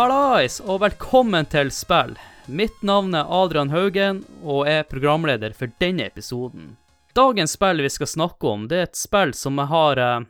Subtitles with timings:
[0.00, 2.14] Hallais, og velkommen til spill.
[2.48, 6.70] Mitt navn er Adrian Haugen, og er programleder for denne episoden.
[7.12, 10.24] Dagens spill vi skal snakke om, det er et spill som jeg har eh,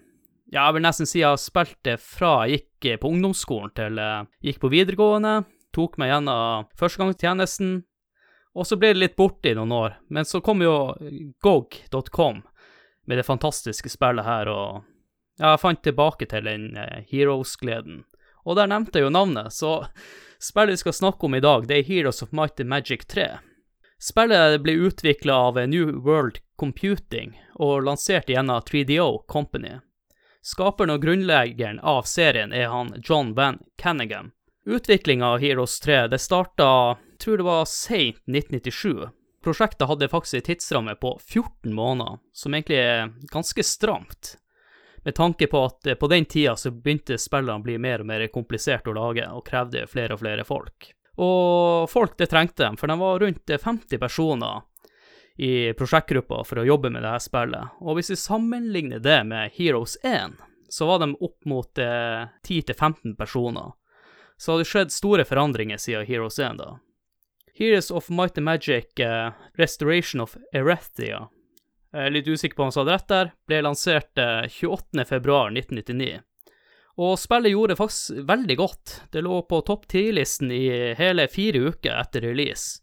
[0.50, 3.70] Ja, jeg vil nesten si jeg har spilt det fra jeg gikk eh, på ungdomsskolen
[3.78, 5.36] til jeg gikk på videregående.
[5.70, 7.72] Tok meg gjennom førstegangstjenesten.
[8.58, 9.98] Og så ble det litt borte i noen år.
[10.10, 10.96] Men så kom jo
[11.46, 12.42] GOG.com
[13.06, 14.82] med det fantastiske spillet her, og
[15.38, 18.02] jeg fant tilbake til den eh, Heroes-gleden.
[18.50, 19.84] Og der nevnte jeg jo navnet, så
[20.42, 23.28] spillet vi skal snakke om i dag, det er Heroes of Might and Magic 3.
[24.02, 29.76] Spillet ble utvikla av New World Computing og lansert gjennom 3DO Company.
[30.42, 34.32] Skaperen og grunnleggeren av serien er han John Van Cannigan.
[34.66, 39.12] Utviklinga av Heroes 3 det starta, tror det var seint 1997.
[39.44, 44.40] Prosjektet hadde faktisk en tidsramme på 14 måneder, som egentlig er ganske stramt
[45.02, 48.10] med tanke på at eh, på den tida så begynte spillene å bli mer og
[48.10, 50.92] mer komplisert å lage, og krevde flere og flere folk.
[51.20, 54.62] Og folk det trengte dem, for de var rundt 50 personer
[55.40, 57.80] i prosjektgruppa for å jobbe med dette spillet.
[57.80, 60.36] Og hvis vi sammenligner det med Heroes 1,
[60.70, 63.72] så var de opp mot eh, 10-15 personer.
[64.40, 66.78] Så det skjedd store forandringer siden Heroes 1, da.
[67.60, 69.00] Heroes of Might and Magic
[69.60, 71.28] Restoration of Erethia er
[71.92, 76.20] litt usikker på om han hadde rett der, ble lansert 28.2.1999.
[77.00, 79.02] Og spillet gjorde faktisk veldig godt.
[79.12, 82.82] Det lå på topp 10-listen i hele fire uker etter release.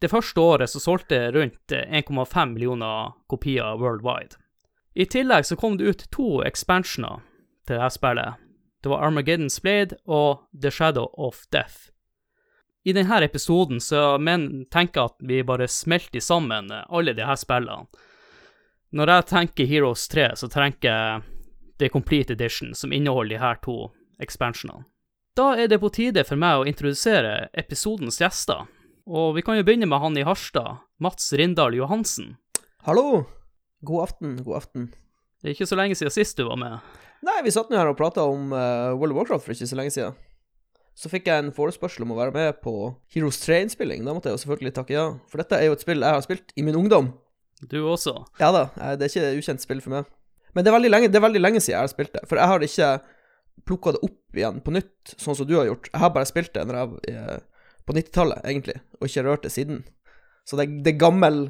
[0.00, 4.36] Det første året så solgte det rundt 1,5 millioner kopier worldwide.
[4.96, 7.20] I tillegg så kom det ut to expansioner
[7.68, 8.40] til dette spillet.
[8.80, 11.90] Det var Armageddon's Blade og The Shadow of Death.
[12.86, 17.88] I denne episoden så men, tenker jeg at vi bare smelter sammen alle disse spillene
[18.94, 21.22] når jeg tenker Heroes 3, så tenker jeg
[21.78, 23.76] The Complete Edition, som inneholder de her to
[24.22, 24.86] expansionene.
[25.36, 28.64] Da er det på tide for meg å introdusere episodens gjester.
[29.06, 32.38] Og vi kan jo begynne med han i Harstad, Mats Rindal Johansen.
[32.86, 33.26] Hallo.
[33.84, 34.86] God aften, god aften.
[35.42, 36.78] Det er ikke så lenge siden sist du var med.
[37.26, 39.78] Nei, vi satt nå her og prata om uh, World of Warcraft for ikke så
[39.78, 40.16] lenge siden.
[40.96, 42.72] Så fikk jeg en forespørsel om å være med på
[43.12, 44.06] Heroes 3-innspilling.
[44.06, 46.24] Da måtte jeg jo selvfølgelig takke ja, for dette er jo et spill jeg har
[46.24, 47.12] spilt i min ungdom.
[47.64, 48.18] Du også?
[48.40, 48.66] Ja da,
[48.98, 50.08] det er ikke ukjent spill for meg.
[50.56, 52.40] Men det er veldig lenge, det er veldig lenge siden jeg har spilt det, for
[52.40, 52.90] jeg har ikke
[53.68, 55.88] plukka det opp igjen på nytt, sånn som du har gjort.
[55.92, 57.38] Jeg har bare spilt det jeg, eh,
[57.88, 59.82] på 90-tallet, egentlig, og ikke rørt det siden.
[60.48, 61.46] Så det, det er gammel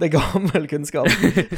[0.00, 1.06] det er gammel kunnskap.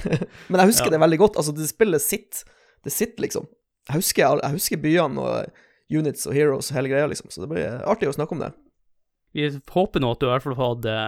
[0.50, 0.92] Men jeg husker ja.
[0.92, 1.38] det veldig godt.
[1.40, 2.42] Altså, det spillet sitt.
[2.84, 3.46] Det sitter, liksom.
[3.88, 7.30] Jeg husker, jeg husker byene og units og heroes og hele greia, liksom.
[7.32, 8.50] Så det blir artig å snakke om det.
[9.36, 10.98] Vi håper nå at du i hvert fall hadde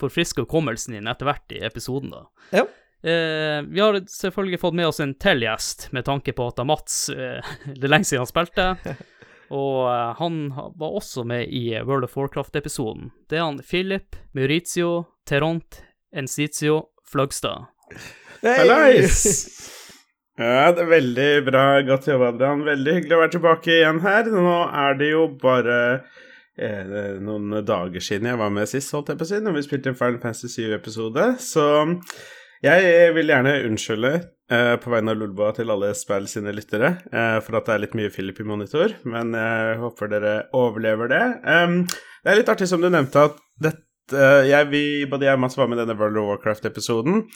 [0.00, 2.24] forfriske hukommelsen din etter hvert i episoden, da.
[2.54, 2.64] Ja.
[3.02, 7.06] Eh, vi har selvfølgelig fått med oss en til gjest, med tanke på at Mats
[7.14, 8.68] eh, Det er lenge siden han spilte.
[9.58, 13.12] Og eh, han var også med i World of Warcraft-episoden.
[13.30, 15.82] Det er han Philip Maurizio Teront
[16.14, 17.68] Enzizio Fløgstad.
[18.42, 19.24] Hallais!
[20.38, 21.62] Ja, det er veldig bra.
[21.82, 22.60] Godt jobba, Adrian.
[22.66, 24.28] Veldig hyggelig å være tilbake igjen her.
[24.30, 25.78] Nå er det jo bare
[27.22, 29.92] noen dager siden jeg var med sist, holdt jeg på å si, når vi spilte
[29.92, 31.30] en Final Fantasy 7-episode.
[31.42, 31.64] Så
[32.64, 34.12] jeg vil gjerne unnskylde
[34.50, 37.84] eh, på vegne av Lulboa til alle Spill sine lyttere eh, for at det er
[37.84, 41.24] litt mye Philip i monitor, men jeg håper dere overlever det.
[41.46, 41.84] Um,
[42.24, 45.58] det er litt artig som du nevnte, at dette jeg, vi, både jeg og Mats
[45.58, 47.26] var med i denne World of Warcraft-episoden,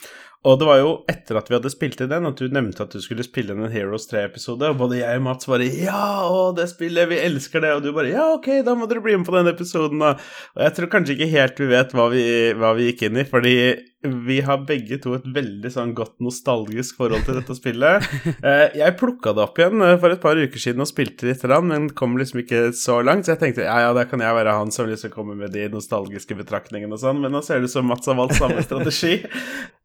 [0.43, 2.91] og det var jo etter at vi hadde spilt i den, at du nevnte at
[2.91, 6.67] du skulle spille en Heroes 3-episode, og både jeg og Mats bare 'Ja, å, det
[6.71, 9.37] spillet, vi elsker det', og du bare 'Ja, ok, da må dere bli med på
[9.37, 10.17] den episoden', da.
[10.57, 12.25] Og jeg tror kanskje ikke helt vi vet hva vi,
[12.59, 13.55] hva vi gikk inn i, fordi
[14.03, 18.07] vi har begge to et veldig sånn godt nostalgisk forhold til dette spillet.
[18.43, 21.43] Eh, jeg plukka det opp igjen eh, for et par uker siden og spilte litt,
[21.63, 24.55] men kom liksom ikke så langt, så jeg tenkte ja, ja, da kan jeg være
[24.57, 27.75] han som liksom kommer med de nostalgiske betraktningene og sånn, men nå ser det ut
[27.75, 29.21] som Mats har valgt samme strategi.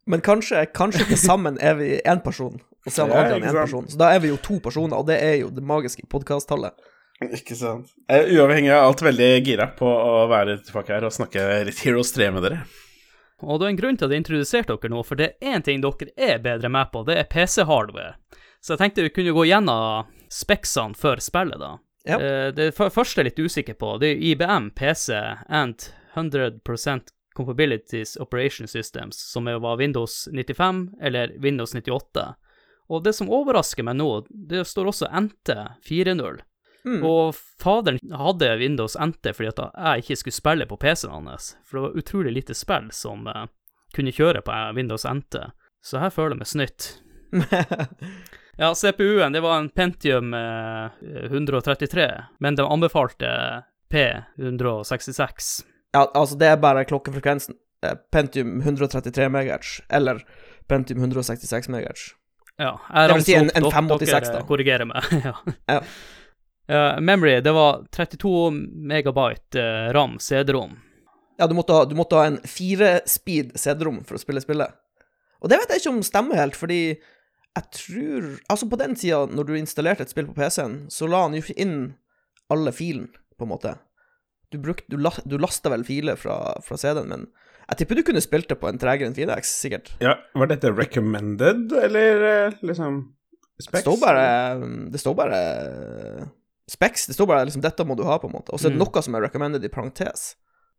[0.09, 3.61] Men kanskje, kanskje til sammen er vi én person, og så er han Adrian én
[3.61, 3.87] person.
[3.87, 6.75] Så da er vi jo to personer, og det er jo det magiske podkasttallet.
[7.19, 7.89] Ikke sant.
[8.07, 11.81] Jeg er uavhengig av alt veldig gira på å være tilbake her og snakke litt
[11.83, 12.61] Heroes 3 med dere.
[13.41, 15.63] Og det er en grunn til at jeg introduserte dere nå, for det er én
[15.65, 18.17] ting dere er bedre med på, det er PC-hardware.
[18.59, 21.77] Så jeg tenkte vi kunne gå gjennom speksene for spillet, da.
[22.07, 22.17] Ja.
[22.19, 25.15] Eh, det første jeg er litt usikker på, det er IBM PC
[25.47, 26.59] and 100
[27.35, 32.25] Compabilities Operation Systems, som var Windows 95 eller Windows 98.
[32.89, 35.53] Og det som overrasker meg nå, det står også NT
[35.87, 36.41] 4.0.
[36.89, 37.03] Mm.
[37.05, 41.77] Og faderen hadde Windows NT fordi at jeg ikke skulle spille på PC-en hans, for
[41.77, 43.45] det var utrolig lite spill som uh,
[43.95, 45.37] kunne kjøre på Windows NT,
[45.85, 46.89] så her føler jeg meg snytt.
[48.59, 50.89] Ja, CPU-en, det var en Pentium uh,
[51.31, 52.07] 133,
[52.43, 53.29] men de anbefalte
[53.93, 55.63] P166.
[55.93, 57.55] Ja, altså, det er bare klokkefrekvensen.
[57.85, 60.19] Eh, Pentium 133 MHz, eller
[60.67, 62.09] Pentium 166 MHz.
[62.59, 64.31] Ja, jeg ramser si en- en dere- da.
[64.33, 65.03] Dere korrigerer meg.
[65.23, 65.33] ja.
[65.71, 65.79] Ja.
[66.69, 70.75] Eh, memory, det var 32 megabyte uh, ram, CD-rom.
[71.37, 74.75] Ja, du måtte ha, du måtte ha en fire-speed CD-rom for å spille spillet.
[75.41, 76.81] Og det vet jeg ikke om stemmer helt, fordi
[77.57, 81.23] jeg tror Altså, på den tida, når du installerte et spill på PC-en, så la
[81.25, 81.77] han jo ikke inn
[82.53, 83.07] alle filen,
[83.39, 83.73] på en måte.
[84.53, 87.25] Du, bruk, du, la, du lasta vel filer fra, fra CD-en, men
[87.69, 89.89] jeg tipper du kunne spilt det på en tregere enn 4X, sikkert.
[90.05, 93.07] Ja, Var dette recommended, eller liksom
[93.57, 94.25] liksom Det står bare
[94.93, 95.39] Det står bare
[96.69, 97.07] Specs.
[97.09, 98.53] Det står bare liksom 'dette må du ha', på en måte.
[98.53, 98.85] Og så er det Mm.
[98.85, 100.35] noe som er recommended i parentes.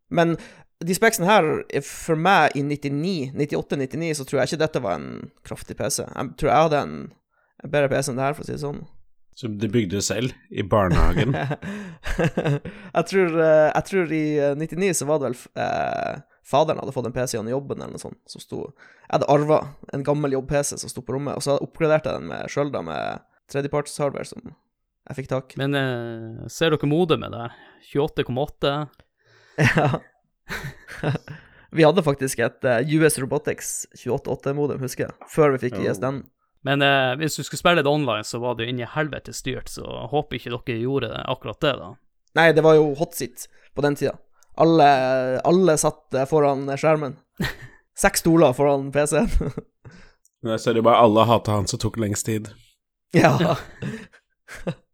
[0.09, 0.37] Men
[0.83, 4.95] de specsene her, er for meg i 99, 98-99, så tror jeg ikke dette var
[4.95, 6.03] en kraftig PC.
[6.03, 7.11] Jeg tror jeg hadde en,
[7.63, 8.81] en bedre PC enn det her, for å si det sånn.
[9.35, 11.31] Som de bygde selv, i barnehagen.
[12.95, 16.19] jeg, tror, eh, jeg tror i eh, 99 så var det vel eh,
[16.51, 19.59] Faderen hadde fått en PC gjennom jobben eller noe sånt, som sto Jeg hadde arva
[19.93, 22.81] en gammel jobb-PC som sto på rommet, og så oppgraderte jeg den med sjøl, da,
[22.81, 23.21] med
[23.53, 24.53] tredjeparts-hardware som
[25.09, 25.55] jeg fikk tak.
[25.59, 27.55] Men eh, ser dere modemet der?
[27.93, 28.73] 28,8?
[29.61, 29.87] Ja.
[31.77, 35.87] vi hadde faktisk et eh, US Robotics 28.8-modem, husker jeg, før vi fikk Oh.
[35.87, 36.21] ISDN.
[36.67, 39.71] Men eh, hvis du skulle spille det online, så var det jo inni helvete styrt,
[39.73, 41.89] så håper ikke dere gjorde det, akkurat det, da.
[42.37, 44.13] Nei, det var jo hotseat på den tida.
[44.61, 44.87] Alle,
[45.47, 47.17] alle satt eh, foran skjermen.
[48.01, 49.31] Seks stoler foran PC-en.
[50.41, 52.53] Men jeg ser jo bare alle hata han som tok lengst tid.
[53.17, 53.33] ja.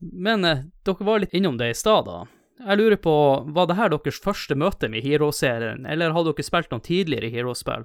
[0.00, 2.24] Men eh, dere var litt innom det i stad, da.
[2.66, 3.14] Jeg lurer på,
[3.52, 7.84] var det her deres første møte med Hero-serien, eller har dere spilt noen tidligere Hero-spill?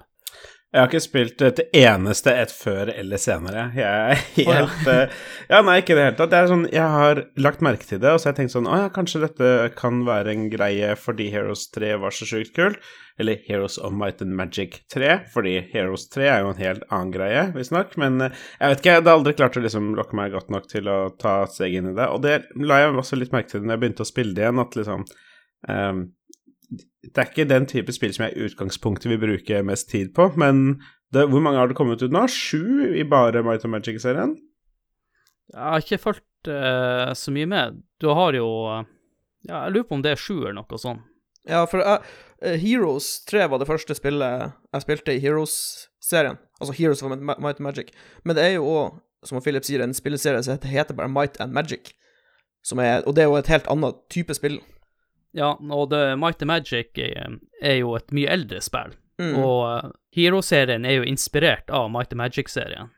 [0.72, 3.66] Jeg har ikke spilt et eneste et før eller senere.
[3.76, 5.18] Jeg er helt eh,
[5.50, 6.30] Ja, nei, ikke i det hele tatt.
[6.32, 8.70] Det er sånn, jeg har lagt merke til det, og så har jeg tenkt sånn
[8.72, 12.80] Å ja, kanskje dette kan være en greie fordi Heroes 3 var så sjukt kult.
[13.20, 17.12] Eller Heroes of Might and Magic 3, fordi Heroes 3 er jo en helt annen
[17.12, 17.92] greie, visstnok.
[18.00, 20.72] Men eh, jeg vet ikke, jeg hadde aldri klart å liksom lokke meg godt nok
[20.72, 22.08] til å ta et steg inn i det.
[22.08, 24.64] Og det la jeg også litt merke til når jeg begynte å spille det igjen,
[24.64, 25.04] at liksom
[25.68, 26.06] ehm,
[27.02, 30.30] det er ikke den type spill som jeg i utgangspunktet vil bruke mest tid på,
[30.40, 30.78] men
[31.12, 32.22] det, hvor mange har det kommet ut nå?
[32.30, 34.36] Sju i bare Might of Magic-serien?
[35.52, 37.82] Jeg har ikke fulgt uh, så mye med.
[38.00, 38.84] Du har jo eh,
[39.48, 41.02] Ja, jeg lurer på om det er sju eller noe sånt.
[41.50, 46.38] ja, for eh, Heroes 3 var det første spillet jeg spilte i Heroes-serien.
[46.62, 47.90] Altså Heroes of Might and Magic.
[48.24, 51.36] Men det er jo òg, som Philip sier, en spilleserie som heter- heter bare Might
[51.42, 51.92] and Magic.
[52.64, 54.60] Som er, og det er jo et helt annet type spill.
[55.36, 58.92] Ja, og The Might Magic er, er jo et mye eldre spill.
[59.20, 59.36] Mm.
[59.38, 62.90] Og eh, Hero-serien er jo inspirert av Might Magic-serien.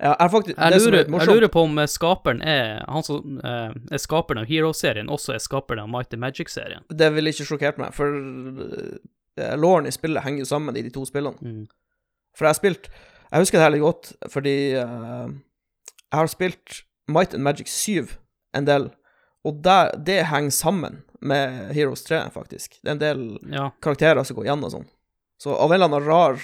[0.00, 4.00] Ja, Jeg, lurer- er jeg lurer på om eh, skaperen er Han som eh, er
[4.00, 6.86] skaperen av Hero-serien, også er skaperen av Might Magic-serien.
[6.88, 10.92] Det ville ikke sjokkert meg, for uh, låren i spillet henger jo sammen i de
[10.94, 11.36] to spillene.
[11.42, 11.66] Mm.
[12.36, 12.90] For jeg har spilt
[13.30, 15.28] Jeg husker det her litt godt, fordi uh,
[16.10, 18.16] jeg har spilt Might and Magic 7
[18.56, 18.88] en del,
[19.44, 22.78] og der, det henger sammen med Heroes 3, faktisk.
[22.82, 23.70] Det er en del Ja.
[23.82, 24.88] karakterer som går igjen og sånn.
[25.40, 26.40] Så av en eller annen rar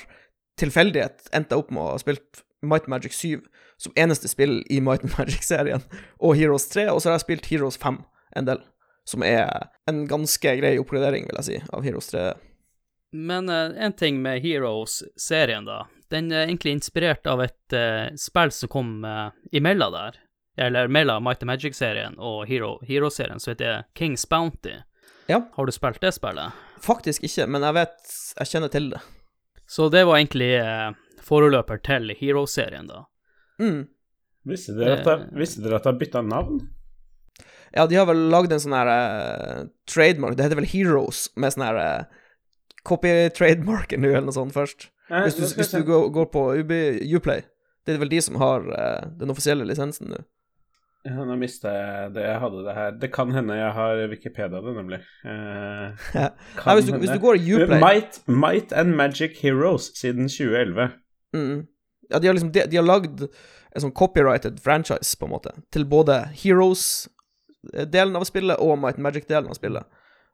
[0.60, 3.42] tilfeldighet endte jeg opp med å ha spilt Might Magic 7
[3.78, 5.82] som eneste spill i Might Magic-serien,
[6.20, 8.00] og Heroes 3, og så har jeg spilt Heroes 5
[8.36, 8.62] en del,
[9.04, 12.30] som er en ganske grei oppgradering, vil jeg si, av Heroes 3.
[13.16, 15.84] Men uh, en ting med Heroes-serien, da.
[16.12, 20.18] Den er egentlig inspirert av et uh, spill som kom uh, imellom der.
[20.56, 24.72] Eller mellom Might and Magic-serien og Hero- Hero-serien, heter heter Kings Bounty.
[25.28, 25.42] Ja.
[25.56, 26.52] Har du spilt det spillet?
[26.80, 29.00] Faktisk ikke, men jeg vet Jeg kjenner til det.
[29.66, 30.92] Så det var egentlig eh,
[31.26, 33.02] foreløper til Hero-serien, da.
[33.60, 33.86] Mm.
[34.46, 36.60] Visste dere at de visste dere at det har bytta navn?
[37.74, 41.52] Ja, de har vel lagd en sånn her eh, trademark, det heter vel Heroes, med
[41.52, 42.22] sånn her uh,
[42.86, 44.88] copy-trademarker nå, eller noe sånt først.
[45.10, 46.72] Eh, Hvis du, hvis du går, går på UB,
[47.18, 47.42] Uplay,
[47.86, 50.22] det er vel de som har eh, den offisielle lisensen nå.
[51.06, 52.94] Ja, nå mista jeg det jeg hadde det her.
[53.02, 54.98] Det kan hende jeg har Wikipedia det, nemlig.
[55.22, 60.26] Eh, Nei, hvis du, hvis du går i Uplay Might, Might and Magic Heroes siden
[60.32, 60.88] 2011.
[61.36, 61.60] mm,
[62.10, 63.22] Ja, de har liksom De, de har lagd
[63.76, 69.04] en sånn copyrighted franchise, på en måte, til både Heroes-delen av spillet og Might and
[69.06, 69.84] Magic-delen av spillet.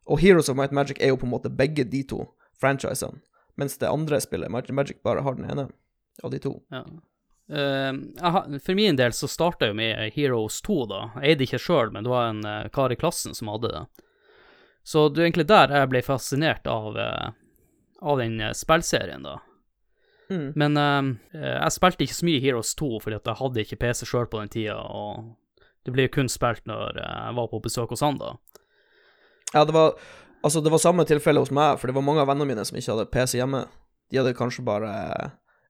[0.07, 2.25] Og Heroes of Might and Magic er jo på en måte begge de to
[2.63, 3.19] franchisene,
[3.59, 5.69] mens det andre spillet, Might and Magic, bare har den ene
[6.23, 6.61] av de to.
[6.73, 6.85] Ja.
[7.53, 11.01] Har- for min del så starta jo med Heroes 2, da.
[11.21, 13.83] Jeg eide ikke sjøl, men det var en uh, kar i klassen som hadde det.
[14.85, 17.29] Så det er egentlig der jeg ble fascinert av, uh,
[18.03, 19.39] av den spillserien, da.
[20.33, 20.53] Mm.
[20.57, 20.79] Men
[21.35, 24.41] jeg spilte ikke så mye Heroes 2, fordi at jeg hadde ikke PC sjøl på
[24.41, 25.35] den tida, og
[25.85, 28.31] det ble jo kun spilt når jeg var på besøk hos han, da.
[29.53, 29.93] Ja, det var
[30.43, 32.75] Altså, det var samme tilfelle hos meg, for det var mange av vennene mine som
[32.79, 33.61] ikke hadde PC hjemme.
[34.11, 34.91] De hadde kanskje bare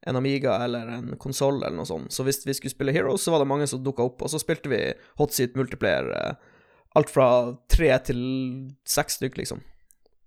[0.07, 2.11] en Amiga eller en konsoll eller noe sånt.
[2.13, 4.41] Så hvis vi skulle spille Heroes, så var det mange som dukka opp, og så
[4.43, 4.81] spilte vi
[5.21, 6.09] hot seat multiplayer.
[6.17, 6.35] eh,
[6.95, 8.19] Alt fra tre til
[8.85, 9.63] seks stykk, liksom.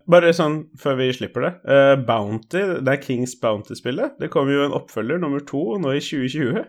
[0.09, 1.51] Bare sånn før vi slipper det.
[1.65, 4.15] Uh, Bounty, det er Kings Bounty-spillet.
[4.21, 6.63] Det kommer jo en oppfølger nummer to nå i 2020.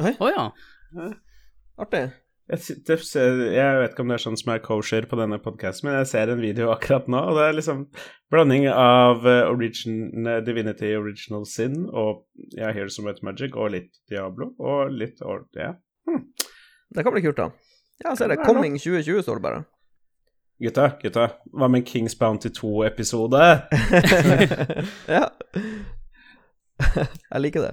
[0.00, 0.50] Oi, Oh, ja.
[1.80, 2.10] artig.
[2.50, 6.00] Jeg, jeg vet ikke om det er sånn som er kosher på denne podkasten, men
[6.00, 7.84] jeg ser en video akkurat nå, og det er liksom
[8.34, 12.24] blanding av eh, origin, eh, Divinity Original Sin og
[12.58, 15.76] ja, Here's Some Wet Magic og litt Diablo og litt or, ja.
[16.92, 17.52] Det kan bli kult, da.
[18.02, 18.42] Ja, så ser det.
[18.44, 19.62] Coming 2020 står det bare.
[20.62, 23.38] Gutta, gutta, hva med Kings Bounty 2-episode?
[25.16, 25.24] ja.
[27.32, 27.72] jeg liker det.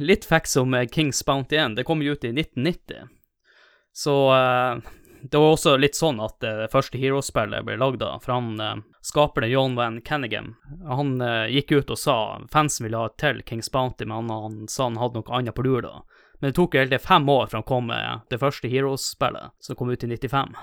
[0.00, 1.76] Litt facts om eh, Kings Bounty 1.
[1.76, 3.10] Det kom jo ut i 1990.
[3.92, 8.22] Så eh, det var også litt sånn at eh, det første Hero-spillet ble lagd av,
[8.24, 10.54] for han eh, skaperen John Van Kennegan.
[10.88, 12.16] han eh, gikk ut og sa
[12.52, 15.54] fansen ville ha et til Kings Bounty, men han, han sa han hadde noe annet
[15.54, 16.00] på lur da.
[16.40, 19.78] Men det tok jo helt fem år fra han kom med det første Heroes-spillet, som
[19.78, 20.56] kom ut i 95.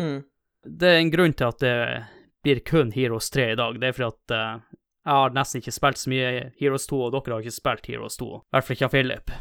[0.00, 0.18] Mm.
[0.80, 1.76] Det er en grunn til at det
[2.42, 3.78] blir kun Heroes 3 i dag.
[3.80, 7.14] Det er fordi at eh, jeg har nesten ikke spilt så mye Heroes 2, og
[7.14, 8.28] dere har ikke spilt Heroes 2.
[8.34, 9.32] I hvert fall ikke av Philip.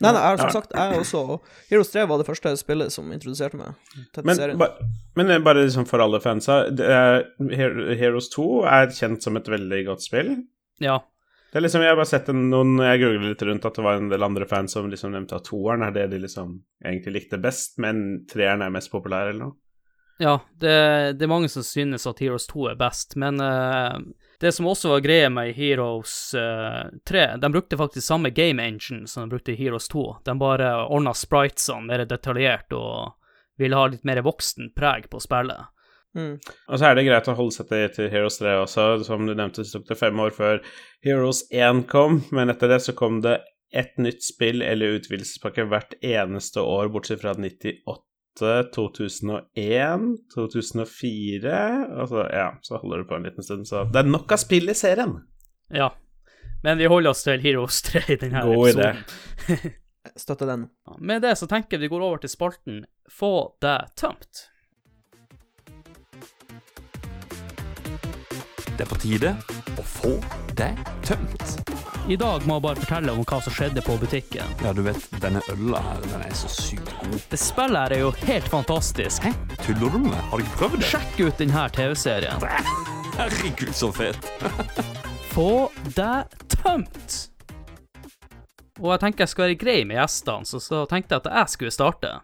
[0.00, 0.52] Nei, nei, jeg har som Ja.
[0.54, 1.40] sagt, jeg også
[1.70, 3.74] Heroes 3 var det første spillet som introduserte meg
[4.14, 4.58] til Men, serien.
[4.58, 4.68] ba,
[5.16, 7.26] men er bare liksom for alle fansa, er,
[8.00, 10.36] Heroes 2 er kjent som et veldig godt spill.
[10.80, 10.98] Ja,
[11.52, 13.96] Det er liksom, Jeg har bare sett noen Jeg googlet litt rundt at det var
[13.98, 17.40] en del andre fans som liksom nevnte at toeren er det de liksom egentlig likte
[17.42, 19.56] best, men treeren er mest populær, eller noe.
[20.20, 23.98] ja det, det er mange som synes at Heroes 2 er best, men eh,
[24.40, 29.08] det som også var greia med Heroes eh, 3, de brukte faktisk samme game engine
[29.08, 30.04] som de brukte i Heroes 2.
[30.24, 33.12] De bare ordna spritesene mer detaljert og
[33.60, 35.68] ville ha litt mer voksen preg på spillet.
[36.16, 36.38] Mm.
[36.40, 38.86] Og så er det greit å holde seg til, til Heroes 3 også.
[39.06, 40.62] Som du nevnte, det tok det fem år før
[41.04, 43.42] Heroes 1 kom, men etter det så kom det
[43.76, 47.84] ett nytt spill eller utvidelsespakke hvert eneste år, bortsett fra 98,
[48.74, 51.56] 2001, 2004
[52.00, 54.40] altså, så, ja, så holder det på en liten stund, så det er nok av
[54.42, 55.18] spill i serien.
[55.74, 55.90] Ja.
[56.62, 58.90] Men vi holder oss til Heroes 3 i denne God idé.
[58.90, 59.76] episoden.
[60.16, 60.68] Støtter den.
[60.98, 64.46] Med det så tenker jeg vi går over til spalten Få deg tømt.
[68.76, 69.34] Det er på tide
[69.76, 70.16] å få
[70.56, 70.72] det
[71.04, 71.79] tømt.
[72.08, 74.54] I dag må jeg bare fortelle om hva som skjedde på butikken.
[74.64, 77.18] Ja, du vet, denne øla her, den er så sykt god.
[77.30, 79.26] Det spillet her er jo helt fantastisk.
[79.26, 79.34] Hæ?
[79.60, 80.22] Tuller du med meg?
[80.30, 80.88] Har du ikke prøvd det?
[80.90, 82.46] Sjekk ut denne TV-serien.
[83.18, 84.30] Herregud, så fet.
[85.34, 85.50] Få
[85.98, 87.18] deg tømt.
[88.80, 91.54] Og jeg tenker jeg skal være grei med gjestene, så, så tenkte jeg at jeg
[91.54, 92.14] skulle starte.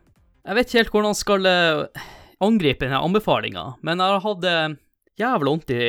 [0.46, 2.08] Jeg vet ikke helt hvordan jeg skal eh,
[2.46, 4.76] angripe denne anbefalinga, men jeg har hatt eh,
[5.20, 5.86] jævla vondt i,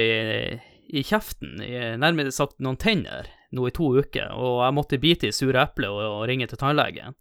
[0.92, 5.30] i kjeften, i, nærmere sagt noen tenner, nå i to uker, og jeg måtte bite
[5.30, 7.16] i sure eplet og, og ringe til tannlegen.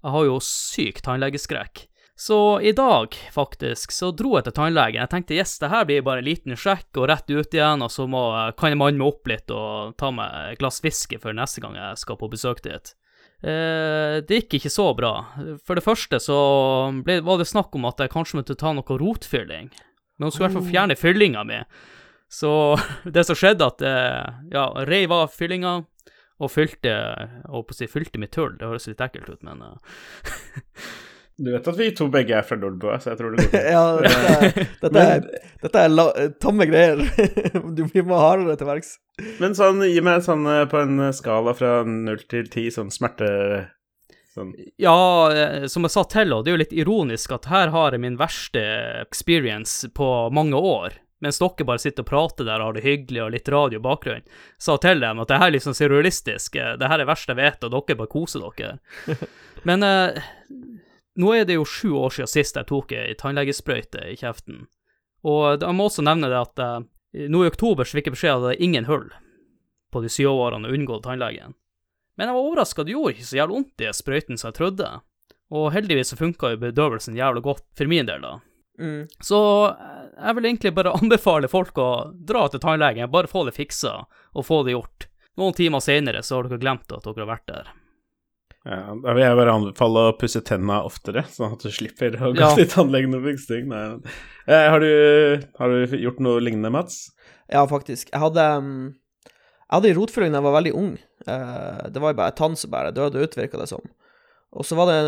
[0.00, 1.86] Jeg har jo syk tannlegeskrekk.
[2.20, 5.00] Så i dag, faktisk, så dro jeg til tannlegen.
[5.00, 7.88] Jeg tenkte yes, det her blir bare en liten sjekk og rett ut igjen, og
[7.92, 8.20] så må,
[8.60, 11.78] kan jeg manne meg opp litt og ta meg et glass whisky før neste gang
[11.80, 12.92] jeg skal på besøk dit.
[13.40, 15.14] Eh, det gikk ikke så bra.
[15.64, 16.40] For det første så
[17.06, 19.72] ble, var det snakk om at jeg kanskje måtte ta noe rotfylling.
[19.72, 21.62] Men hun skulle i hvert fall fjerne fyllinga mi.
[22.30, 25.80] Så det som skjedde, at eh, ja, reiv av fyllinga
[26.40, 26.94] og fylte
[27.44, 28.54] og holdt på å si fylte mitt hull.
[28.56, 29.78] Det høres litt ekkelt ut, men eh,
[31.40, 33.68] Du vet at vi to begge er fra Nordbø, så jeg tror det går fint.
[33.72, 35.22] Ja, dette er, dette er,
[35.62, 36.04] dette er la,
[36.36, 37.00] tamme greier.
[37.72, 38.90] Du blir må hardere til verks.
[39.40, 43.30] Men sånn, gi meg sånn eh, på en skala fra null til ti, sånn smerte
[44.30, 44.94] Sånn Ja,
[45.66, 48.18] som jeg sa til henne, det er jo litt ironisk at her har jeg min
[48.20, 48.62] verste
[49.00, 51.00] experience på mange år.
[51.20, 53.84] Mens dere bare sitter og prater der og har det hyggelig og litt radio i
[53.84, 54.28] bakgrunnen.
[54.58, 57.34] Sa til dem at det her er liksom surrealistisk, eh, det her er det verste
[57.34, 58.78] jeg vet, og dere bare koser dere.
[59.68, 60.22] Men eh,
[61.20, 64.64] nå er det jo sju år siden sist jeg tok ei tannlegesprøyte i kjeften.
[65.28, 66.78] Og jeg må også nevne det at eh,
[67.28, 69.10] nå i oktober så fikk jeg beskjed om at det er ingen hull
[69.90, 71.56] på de syv årene å unngå tannlegen.
[72.16, 74.88] Men jeg var overraska, det gjorde ikke så jævlig vondt i sprøyten som jeg trodde.
[75.50, 78.38] Og heldigvis så funka jo bedøvelsen jævlig godt for min del, da.
[78.78, 79.08] Mm.
[79.20, 79.38] Så
[79.72, 84.04] eh, jeg vil egentlig bare anbefale folk å dra til tannlegen, bare få det fiksa,
[84.34, 85.06] og få det gjort.
[85.40, 87.68] Noen timer senere så har dere glemt at dere har vært der.
[88.68, 92.32] Ja, da vil jeg bare anbefale å pusse tenna oftere, sånn at du slipper å
[92.36, 92.50] gå Ja.
[92.58, 93.70] til tannlegen og fikse ting.
[93.72, 97.06] Eh, har, du, har du gjort noe lignende, Mats?
[97.48, 98.10] Ja, faktisk.
[98.12, 100.92] Jeg hadde Jeg hadde en rotfylling da jeg var veldig ung.
[101.24, 103.80] Eh, det var jo bare tann som bare døde ut, virka det som.
[104.52, 105.00] Og så var det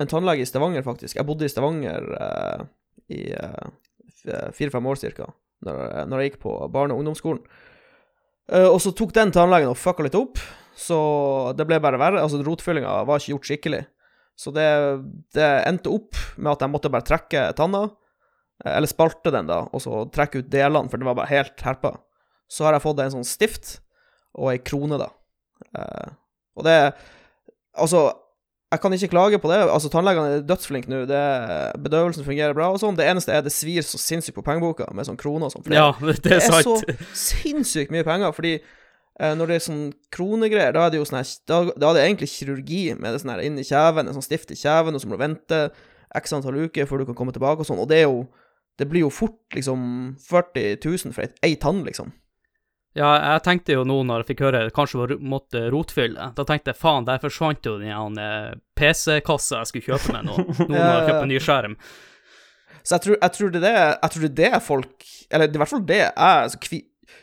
[0.00, 1.18] en tannlege i Stavanger, faktisk.
[1.18, 2.62] Jeg bodde i Stavanger eh,
[3.12, 5.28] i eh, fire-fem år cirka,
[5.66, 7.42] når, når, jeg gikk på barne- og ungdomsskolen.
[8.50, 10.40] Eh, og så tok den tannlegen og fucka litt opp,
[10.78, 10.98] så
[11.56, 12.22] det ble bare verre.
[12.24, 13.82] Altså, rotfyllinga var ikke gjort skikkelig.
[14.40, 14.68] Så det,
[15.36, 17.84] det endte opp med at jeg måtte bare trekke tanna,
[18.64, 21.66] eh, eller spalte den, da, og så trekke ut delene, for det var bare helt
[21.66, 21.98] herpa.
[22.50, 23.76] Så har jeg fått en sånn stift
[24.38, 25.12] og ei krone, da.
[25.76, 26.12] Eh,
[26.58, 26.82] og det
[27.80, 28.00] Altså,
[28.70, 29.58] jeg kan ikke klage på det.
[29.66, 31.00] Altså, Tannlegene er dødsflinke nå.
[31.82, 32.98] Bedøvelsen fungerer bra og sånn.
[32.98, 35.66] Det eneste er det svir så sinnssykt på pengeboka med sånn kroner og sånn.
[35.74, 36.84] Ja, det, det er sant.
[36.86, 39.82] Det er så sinnssykt mye penger, fordi eh, når det er sånn
[40.14, 43.24] kronegreier, da er det jo sånn her Da, da er det egentlig kirurgi med det
[43.24, 45.60] sånn her inn i kjeven, en sånn stift i kjeven, og så må du vente
[46.20, 48.28] x antall uker før du kan komme tilbake og sånn, og det er jo
[48.80, 49.80] Det blir jo fort liksom
[50.24, 52.14] 40 000 for ei tann, liksom.
[52.98, 56.72] Ja, jeg tenkte jo nå når jeg fikk høre kanskje var måtte rotfylle, da tenkte
[56.72, 58.18] jeg faen, der forsvant jo den
[58.78, 61.76] PC-kassa jeg skulle kjøpe meg nå, nå når jeg kjøper en ny skjerm.
[62.80, 65.52] Så jeg tror, jeg tror, det, er, jeg tror det er det folk Eller det
[65.52, 66.78] er i hvert fall det jeg altså, kvi,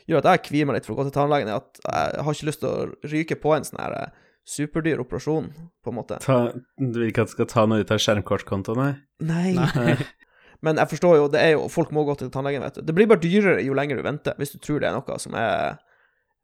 [0.08, 2.38] gjør at jeg kvier meg litt for å gå til tannlegen, er at jeg har
[2.38, 4.14] ikke lyst til å ryke på en sånn her eh,
[4.48, 5.50] superdyr operasjon,
[5.84, 6.20] på en måte.
[6.24, 6.38] Ta,
[6.80, 8.94] du vil ikke at du skal ta noe ut av skjermkortkontoen, nei?
[9.28, 9.68] Nei.
[9.76, 9.98] nei.
[10.66, 12.86] Men jeg forstår jo, det er jo Folk må gå til tannlegen, vet du.
[12.88, 15.38] Det blir bare dyrere jo lenger du venter, hvis du tror det er noe som
[15.38, 15.78] er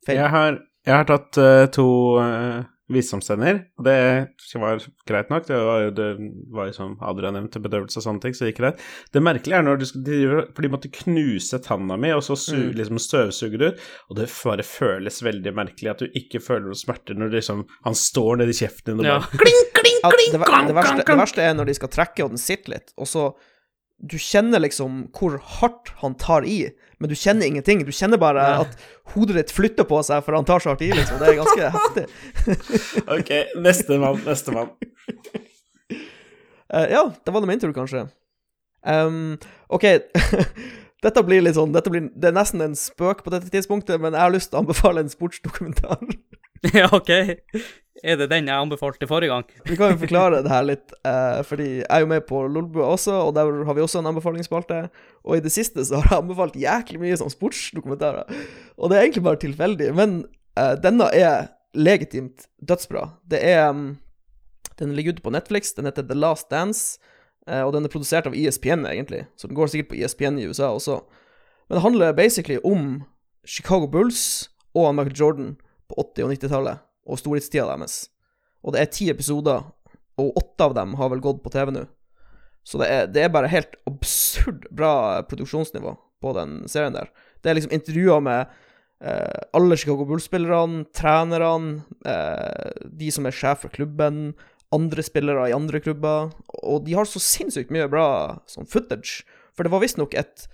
[0.06, 0.20] feil.
[0.20, 1.88] Jeg har, jeg har tatt uh, to
[2.20, 3.94] uh, visdomstenner, og det
[4.60, 5.46] var greit nok.
[5.48, 6.08] Det var jo, det
[6.54, 8.84] var jo som Adrian nevnte, bedøvelse og sånne ting, så det gikk greit.
[9.16, 12.38] Det merkelige er når du skal, drive For de måtte knuse tanna mi, og så
[12.40, 12.74] su, mm.
[12.80, 16.80] liksom støvsuge det ut, og det bare føles veldig merkelig at du ikke føler noe
[16.80, 19.42] smerte når liksom, han står nedi kjeften din og bare ja.
[19.46, 22.36] kling, kling, kling, ja, det, det, verste, det verste er når de skal trekke, og
[22.36, 23.32] den sitter litt, og så
[24.04, 26.68] du kjenner liksom hvor hardt han tar i,
[27.00, 27.86] men du kjenner ingenting.
[27.88, 28.66] Du kjenner bare Nei.
[28.66, 31.22] at hodet ditt flytter på seg for han tar så hardt i, liksom.
[31.22, 32.06] Det er ganske heftig.
[33.08, 33.32] ok,
[33.64, 34.74] nestemann, nestemann.
[36.74, 38.08] Uh, ja, da var det min tur, kanskje.
[38.84, 39.38] Um,
[39.72, 39.88] OK.
[41.04, 44.16] dette blir litt sånn dette blir, Det er nesten en spøk på dette tidspunktet, men
[44.16, 46.04] jeg har lyst til å anbefale en sportsdokumentar.
[46.74, 47.10] ja, OK.
[48.04, 49.48] Er det den jeg anbefalte forrige gang?
[49.70, 52.90] Vi kan jo forklare det her litt, eh, fordi jeg er jo med på Lolbua
[52.96, 54.80] også, og der har vi også en anbefalingsspalte.
[55.24, 58.28] Og i det siste så har jeg anbefalt jæklig mye sånn sportsdokumentarer.
[58.78, 60.24] Og det er egentlig bare tilfeldig, men
[60.60, 63.08] eh, denne er legitimt dødsbra.
[63.30, 63.98] Det er um,
[64.80, 67.00] Den ligger ute på Netflix, den heter The Last Dance,
[67.48, 70.48] eh, og den er produsert av ESPN, egentlig, så den går sikkert på ESPN i
[70.50, 71.04] USA også.
[71.70, 73.04] Men det handler basically om
[73.46, 75.54] Chicago Bulls og Michael Jordan
[75.94, 78.08] på 80- og 90-tallet og storhetstida deres.
[78.64, 79.66] Og det er ti episoder,
[80.20, 81.86] og åtte av dem har vel gått på TV nå.
[82.64, 87.10] Så det er, det er, bare helt absurd bra produksjonsnivå på den serien der.
[87.44, 88.54] Det er liksom intervjuer med
[89.04, 94.32] eh, alle Chicago Bulls-spillerne, trenerne, eh, de som er sjef for klubben,
[94.74, 96.32] andre spillere i andre klubber.
[96.64, 98.08] Og de har så sinnssykt mye bra
[98.50, 99.26] sånn footage.
[99.54, 100.48] For det var visstnok et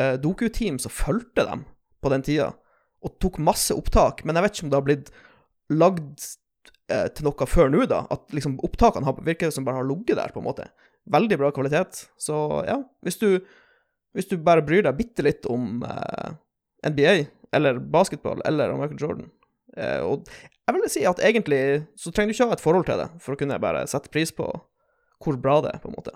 [0.00, 1.68] eh, doku-team som fulgte dem
[2.00, 2.54] på den tida,
[3.00, 4.24] og tok masse opptak.
[4.24, 5.10] Men jeg vet ikke om det har blitt
[5.72, 6.28] lagd
[6.92, 8.04] eh, til noe før nå, da.
[8.12, 10.68] At liksom opptakene har, virker som bare har ligget der, på en måte.
[11.10, 12.04] Veldig bra kvalitet.
[12.20, 12.36] Så
[12.68, 13.40] ja, hvis du,
[14.16, 16.32] hvis du bare bryr deg bitte litt om eh,
[16.90, 17.16] NBA,
[17.56, 19.30] eller basketball, eller om Michael Jordan
[19.74, 21.62] eh, Og jeg vil si at egentlig
[21.98, 24.30] så trenger du ikke ha et forhold til det for å kunne bare sette pris
[24.30, 24.46] på
[25.20, 26.14] hvor bra det er, på en måte.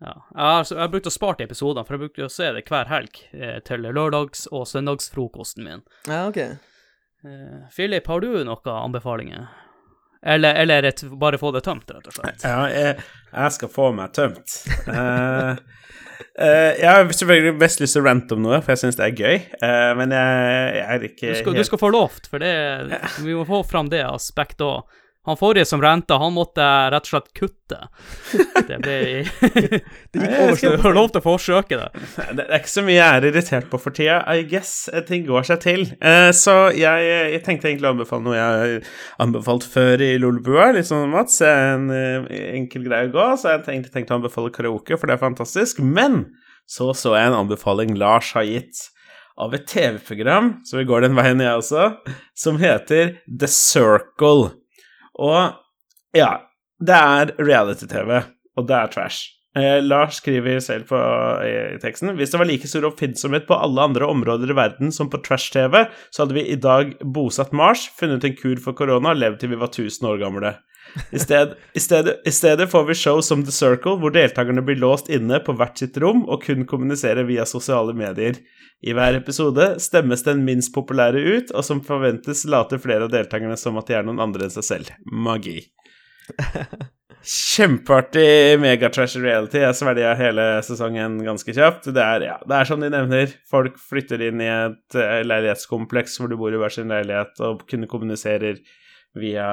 [0.00, 0.14] Ja.
[0.34, 2.90] Jeg har, jeg har brukt å spare episodene, for jeg brukte å se det hver
[2.90, 5.82] helg eh, til lørdags- og søndagsfrokosten min.
[6.06, 6.38] Ja, ok.
[6.38, 9.48] Eh, Philip, har du noen anbefalinger?
[10.22, 12.46] Eller, eller et, bare få det tømt, rett og slett?
[12.46, 14.54] Ja, jeg, jeg skal få meg tømt.
[14.86, 15.58] Uh,
[16.42, 19.06] uh, jeg har selvfølgelig best lyst til å rante om noe, for jeg syns det
[19.06, 19.36] er gøy.
[19.98, 21.62] men jeg, jeg, er ikke du skal, helt...
[21.62, 22.54] du skal få lovt, for det,
[23.22, 24.98] vi må få fram det aspektet òg.
[25.26, 27.78] Han forrige som renta, han måtte rett og slett kutte.
[28.68, 28.94] Det ble
[30.12, 31.88] Det gikk over, så du har lov til å forsøke det.
[32.38, 34.22] Det er ikke så mye jeg er irritert på for tida.
[34.32, 34.72] I guess
[35.10, 35.84] ting går seg til.
[36.00, 38.92] Eh, så jeg, jeg tenkte egentlig å anbefale noe jeg har
[39.26, 41.42] anbefalt før i Lolbua, litt sånn Mats.
[41.44, 45.18] En eh, enkel greie å gå, så jeg tenkte, tenkte å anbefale karaoke, for det
[45.18, 45.82] er fantastisk.
[45.84, 46.22] Men
[46.68, 48.88] så så jeg en anbefaling Lars har gitt
[49.38, 51.84] av et TV-program, så vi går den veien, jeg også,
[52.36, 54.50] som heter The Circle.
[55.18, 56.30] Og ja,
[56.78, 58.22] det er reality-TV,
[58.56, 59.34] og det er trash.
[59.58, 60.98] Eh, Lars skriver selv på,
[61.42, 65.08] i, teksten hvis det var like stor oppfinnsomhet på alle andre områder i verden som
[65.10, 69.22] på trash-TV, så hadde vi i dag bosatt Mars, funnet en kur for korona og
[69.22, 70.54] levd til vi var 1000 år gamle.
[71.10, 74.80] I, sted, i, stedet, I stedet får vi show som The Circle, hvor deltakerne blir
[74.80, 78.40] låst inne på hvert sitt rom og kun kommuniserer via sosiale medier.
[78.82, 83.58] I hver episode stemmes den minst populære ut, og som forventes later flere av deltakerne
[83.58, 84.94] som at de er noen andre enn seg selv.
[85.10, 85.60] Magi.
[87.28, 89.58] Kjempeartig megatrash reality.
[89.60, 91.90] Jeg svelga hele sesongen ganske kjapt.
[91.94, 93.34] Det er, ja, det er som de nevner.
[93.50, 97.66] Folk flytter inn i et eh, leilighetskompleks hvor du bor i hver sin leilighet og
[97.68, 98.62] kunne kommuniserer
[99.20, 99.48] via,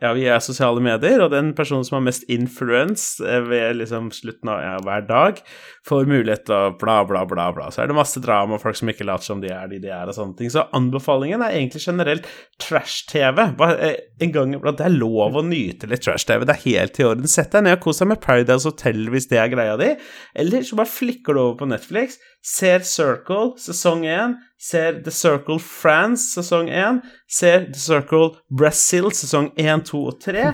[0.00, 4.52] ja, via sosiale medier, og den personen som har mest influence eh, ved liksom slutten
[4.52, 5.42] av ja, hver dag,
[5.88, 7.68] får mulighet til bla, bla, bla, bla.
[7.72, 10.10] Så er det masse drama, folk som ikke later som de er de de er,
[10.10, 10.52] og sånne ting.
[10.52, 12.28] Så anbefalingen er egentlig generelt
[12.60, 13.40] trash-TV.
[13.70, 14.78] Eh, en gang iblant.
[14.80, 16.44] Det er lov å nyte litt trash-TV.
[16.44, 17.30] Det er helt i orden.
[17.30, 19.94] Sett deg ned og kos deg med Paradise Hotel hvis det er greia di,
[20.38, 25.58] eller så bare flikker du over på Netflix, ser Circle sesong 1, ser The Circle
[25.60, 30.46] France sesong 1, ser The Circle Brazil sesong 1, 2 og 3.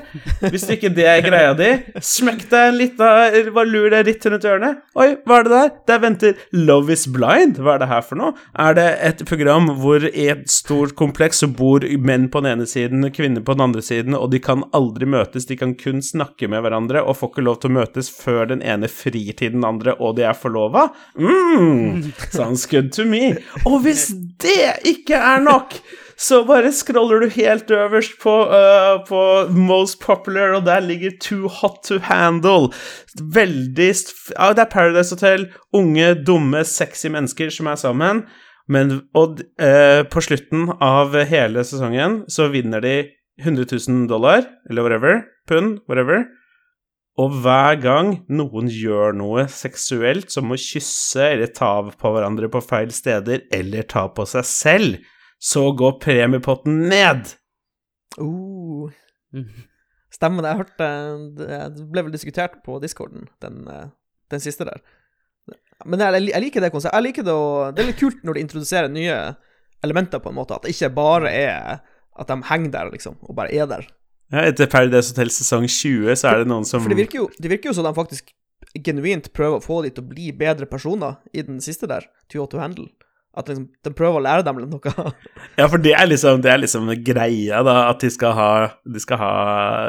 [0.51, 1.71] Hvis ikke det er greia di,
[2.03, 4.83] smekk deg en liten Bare lur deg litt rundt hjørnet.
[4.99, 5.71] Oi, hva er det der?
[5.89, 7.61] Der venter Love is Blind.
[7.63, 8.35] Hva er det her for noe?
[8.59, 12.69] Er det et program hvor i et stort kompleks så bor menn på den ene
[12.69, 16.49] siden, kvinner på den andre siden, og de kan aldri møtes, de kan kun snakke
[16.53, 19.67] med hverandre og får ikke lov til å møtes før den ene frir til den
[19.67, 20.89] andre, og de er forlova?
[21.19, 23.37] Mm, sounds good to me.
[23.65, 24.09] Og hvis
[24.43, 25.79] det ikke er nok
[26.17, 29.21] så bare scroller du helt øverst på, uh, på
[29.53, 32.73] Most Popular, og der ligger Too Hot to Handle.
[33.21, 33.93] Veldig
[34.33, 35.49] ja, Det er Paradise Hotel.
[35.73, 38.25] Unge, dumme, sexy mennesker som er sammen.
[38.69, 42.97] Men og, uh, på slutten av hele sesongen så vinner de
[43.45, 46.25] 100 000 dollar, eller whatever, pund, whatever.
[47.17, 52.61] Og hver gang noen gjør noe seksuelt, som å kysse eller ta på hverandre på
[52.65, 54.99] feil steder, eller ta på seg selv,
[55.39, 57.33] så går premiepotten ned.
[58.21, 58.93] Uh.
[60.13, 60.53] Stemmer det.
[60.53, 60.87] Jeg hørte
[61.77, 63.91] Det ble vel diskutert på discorden, den, eh,
[64.33, 64.81] den siste der.
[65.85, 66.97] Men jeg, jeg liker det konseptet.
[66.97, 69.19] Jeg liker det, å, det er litt kult når de introduserer nye
[69.85, 70.57] elementer, på en måte.
[70.57, 71.85] At det ikke bare er
[72.17, 73.85] at de henger der, liksom, og bare er der.
[74.33, 77.29] Ja, etter Paradise Hotel sesong 20 så er det noen som For det virker jo,
[77.39, 78.33] det virker jo som de faktisk
[78.83, 82.43] genuint prøver å få de til å bli bedre personer i den siste der, Too
[82.43, 82.89] Hot to Handle.
[83.37, 84.93] At liksom, de prøver å lære dem noe.
[85.61, 88.51] ja, for det er liksom, det er liksom greia, da, at de skal ha
[88.89, 89.33] De skal, ha,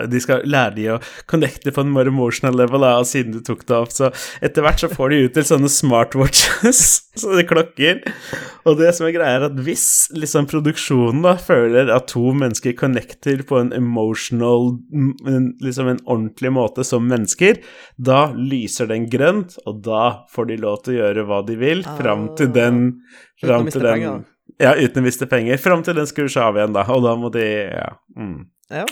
[0.09, 0.99] de skal lære de å
[1.31, 3.93] connecte på en more emotional level, da, siden du tok det opp.
[3.95, 4.11] Så
[4.43, 6.83] etter hvert så får de ut til sånne smartwatches,
[7.23, 8.03] sånne klokker.
[8.67, 12.75] Og det som er greia, er at hvis liksom produksjonen da føler at to mennesker
[12.77, 14.75] connecter på en emotional
[15.63, 17.59] Liksom en ordentlig måte som mennesker,
[17.97, 21.83] da lyser den grønt, og da får de lov til å gjøre hva de vil,
[21.97, 22.81] fram til den
[23.41, 24.21] Fram til den penger.
[24.57, 25.59] Ja, uten å miste penger.
[25.61, 26.85] Fram til den skrur seg av igjen, da.
[26.93, 27.91] Og da må de Ja.
[28.17, 28.47] Mm.
[28.73, 28.85] ja.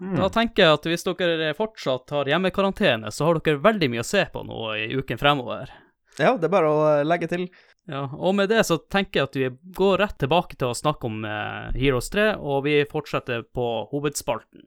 [0.00, 0.16] Mm.
[0.20, 4.08] Da tenker jeg at hvis dere fortsatt har hjemmekarantene, så har dere veldig mye å
[4.08, 5.72] se på nå i uken fremover.
[6.18, 7.46] Ja, det er bare å legge til.
[7.88, 11.08] Ja, og med det så tenker jeg at vi går rett tilbake til å snakke
[11.08, 14.66] om eh, Heroes 3, og vi fortsetter på hovedspalten.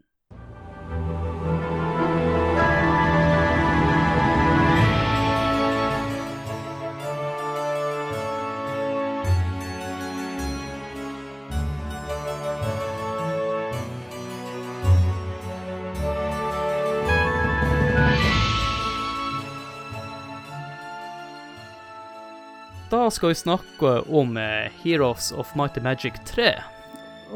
[22.89, 26.55] Da skal vi snakke om eh, Heroes of Mighty Magic 3.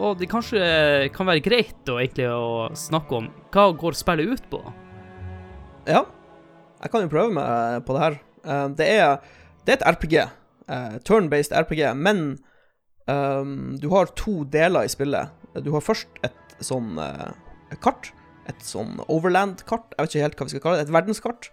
[0.02, 0.60] Og det kanskje
[1.14, 4.62] kan være greit å, egentlig, å snakke om hva går spillet ut på?
[5.86, 6.08] Ja,
[6.82, 8.18] jeg kan jo prøve meg på det her.
[8.42, 10.18] Uh, det, er, det, er, et RPG.
[11.06, 12.24] Turn-based RPG, men
[13.06, 15.30] um, du har to deler i spillet.
[15.62, 16.98] Du har først et sånn
[17.84, 18.10] kart.
[18.50, 19.94] Et sånn overland-kart.
[19.94, 20.88] Jeg vet ikke helt hva vi skal kalle det.
[20.90, 21.53] Et verdenskart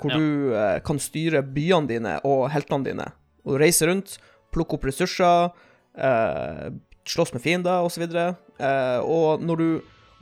[0.00, 0.18] hvor ja.
[0.18, 3.08] du eh, kan styre byene dine og heltene dine.
[3.44, 4.16] Og reise rundt,
[4.54, 5.50] plukke opp ressurser,
[5.98, 6.68] eh,
[7.04, 8.06] slåss med fiender osv.
[8.06, 9.68] Og, eh, og når du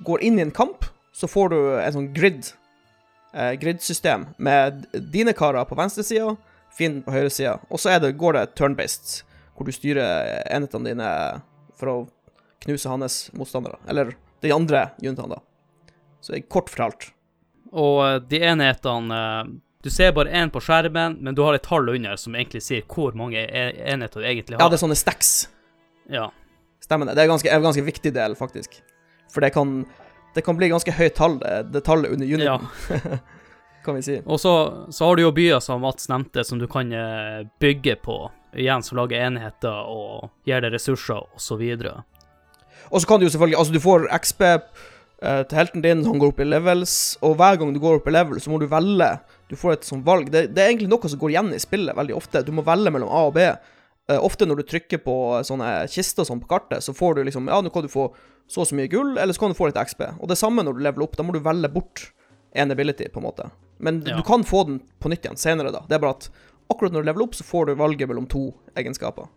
[0.07, 2.53] går inn i en kamp, så får du en sånn grid.
[3.33, 6.35] Eh, grid-system med dine karer på venstresida,
[6.77, 7.59] fienden på høyresida.
[7.71, 9.23] Og så det, går det turn-based,
[9.57, 11.09] hvor du styrer enhetene dine
[11.81, 11.97] for å
[12.65, 13.81] knuse hans motstandere.
[13.89, 15.41] Eller de andre juntene, da.
[16.23, 17.11] Så kort fortalt.
[17.73, 21.65] Og eh, de enhetene eh, Du ser bare én på skjermen, men du har et
[21.67, 24.63] tall under som egentlig sier hvor mange e-, enheter du egentlig har.
[24.63, 25.33] Ja, det er sånne stacks.
[26.13, 26.29] Ja.
[26.83, 27.17] Stemmer det.
[27.19, 28.79] Det er ganske, en ganske viktig del, faktisk.
[29.33, 29.81] For det kan,
[30.37, 32.69] det kan bli ganske høyt tall, det, tallet under uniten.
[32.93, 33.19] Ja.
[33.85, 34.21] kan vi si.
[34.23, 34.55] Og så,
[34.91, 38.19] så, har du jo byer som Mats nevnte, som du kan eh, bygge på.
[38.55, 41.63] Igjen som lager enheter og gir deg ressurser, osv.
[42.93, 44.43] Og så kan du jo selvfølgelig Altså, du får XP
[45.23, 46.01] til helten din.
[46.05, 48.59] Han går opp i levels, og hver gang du går opp i level, så må
[48.59, 49.11] du velge.
[49.51, 50.31] Du får et sånt valg.
[50.33, 52.43] Det, det er egentlig noe som går igjen i spillet veldig ofte.
[52.47, 53.47] Du må velge mellom A og B.
[54.11, 55.15] Uh, ofte når du trykker på
[55.47, 58.09] sånne kister sånn på kartet, så får du liksom Ja, nå kan du få
[58.51, 60.03] så og så mye gull, eller så kan du få litt XP.
[60.19, 61.15] Og det samme når du leveler opp.
[61.17, 62.09] Da må du velge bort
[62.53, 63.51] en ability, på en måte.
[63.79, 64.17] Men Ja.
[64.17, 65.85] du kan få den på nytt igjen senere, da.
[65.89, 66.29] Det er bare at
[66.71, 69.29] akkurat når du leveler opp, så får du valget mellom to egenskaper.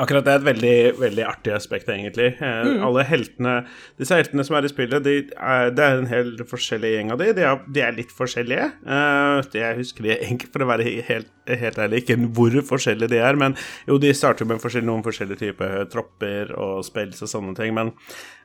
[0.00, 2.30] Akkurat det er et veldig, veldig artig aspekt, egentlig.
[2.40, 3.56] Eh, Alle heltene
[4.00, 7.20] Disse heltene som er i spillet, de er, det er en hel forskjellig gjeng av
[7.20, 7.28] de.
[7.36, 8.70] De er, de er litt forskjellige.
[8.86, 13.20] Eh, jeg husker de egentlig, for å være helt, helt ærlig, ikke hvor forskjellige de
[13.20, 13.56] er, men
[13.90, 17.76] jo, de starter med forskjell, noen forskjellige typer tropper og spills og sånne ting.
[17.76, 17.92] Men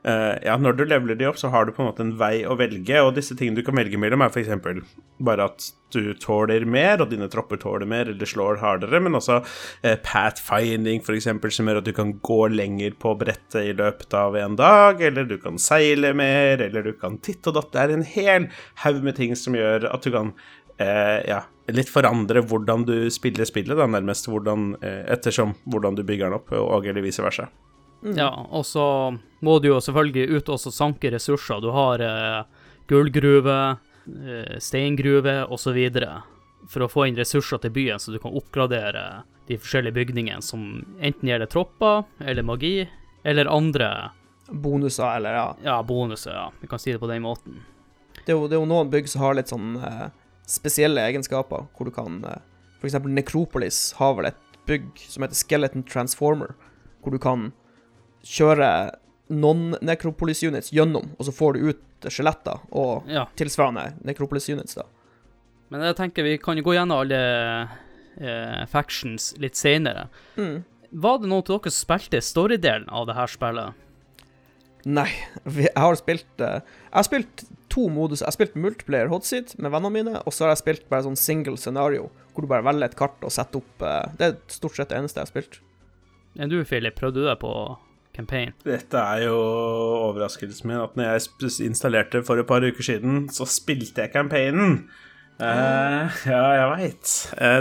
[0.04, 2.42] eh, ja, når du leveler de opp, så har du på en måte en vei
[2.44, 4.84] å velge, og disse tingene du kan velge mellom, er f.eks.
[5.24, 9.38] bare at du tåler mer, og dine tropper tåler mer, eller slår hardere, men også
[9.82, 14.36] eh, pathfinding, f.eks., som gjør at du kan gå lenger på brettet i løpet av
[14.40, 17.72] en dag, eller du kan seile mer, eller du kan titte og datt.
[17.74, 18.48] Det er en hel
[18.84, 20.34] haug med ting som gjør at du kan
[20.82, 26.04] eh, ja, litt forandre hvordan du spiller spillet, da, nærmest hvordan, eh, ettersom hvordan du
[26.06, 27.48] bygger den opp, og eller vice versa.
[28.14, 28.84] Ja, og så
[29.42, 31.62] må du jo selvfølgelig ut og sanke ressurser.
[31.64, 32.42] Du har eh,
[32.90, 33.56] gullgruve,
[34.06, 35.78] eh, steingruve osv.
[36.68, 40.84] for å få inn ressurser til byen, så du kan oppgradere de forskjellige bygningene som
[40.98, 42.88] enten gjelder tropper eller magi,
[43.24, 44.10] eller andre
[44.46, 45.46] Bonuser, eller ja.
[45.64, 46.52] ja, bonuser, ja.
[46.60, 47.64] Vi kan si det på den måten.
[48.22, 50.04] Det er jo, det er jo noen bygg som har litt sånn eh,
[50.46, 52.44] spesielle egenskaper, hvor du kan eh,
[52.86, 56.54] eksempel Necropolis har vel et bygg som heter Skeleton Transformer,
[57.02, 57.50] hvor du kan
[58.26, 58.68] kjøre
[59.32, 63.24] non-Necropolis units gjennom, og så får du ut skjeletter og Ja.
[63.36, 64.84] tilsvarende Necropolis units, da.
[65.70, 67.68] Men jeg tenker vi kan jo gå gjennom alle
[68.20, 70.08] eh, factions litt senere.
[70.36, 70.62] Mm.
[70.92, 73.74] Var det noen av dere som spilte storydelen av det her spillet?
[74.86, 75.08] Nei,
[75.42, 78.20] vi, jeg har spilt eh, Jeg har spilt to modus.
[78.22, 81.18] Jeg har spilt multiplayer hotseat med vennene mine, og så har jeg spilt bare sånn
[81.18, 84.76] single scenario, hvor du bare velger et kart og setter opp eh, Det er stort
[84.78, 85.58] sett det eneste jeg har spilt.
[86.38, 87.50] Enn du, Philip, prøvde du deg på
[88.16, 88.54] campaign?
[88.66, 93.46] Dette er jo overraskelsen min, at når jeg installerte for et par uker siden, så
[93.48, 94.86] spilte jeg campaignen.
[95.36, 97.10] Uh, ja, jeg veit.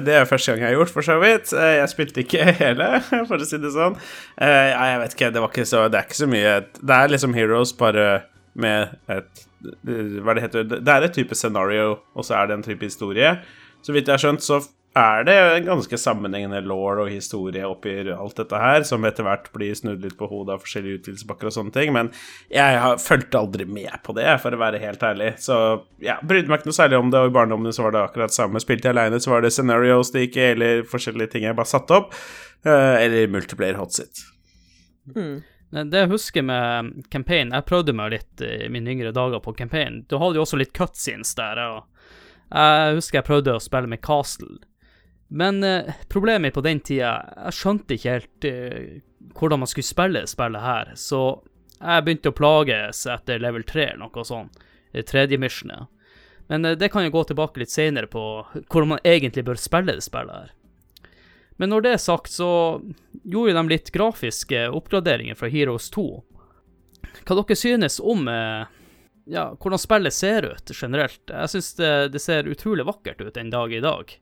[0.07, 1.51] det er første gang jeg har gjort, for så vidt.
[1.51, 2.87] Uh, jeg spilte ikke hele,
[3.27, 3.97] for å si det sånn.
[4.39, 7.11] Eh, jeg vet ikke, det var ikke så Det er ikke så mye Det er
[7.11, 8.05] liksom Heroes, bare
[8.55, 9.43] med et
[9.83, 13.35] Hva det heter Det er et type scenario, og så er det en type historie.
[13.83, 14.61] Så vidt jeg har skjønt, så
[14.95, 19.49] er det en ganske sammenhengende law og historie oppi alt dette her, som etter hvert
[19.51, 22.11] blir snudd litt på hodet av forskjellige utvidelsespakker og sånne ting, men
[22.53, 25.33] jeg har fulgte aldri med på det, for å være helt ærlig.
[25.43, 25.57] Så
[26.03, 28.35] ja, brydde meg ikke noe særlig om det, og i barndommen så var det akkurat
[28.35, 28.61] samme.
[28.63, 31.97] Spilte jeg aleine, så var det scenarios det ikke, eller forskjellige ting jeg bare satte
[31.97, 32.15] opp,
[32.63, 34.23] eh, eller multiplayer hotsit.
[35.11, 35.41] Mm.
[35.75, 40.05] Det jeg husker med campaign Jeg prøvde meg litt i mine yngre dager på campaign.
[40.07, 41.59] Du hadde jo også litt cutscenes der.
[41.59, 41.83] og
[42.47, 44.61] Jeg husker jeg prøvde å spille med Castle.
[45.27, 49.01] Men eh, problemet på den tida Jeg skjønte ikke helt eh,
[49.35, 51.21] hvordan man skulle spille spillet her, så
[51.75, 54.61] jeg begynte å plages etter level 3 eller noe sånt.
[54.95, 55.89] Det tredje missionet.
[56.47, 59.97] Men eh, det kan jeg gå tilbake litt senere på hvordan man egentlig bør spille
[59.97, 60.53] det spillet her.
[61.57, 62.81] Men når det er sagt, så
[63.23, 66.07] gjorde de litt grafiske oppgraderinger fra Heroes 2.
[67.25, 68.67] Hva dere synes om eh,
[69.31, 71.23] ja, hvordan spillet ser ut generelt?
[71.31, 74.17] Jeg synes det, det ser utrolig vakkert ut en dag i dag.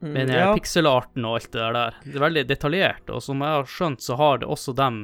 [0.00, 0.52] Mm, Med den ja.
[0.56, 1.96] pikselarten og alt det der.
[2.04, 5.02] Det er veldig detaljert, og som jeg har skjønt, så har det også dem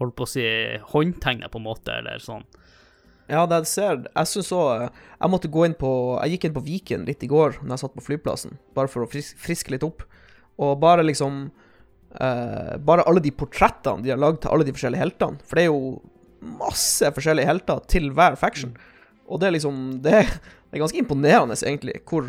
[0.00, 0.44] holdt på å si
[0.92, 2.46] håndtegnet, på en måte, eller sånn.
[3.28, 5.90] Ja, det jeg ser Jeg syns òg Jeg måtte gå inn på
[6.22, 9.04] Jeg gikk inn på Viken litt i går når jeg satt på flyplassen, bare for
[9.04, 10.00] å fris friske litt opp.
[10.56, 11.50] Og bare liksom
[12.16, 15.44] eh, Bare alle de portrettene de har lagd til alle de forskjellige heltene.
[15.44, 18.72] For det er jo masse forskjellige helter til hver faction.
[19.28, 20.22] Og det er liksom Det
[20.68, 22.26] det er ganske imponerende, egentlig, hvor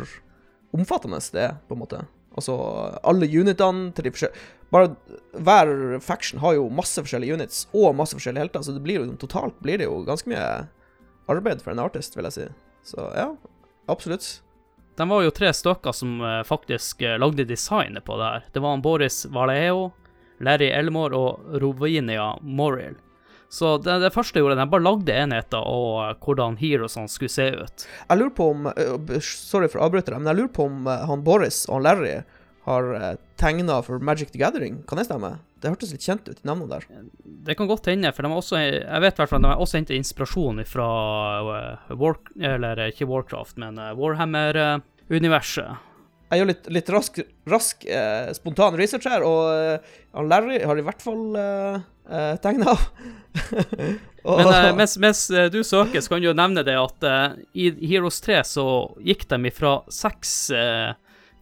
[0.76, 2.00] omfattende det er, på en måte.
[2.38, 2.54] Altså,
[3.02, 4.92] alle unitene til de forskjellige Bare
[5.34, 9.16] hver faction har jo masse forskjellige units og masse forskjellige helter, så det blir jo
[9.18, 10.44] totalt blir det jo ganske mye
[11.26, 12.46] arbeid for en artist, vil jeg si.
[12.92, 13.32] Så ja,
[13.90, 14.28] absolutt.
[14.94, 18.46] De var jo tre stykker som eh, faktisk eh, lagde designet på det her.
[18.54, 19.88] Det var han Boris Valeo,
[20.38, 22.94] Larry Elmore og Rovinia Morrill.
[23.50, 27.32] Så det, det første jeg gjorde, jeg bare lagde enheter og hvordan hvordan heroesene skulle
[27.34, 27.86] se ut.
[28.08, 30.86] Jeg lurer på om øh, Sorry for å avbryte deg, men jeg lurer på om
[30.86, 32.14] øh, han Boris og han Larry
[32.68, 34.82] har tegna for Magic the Gathering.
[34.86, 35.32] Kan det stemme?
[35.60, 36.84] Det hørtes litt kjent ut, i navnene der.
[37.48, 39.62] Det kan godt hende, for de har også, jeg vet i hvert fall de har
[39.64, 40.88] også hentet inspirasjon fra
[41.90, 45.89] War, eller ikke Warcraft, men Warhammer-universet.
[46.30, 47.18] Jeg gjør litt, litt rask,
[47.50, 49.94] rask eh, spontan research her, og eh,
[50.30, 52.76] Larry har i hvert fall eh, eh, tegna.
[54.24, 57.06] Og- Men eh, mens, mens eh, du søker, så kan du jo nevne det at
[57.56, 58.64] i Heroes 3 så
[59.00, 60.34] gikk de ifra seks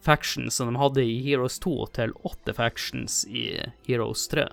[0.01, 3.49] factions som de hadde i Heroes 2, til åtte factions i
[3.87, 4.45] Heroes 3.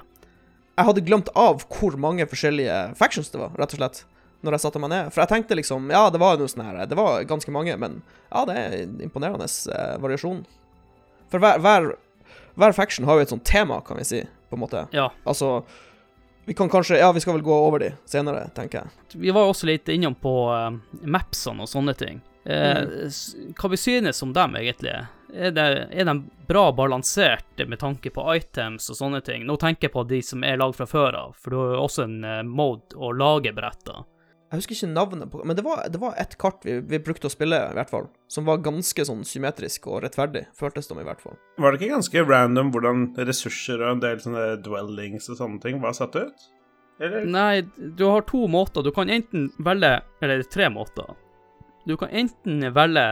[0.76, 4.02] jeg hadde glemt av hvor mange forskjellige factions det var, rett og slett.
[4.44, 5.08] Når jeg satte meg ned.
[5.14, 8.02] For jeg tenkte liksom Ja, det var jo sånn her Det var ganske mange, men
[8.28, 10.44] ja, det er imponerende eh, variasjon.
[11.32, 11.90] For hver, hver,
[12.54, 14.86] hver faction har jo et sånt tema, kan vi si, på en måte.
[14.94, 15.10] Ja.
[15.24, 15.64] Altså
[16.44, 19.20] Vi kan kanskje Ja, vi skal vel gå over de senere, tenker jeg.
[19.20, 20.70] Vi var også litt innom på uh,
[21.02, 22.20] mapsene og sånne ting.
[22.46, 23.54] Eh, mm.
[23.58, 24.94] Hva vi synes om dem, egentlig?
[25.34, 29.42] Er, det, er de bra balansert med tanke på items og sånne ting?
[29.46, 31.80] Nå tenker jeg på de som er lagd fra før av, for du har jo
[31.88, 34.04] også en uh, mode å lage bretter.
[34.46, 37.26] Jeg husker ikke navnet på Men det var, det var et kart vi, vi brukte
[37.26, 38.06] å spille, i hvert fall.
[38.30, 41.38] Som var ganske sånn symmetrisk og rettferdig, føltes det om i hvert fall.
[41.58, 45.80] Var det ikke ganske random hvordan ressurser og en del sånne dwellings og sånne ting
[45.82, 46.46] var satt ut?
[47.02, 47.26] Eller?
[47.28, 48.86] Nei, du har to måter.
[48.86, 51.10] Du kan enten velge Eller tre måter.
[51.84, 53.08] Du kan enten velge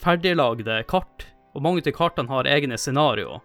[0.00, 3.42] ferdiglagde kart, og mange av kartene har egne scenarioer.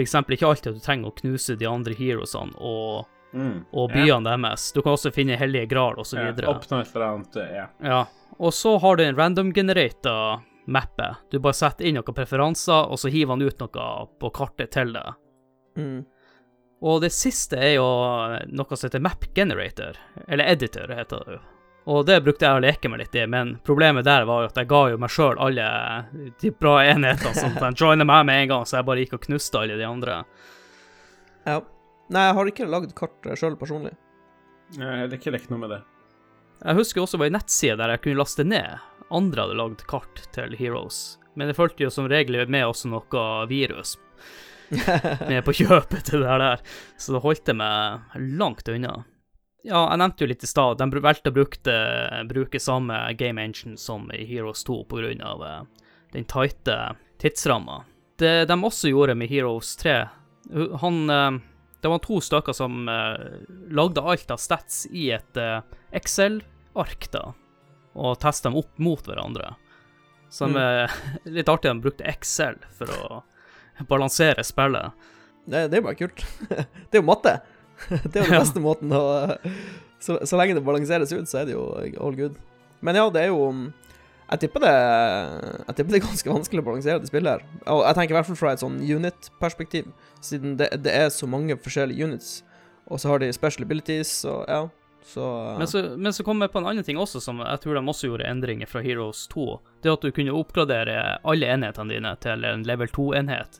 [0.00, 3.64] Eksempel ikke alltid at du trenger å knuse de andre heroesene og, Mm.
[3.72, 4.72] og byene byene deres.
[4.72, 6.52] Du kan også finne hellige gral så videre.
[6.52, 7.66] Oppnå et eller annet, ja.
[7.80, 8.00] Ja.
[8.38, 10.14] Og så har du en random-generata
[10.66, 11.08] mappe.
[11.30, 13.86] Du bare setter inn noen preferanser, og så hiver han ut noe
[14.20, 15.14] på kartet til deg.
[15.78, 16.02] Mm.
[16.82, 17.86] Og det siste er jo
[18.50, 21.42] noe som heter Map Generator, eller Editor heter det jo.
[21.92, 24.58] Og det brukte jeg å leke meg litt i, men problemet der var jo at
[24.60, 25.64] jeg ga jo meg sjøl alle
[26.38, 29.24] de bra enhetene som kan joine meg med en gang, så jeg bare gikk og
[29.26, 30.20] knuste alle de andre.
[31.46, 31.58] Ja.
[32.12, 33.94] Nei, jeg har ikke lagd kart sjøl personlig.
[34.76, 35.82] Jeg har er ikke lekt noe med det.
[36.62, 38.88] Jeg husker også det var en nettside der jeg kunne laste ned.
[39.12, 41.00] Andre hadde lagd kart til Heroes.
[41.34, 43.96] Men det fulgte jo som regel med også noe virus
[45.28, 46.60] med på kjøpet til det her der,
[46.96, 49.02] så det holdt jeg meg langt unna.
[49.62, 51.74] Ja, jeg nevnte jo litt i stad, de valgte å bruke,
[52.28, 55.60] bruke samme game engine som i Heroes 2 på grunn av eh,
[56.16, 56.78] den tighte
[57.22, 57.82] tidsramma.
[58.18, 59.94] Det de også gjorde med Heroes 3
[60.82, 61.30] Han eh,
[61.82, 63.24] Det var to stykker som eh,
[63.74, 65.60] lagde alt av stats i et eh,
[65.98, 67.24] Excel-ark, da,
[67.98, 69.54] og testa dem opp mot hverandre.
[70.32, 70.94] Så de, eh,
[71.28, 73.18] litt artig de brukte Excel for å
[73.90, 74.94] balansere spillet.
[75.44, 76.22] Det, det er jo bare kult.
[76.88, 77.34] det er jo matte.
[77.90, 78.44] det er jo den Ja.
[78.44, 79.02] beste måten å
[80.02, 81.66] så, så lenge det balanseres ut, så er det jo
[82.02, 82.38] all good.
[82.82, 83.50] Men ja, det er jo
[84.32, 87.42] Jeg tipper det Jeg tipper det er ganske vanskelig å balansere det spillet her.
[87.74, 89.90] Og jeg tenker i hvert fall fra et sånn unit-perspektiv,
[90.24, 92.38] siden det, det er så mange forskjellige units,
[92.88, 94.62] og så har de special abilities, og ja,
[95.04, 97.76] så Men så, men så kom jeg på en annen ting også, som jeg tror
[97.76, 99.46] de også gjorde endringer fra Heroes 2.
[99.82, 103.58] Det at du kunne oppgradere alle enhetene dine til en level 2-enhet.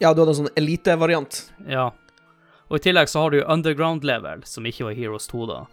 [0.00, 1.40] Ja, du hadde en sånn elite-variant.
[1.70, 1.90] Ja.
[2.70, 5.64] Og i tillegg så har du underground level, som ikke var Heroes 2 da.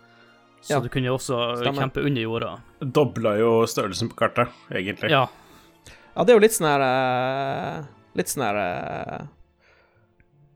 [0.62, 0.80] Så Ja.
[0.80, 1.82] du kunne også Stemmer.
[1.88, 2.52] kjempe under jorda.
[2.80, 5.10] Dobla jo størrelsen på kartet, egentlig.
[5.10, 5.28] Ja.
[6.15, 7.84] Ja, det er jo litt sånn her eh,
[8.15, 9.26] Litt sånn her eh,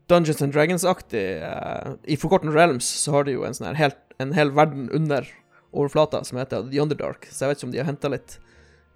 [0.08, 1.42] Dungeons and Dragons-aktig.
[1.42, 4.88] eh, I Forgotten Realms så har de jo en sånn her helt, en hel verden
[4.94, 5.26] under
[5.74, 8.38] overflata som heter The Underdark, så jeg vet ikke om de har henta litt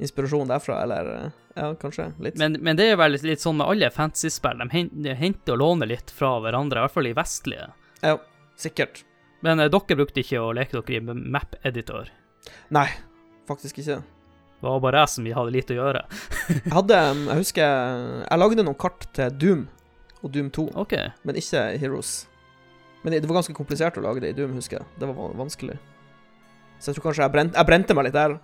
[0.01, 2.37] inspirasjon derfra, eller Ja, kanskje litt.
[2.39, 4.61] Men, men det er vel litt, litt sånn med alle fantasy-spill.
[4.71, 7.73] De de henter og låner litt fra hverandre, i hvert fall i vestlige.
[8.03, 8.17] ja,
[8.57, 9.03] sikkert.
[9.47, 12.11] Men eh, dere brukte ikke å leke dere i map editor.
[12.75, 12.87] Nei,
[13.49, 14.01] faktisk ikke.
[14.61, 16.03] Det var bare jeg som hadde lite å gjøre.
[16.51, 17.63] Jeg hadde Jeg husker
[18.27, 19.63] Jeg lagde noen kart til Doom
[20.21, 21.15] og Doom 2, okay.
[21.25, 22.11] men ikke Heroes.
[23.01, 24.89] Men det var ganske komplisert å lage det i Doom, husker jeg.
[25.01, 25.79] Det var vanskelig.
[26.77, 28.35] Så jeg tror kanskje jeg, brent, jeg brente meg litt der.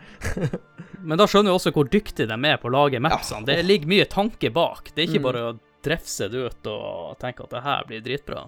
[1.08, 3.44] Men da skjønner du også hvor dyktige de er på å lage mapsene.
[3.48, 4.88] Det ligger mye tanke bak.
[4.94, 5.28] Det er ikke Mm.
[5.28, 5.52] bare å
[5.84, 8.46] drefse det ut og tenke at det her blir dritbra.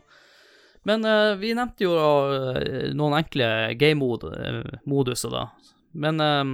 [0.88, 2.58] Men uh, vi nevnte jo uh,
[2.96, 3.48] noen enkle
[3.80, 5.46] game-moduser, da.
[5.92, 6.44] Men uh,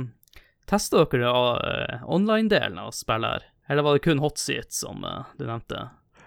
[0.70, 3.50] testa dere uh, online-delen av spillet her?
[3.70, 5.86] Eller var det kun hot seat som eh, du nevnte?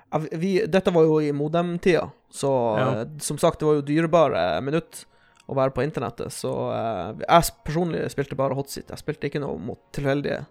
[0.09, 2.87] Ja, vi- dette var jo i modem-tida, så Ja.
[3.01, 5.03] eh, som sagt, det var jo dyrebare minutt
[5.47, 8.89] å være på internettet, så eh, jeg personlig spilte bare hotseat.
[8.89, 10.47] Jeg spilte ikke noe mot tilfeldige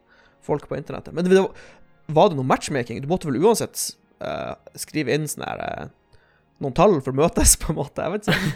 [0.46, 1.10] folk på internettet.
[1.12, 1.58] Men det, det var,
[2.20, 3.02] var det noe matchmaking?
[3.02, 5.86] Du måtte vel uansett eh, skrive inn sånn her eh,
[6.62, 8.02] noen tall for å møtes, på en måte.
[8.06, 8.54] Jeg vet ikke.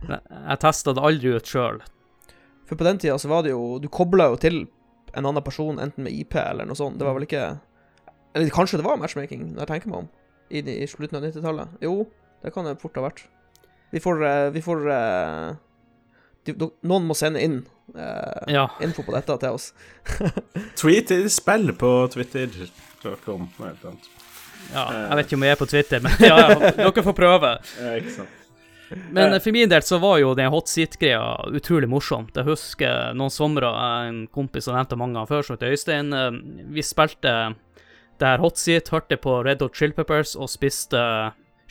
[0.50, 1.80] Jeg testa det aldri ut sjøl.
[2.68, 4.60] For på den tida så var det jo Du kobla jo til
[5.18, 6.96] en annen person, enten med IP eller noe sånt.
[7.00, 7.42] Det var vel ikke
[8.34, 10.08] Eller kanskje det var matchmaking, når jeg tenker meg om,
[10.50, 11.74] i, i slutten av 90-tallet.
[11.82, 11.96] Jo,
[12.44, 13.24] det kan det fort ha vært.
[13.90, 15.48] Vi får, eh, vi får eh,
[16.46, 17.58] de, de, Noen må sende inn
[17.96, 18.68] eh, Ja.
[18.86, 19.72] info på dette til oss.
[20.80, 23.48] Tweet spill på Twitter.com.
[23.58, 24.08] eller helt sånt.
[24.74, 24.84] Ja.
[25.08, 27.54] Jeg vet ikke om jeg er på Twitter, men ja, ja, dere får prøve.
[27.80, 28.36] Ja, ikke sant.
[29.14, 31.20] Men for min del så var jo den hot seat-greia
[31.54, 32.34] utrolig morsomt.
[32.34, 33.68] Jeg husker noen somre
[34.08, 36.10] en kompis som nevnte mange ganger før, som heter Øystein.
[36.12, 36.40] eh,
[36.74, 37.34] Vi spilte
[38.18, 40.98] det her hot seat, hørte på Red Hot Chill Peppers og spiste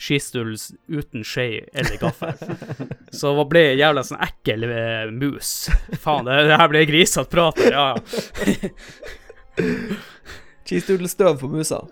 [0.00, 2.32] skistuls uten skje eller gaffel.
[3.20, 5.68] Så det ble jævla sånn ekkel eh, mus.
[6.00, 7.60] Faen, det, det her ble grisete prat.
[7.68, 8.70] Ja, ja.
[10.64, 11.82] Cheesedoodle-støv på musa.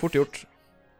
[0.00, 0.44] Fort gjort.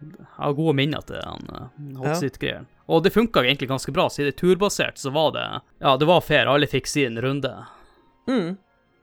[0.01, 2.66] Jeg har gode minner til den hotseat-greien.
[2.68, 2.84] Ja.
[2.93, 4.07] Og det funka egentlig ganske bra.
[4.12, 5.47] Siden det er turbasert, så var det
[5.80, 6.47] Ja, det var fair.
[6.47, 7.53] Alle fikk sin runde.
[8.28, 8.57] Mm.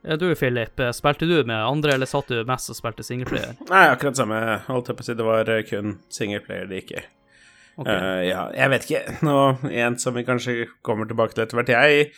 [0.03, 3.55] Ja, du Philip, eh, spilte du med andre, eller satt du mest og spilte singleplayer?
[3.69, 4.39] Nei, akkurat samme.
[4.67, 5.15] Holdt jeg på å si.
[5.19, 7.03] Det var eh, kun singleplayer det gikk i.
[7.73, 7.95] Okay.
[7.95, 9.15] Uh, ja, jeg vet ikke.
[9.25, 9.37] Nå,
[9.71, 11.71] en som vi kanskje kommer tilbake til etter hvert.
[11.73, 12.11] Jeg,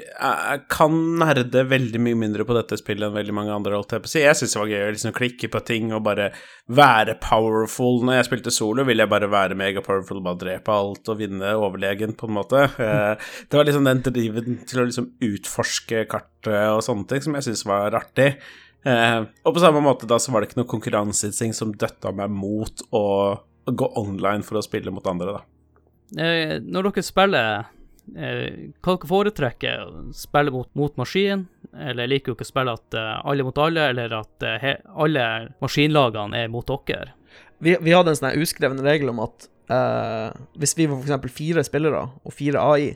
[0.00, 3.76] jeg kan nerde veldig mye mindre på dette spillet enn veldig mange andre.
[3.76, 4.08] Alt jeg.
[4.22, 6.30] Jeg syns det var gøy å liksom klikke på ting og bare
[6.72, 8.00] være powerful.
[8.06, 12.16] Når jeg spilte solo, ville jeg bare være megapowerful, bare drepe alt og vinne overlegen,
[12.18, 12.66] på en måte.
[12.82, 13.14] Eh,
[13.48, 17.46] det var liksom den driven til å liksom utforske kartet og sånne ting som jeg
[17.46, 18.32] syns var artig.
[18.82, 22.32] Eh, og på samme måte da så var det ikke noe konkurranseinstinkt som døtta meg
[22.34, 23.04] mot å
[23.70, 25.44] gå online for å spille mot andre, da.
[26.18, 27.70] Eh, når dere spiller,
[28.12, 29.84] hva dere foretrekker?
[30.16, 34.16] Spille mot, mot maskin, eller liker dere å spille at eh, alle mot alle, eller
[34.18, 35.26] at eh, he, alle
[35.64, 37.14] maskinlagene er mot dere?
[37.62, 41.62] Vi, vi hadde en sånn uskreven regel om at uh, hvis vi var eksempel fire
[41.64, 42.88] spillere og fire AI,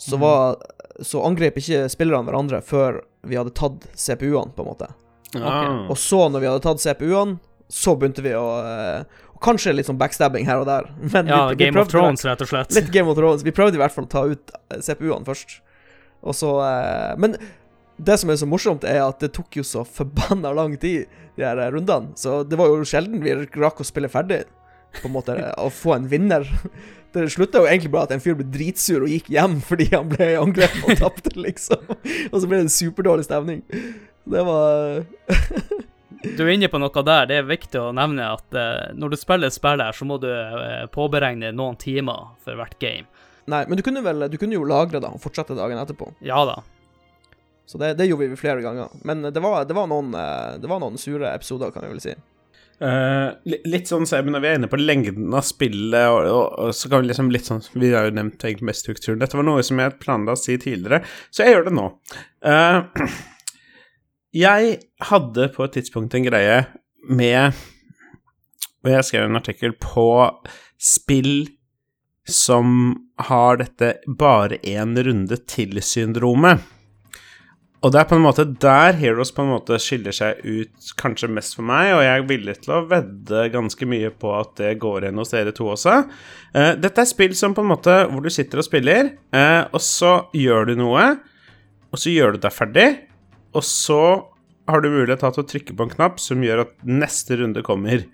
[0.00, 0.56] så, var,
[1.04, 4.88] så angrep ikke spillerne hverandre før vi hadde tatt CPU-ene, på en måte.
[5.32, 5.76] Okay.
[5.92, 7.38] Og så, når vi hadde tatt CPU-ene,
[7.72, 10.88] så begynte vi å eh, Kanskje litt sånn backstabbing her og der.
[11.14, 12.72] Men Ja, vi, vi Game of Thrones, rett og slett.
[12.76, 13.44] Litt Game of Thrones.
[13.46, 15.58] Vi prøvde i hvert fall å ta ut eh, CPU-ene først.
[16.22, 17.36] Og så eh, Men
[18.02, 21.46] det som er så morsomt, er at det tok jo så forbanna lang tid, de
[21.46, 22.14] her eh, rundene.
[22.18, 24.44] Så det var jo sjelden vi rakk å spille ferdig,
[25.00, 26.48] på en måte, å få en vinner.
[27.12, 30.06] Det slutta jo egentlig bare at en fyr ble dritsur og gikk hjem fordi han
[30.08, 31.82] ble angrepet og tapte, liksom.
[31.90, 33.58] Og så ble det en superdårlig stemning.
[34.32, 35.02] Det var
[36.22, 37.28] Du er inne på noe der.
[37.30, 40.18] Det er viktig å nevne at uh, når du spiller et spill her, så må
[40.22, 43.08] du uh, påberegne noen timer for hvert game.
[43.50, 46.12] Nei, men du kunne vel Du kunne jo lagre da og fortsette dagen etterpå.
[46.22, 46.60] Ja da.
[47.66, 48.92] Så det, det gjorde vi flere ganger.
[49.02, 52.04] Men det var, det var, noen, uh, det var noen sure episoder, kan jeg vel
[52.04, 52.14] si.
[52.82, 56.72] Uh, litt sånn, så når vi er inne på lengden av spillet, og, og, og
[56.74, 59.20] så kan vi liksom litt sånn Vi har jo nevnt egentlig mest strukturen.
[59.22, 61.86] Dette var noe som jeg planla å si tidligere, så jeg gjør det nå.
[62.50, 63.06] Eh,
[64.32, 64.78] jeg
[65.10, 66.62] hadde på et tidspunkt en greie
[67.08, 67.52] med
[68.82, 70.06] Og jeg skrev en artikkel på
[70.82, 71.50] spill
[72.26, 72.94] som
[73.28, 76.62] har dette bare én runde til-syndromet.
[77.82, 81.30] Og det er på en måte der Heroes på en måte skiller seg ut kanskje
[81.34, 84.76] mest for meg, og jeg er villig til å vedde ganske mye på at det
[84.82, 85.96] går igjen hos dere to også.
[86.54, 89.82] Eh, dette er spill som på en måte hvor du sitter og spiller, eh, og
[89.82, 91.08] så gjør du noe,
[91.90, 92.88] og så gjør du deg ferdig,
[93.52, 94.02] og så
[94.70, 98.04] har du mulighet til å trykke på en knapp som gjør at neste runde kommer.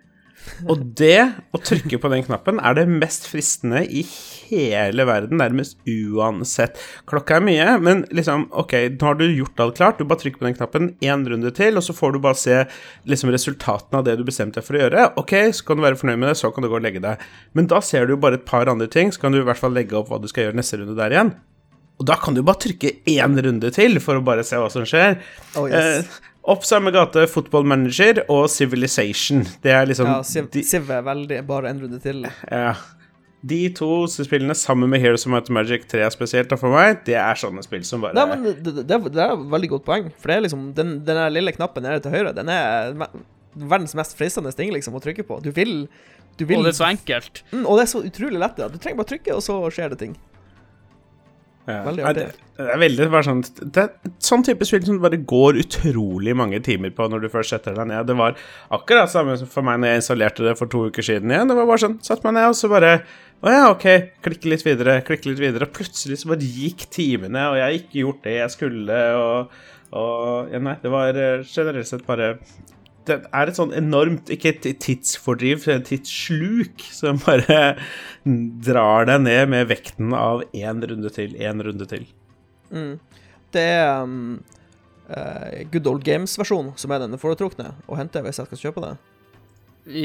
[0.71, 1.21] Og det
[1.55, 4.05] å trykke på den knappen er det mest fristende i
[4.49, 6.79] hele verden, nærmest uansett.
[7.11, 10.01] Klokka er mye, men liksom, ok, nå har du gjort alt klart.
[10.01, 12.63] Du bare trykker på den knappen én runde til, og så får du bare se
[13.11, 15.11] liksom resultatene av det du bestemte deg for å gjøre.
[15.21, 17.29] Ok, så kan du være fornøyd med det, så kan du gå og legge deg.
[17.59, 19.61] Men da ser du jo bare et par andre ting, så kan du i hvert
[19.61, 21.37] fall legge opp hva du skal gjøre neste runde der igjen.
[21.99, 24.85] Og da kan du bare trykke én runde til for å bare se hva som
[24.87, 25.17] skjer.
[25.59, 26.07] Oh, yes.
[26.07, 29.43] Eh, opp samme gate, Football Manager og Civilization.
[29.65, 32.23] Det er liksom ja, Civ, de, Civ er veldig bare en runde til.
[32.51, 32.77] ja.
[33.49, 37.39] de to spillene sammen med Heroes of Might Magic 3 spesielt, for meg, det er
[37.39, 40.09] sånne spill som bare Nei, men det, det, det er- et veldig godt poeng.
[40.19, 42.95] For det er liksom Den, den der lille knappen nede til høyre, den er
[43.59, 45.39] verdens mest fristende ting liksom å trykke på.
[45.43, 45.89] Du vil
[46.39, 47.43] Du vil Og det er så enkelt.
[47.51, 48.59] mm, og det er så utrolig lett.
[48.59, 48.69] Ja.
[48.71, 50.17] Du trenger bare trykke, og så skjer det ting.
[51.69, 51.83] Ja.
[51.85, 52.23] Veldig artig.
[52.33, 55.19] Det, det er veldig bare sånn Det er et sånn type spill som du bare
[55.31, 58.07] går utrolig mange timer på når du først setter deg ned.
[58.09, 58.39] Det var
[58.75, 61.51] akkurat samme for meg når jeg installerte det for to uker siden igjen.
[61.53, 62.95] Det var bare sånn, satt meg ned, og så bare
[63.39, 63.85] Å ja, ok,
[64.27, 65.69] klikke litt videre, klikke litt videre.
[65.69, 69.61] Og plutselig så bare gikk timene, og jeg har ikke gjort det jeg skulle, og,
[69.93, 72.33] og Ja, nei, det var eh, generelt sett bare
[73.09, 77.77] det er et sånn enormt Ikke et tidsfordriv, men et tidssluk som bare
[78.69, 82.05] drar deg ned med vekten av én runde til, én runde til.
[82.71, 82.99] Mm.
[83.55, 84.41] Det er um,
[85.09, 88.93] uh, Good Old Games-versjonen som er den foretrukne å hente hvis jeg skal kjøpe det.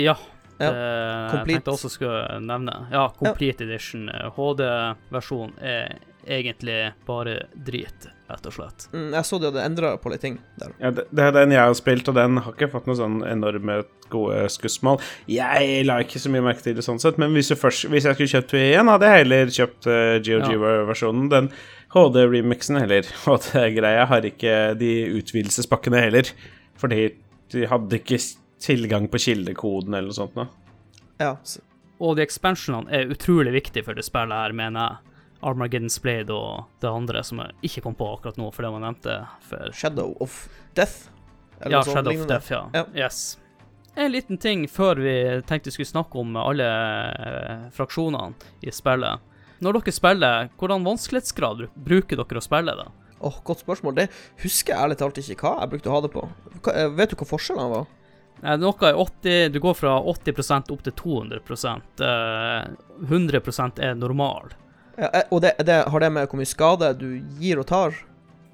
[0.03, 0.15] Ja.
[0.61, 2.75] Ja, Det jeg tenkte jeg også skulle nevne.
[2.93, 4.05] Ja, Complete Edition.
[4.35, 5.95] HD-versjonen er
[6.27, 8.87] egentlig bare drit, rett og slett.
[8.93, 10.73] Mm, jeg så de hadde endra på litt ting der.
[10.79, 13.17] Ja, det, det er den jeg har spilt, og den har ikke fått noen sånn
[13.27, 13.81] enorme
[14.13, 15.01] gode skussmål.
[15.31, 18.17] Jeg la ikke så mye merke til det sånn sett, men hvis, først, hvis jeg
[18.17, 21.27] skulle kjøpt det igjen, hadde jeg heller kjøpt uh, GOG-versjonen.
[21.33, 21.51] Den
[21.93, 26.33] HD-remixen heller, HD-greia, har ikke de utvidelsespakkene heller.
[26.81, 27.05] Fordi
[27.53, 28.19] de hadde ikke
[28.63, 30.49] tilgang på kildekoden eller noe sånt noe.
[31.21, 31.61] Ja, så,
[32.03, 35.12] Og de expansionene er utrolig viktige for det spillet her, mener jeg.
[35.43, 38.85] Armageddon's Blade og det andre som jeg ikke kom på akkurat nå, for det man
[38.87, 39.17] nevnte
[39.49, 39.71] før.
[39.75, 41.09] Shadow of Death.
[41.61, 42.27] eller Ja, noe Shadow Shadow of.
[42.31, 42.63] Death, ja.
[42.73, 42.85] Ja.
[43.05, 43.37] Yes.
[43.95, 45.13] En liten ting før vi
[45.45, 48.33] tenkte vi skulle snakke om alle eh, fraksjonene
[48.65, 49.21] i spillet.
[49.63, 52.87] Når dere spiller, hvordan vanskelighetsgrad bruker dere å spille, det?
[53.23, 53.95] Åh, Godt spørsmål.
[53.95, 54.07] Det
[54.43, 56.23] husker jeg ærlig talt ikke hva jeg brukte å ha det på.
[56.63, 57.85] Hva, eh, vet du hva forskjellene var?
[58.43, 61.39] Eh, Noe er 80 Du går fra 80% opp til 200
[62.03, 62.67] eh,
[63.07, 64.51] 100% er normal.
[64.97, 67.07] Ja, eh, og det, det, har det med hvor mye skade du
[67.41, 67.95] gir og tar?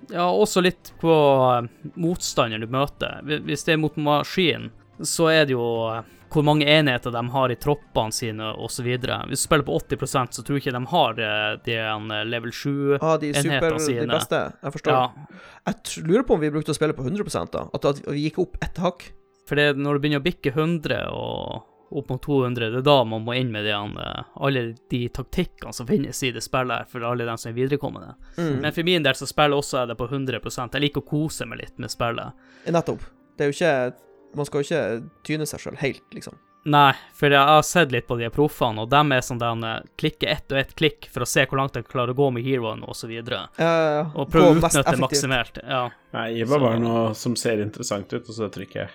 [0.10, 3.42] Ja, også litt på motstanderen motstander du møter.
[3.46, 4.72] Hvis det er mot maskin,
[5.06, 8.88] så er det jo eh, hvor mange enheter de har i troppene sine, osv.
[8.90, 12.54] Hvis du spiller på 80% så tror jeg ikke de har eh, de eh, level
[12.54, 14.44] 7 Ah, de super, Enhetene de beste?
[14.64, 15.00] Jeg forstår.
[15.00, 17.66] Ja, Jeg lurer på om vi brukte å spille på 100 da.
[17.74, 19.12] At, vi gikk opp ett hakk.
[19.50, 23.24] for når du begynner å bikke 100 og opp mot 200, det er da man
[23.26, 24.64] må inn med de, alle
[24.94, 28.14] de taktikkene som finnes i det spillet her, for alle dem som er viderekommende.
[28.38, 28.60] Mm.
[28.64, 31.48] Men for min del så spiller også jeg det på 100 Jeg liker å kose
[31.50, 32.46] meg litt med spillet.
[32.70, 33.02] Nettopp.
[33.38, 36.36] Det er jo ikke Man skal jo ikke tyne seg sjøl helt, liksom.
[36.70, 39.80] Nei, for jeg har sett litt på de proffene, og dem er sånn den eh,
[39.98, 42.46] klikker ett og ett klikk for å se hvor langt de klarer å gå med
[42.46, 43.08] heroen, og så.
[43.10, 45.62] Uh, Og prøve å utnytte maksimert.
[45.64, 45.88] Ja.
[46.14, 48.92] Nei, Iva Så- var noe som ser interessant ut, og så trykker jeg.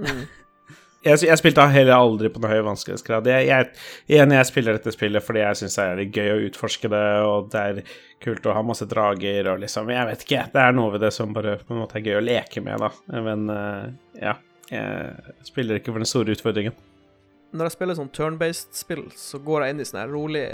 [0.00, 0.24] Mm.
[1.06, 3.28] Jeg, jeg spilte heller aldri på noe høy vanskelighetsgrad.
[3.30, 3.68] Jeg, jeg,
[4.10, 7.50] igjen, jeg spiller dette spillet fordi jeg syns det er gøy å utforske det, og
[7.52, 7.78] det er
[8.24, 10.42] kult å ha masse drager og liksom Jeg vet ikke.
[10.50, 12.82] Det er noe ved det som bare på en måte er gøy å leke med,
[12.82, 13.20] da.
[13.22, 13.86] Men eh,
[14.24, 14.34] ja.
[14.66, 16.74] Jeg spiller ikke for den store utfordringen.
[17.54, 20.44] Når jeg spiller sånn turn-based spill, så går jeg inn i sånn her rolig,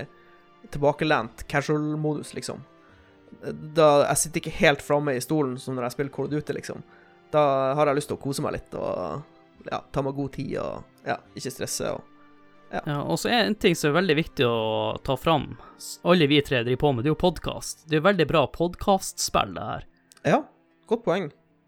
[0.69, 2.61] tilbakelent casual-modus, liksom.
[3.73, 6.59] Da Jeg sitter ikke helt framme i stolen som når jeg spiller Call of Duty,
[6.61, 6.85] liksom.
[7.33, 7.43] Da
[7.79, 9.23] har jeg lyst til å kose meg litt og
[9.71, 12.09] ja, ta meg god tid og ja, ikke stresse og
[12.73, 15.51] Ja, og så er en ting som er veldig viktig å ta fram.
[16.09, 17.83] Alle vi tre driver på med, det er jo podkast.
[17.85, 19.85] Det er veldig bra podkastspill, det her.
[20.25, 20.39] Ja,
[20.89, 21.27] godt poeng.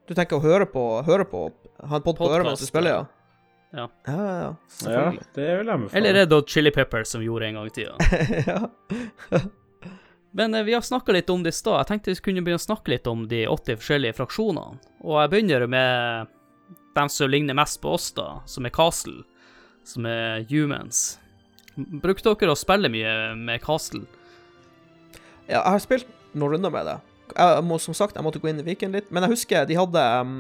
[0.09, 1.51] Du tenker å høre på, høre på
[1.85, 3.03] Ha en pod på øret mens du spiller, ja?
[3.77, 3.85] ja.
[4.09, 4.49] Ja, ja, ja.
[4.95, 5.05] Ja,
[5.37, 5.99] det vil jeg anbefale.
[6.01, 8.65] Eller er det Chili Peppers, som vi gjorde en gang i tida.
[10.37, 11.79] Men eh, vi har snakka litt om det i stad.
[11.79, 14.81] Jeg tenkte vi kunne begynne å snakke litt om de 80 forskjellige fraksjonene.
[15.07, 16.33] Og jeg begynner med
[16.95, 19.23] dem som ligner mest på oss, da, som er Castle,
[19.87, 21.19] som er humans.
[21.77, 24.05] Brukte dere å spille mye med Castle?
[25.49, 26.99] Ja, jeg har spilt noen runder med det.
[27.35, 29.77] Jeg må, som sagt, jeg måtte gå inn i Viken litt, men jeg husker de
[29.79, 30.35] hadde um,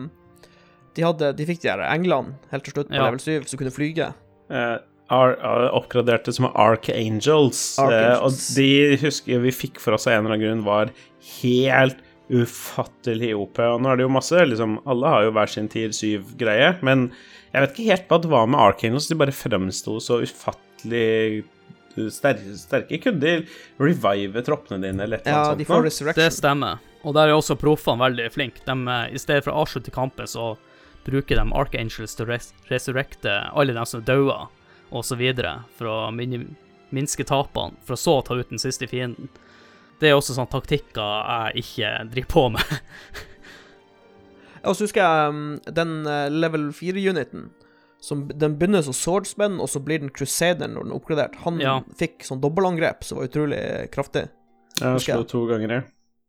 [0.94, 3.08] De, hadde, de fikk de her englene helt til slutt på Ja.
[3.08, 4.12] level 7 som kunne flyge.
[4.52, 4.78] Uh,
[5.10, 5.34] ar,
[5.74, 7.62] oppgraderte som Archangels.
[7.82, 8.68] Eh, og de
[9.02, 10.92] husker vi fikk for oss av en eller annen grunn, var
[11.40, 13.58] helt ufattelig OP.
[13.60, 17.08] Og nå er det jo masse liksom, Alle har jo hver sin tier 7-greie, men
[17.52, 19.08] jeg vet ikke helt hva det var med Archangels.
[19.10, 21.44] De bare fremsto så ufattelig
[22.10, 22.56] sterke.
[22.58, 22.98] sterke.
[23.04, 23.34] Kunne de
[23.78, 25.76] revive troppene dine eller et eller Ja, annet de sånt?
[25.76, 26.24] får resurrection.
[26.24, 26.78] Det stemmer.
[27.04, 28.64] Og der er også proffene veldig flinke.
[28.64, 30.56] De, eh, I stedet for å avslutte kampen, så
[31.04, 34.48] bruker de Archangels til å res resurrecte alle dem som er daua,
[34.90, 35.20] osv.,
[35.76, 35.98] for å
[36.94, 39.28] minske tapene, for å så ta ut den siste fienden.
[40.00, 41.10] Det er også sånne taktikker
[41.54, 42.78] jeg ikke driver på med.
[44.64, 45.42] Og så husker jeg um,
[45.76, 47.50] den eh, level 4-uniten.
[48.36, 51.36] Den begynner som swordsman, og så blir den crusader når den er oppgradert.
[51.44, 51.78] Han Ja.
[52.00, 53.60] fikk sånn dobbeltangrep som var utrolig
[53.92, 54.26] kraftig.
[54.80, 55.82] Ja, slo to ganger, ja.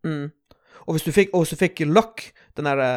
[0.08, 0.32] Mm.
[0.86, 2.90] Og hvis du fikk, og hvis du fikk luck, den derre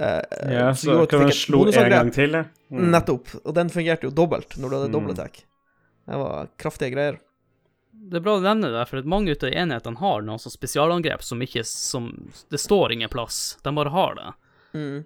[0.00, 2.44] uh, Ja, så kan du slå en gang til, ja.
[2.72, 2.88] Mm.
[2.96, 3.28] Nettopp.
[3.44, 4.96] Og den fungerte jo dobbelt når du hadde Mm.
[4.96, 5.44] dobbeltattack.
[6.08, 7.20] Det var kraftige greier.
[8.10, 11.22] Det er bra du nevner det, for at mange av enhetene har noen sånne spesialangrep
[11.24, 12.10] som ikke som
[12.50, 14.30] Det står ingen plass, de bare har det.
[14.78, 15.04] Mm.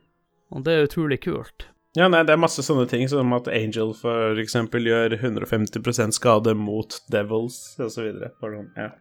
[0.50, 1.68] Og det er utrolig kult.
[1.96, 6.54] Ja, nei, det er masse sånne ting, som at Angel for eksempel gjør 150% skade
[6.54, 8.32] mot Devils, og så videre.
[8.40, 8.92] Sånn, Ja.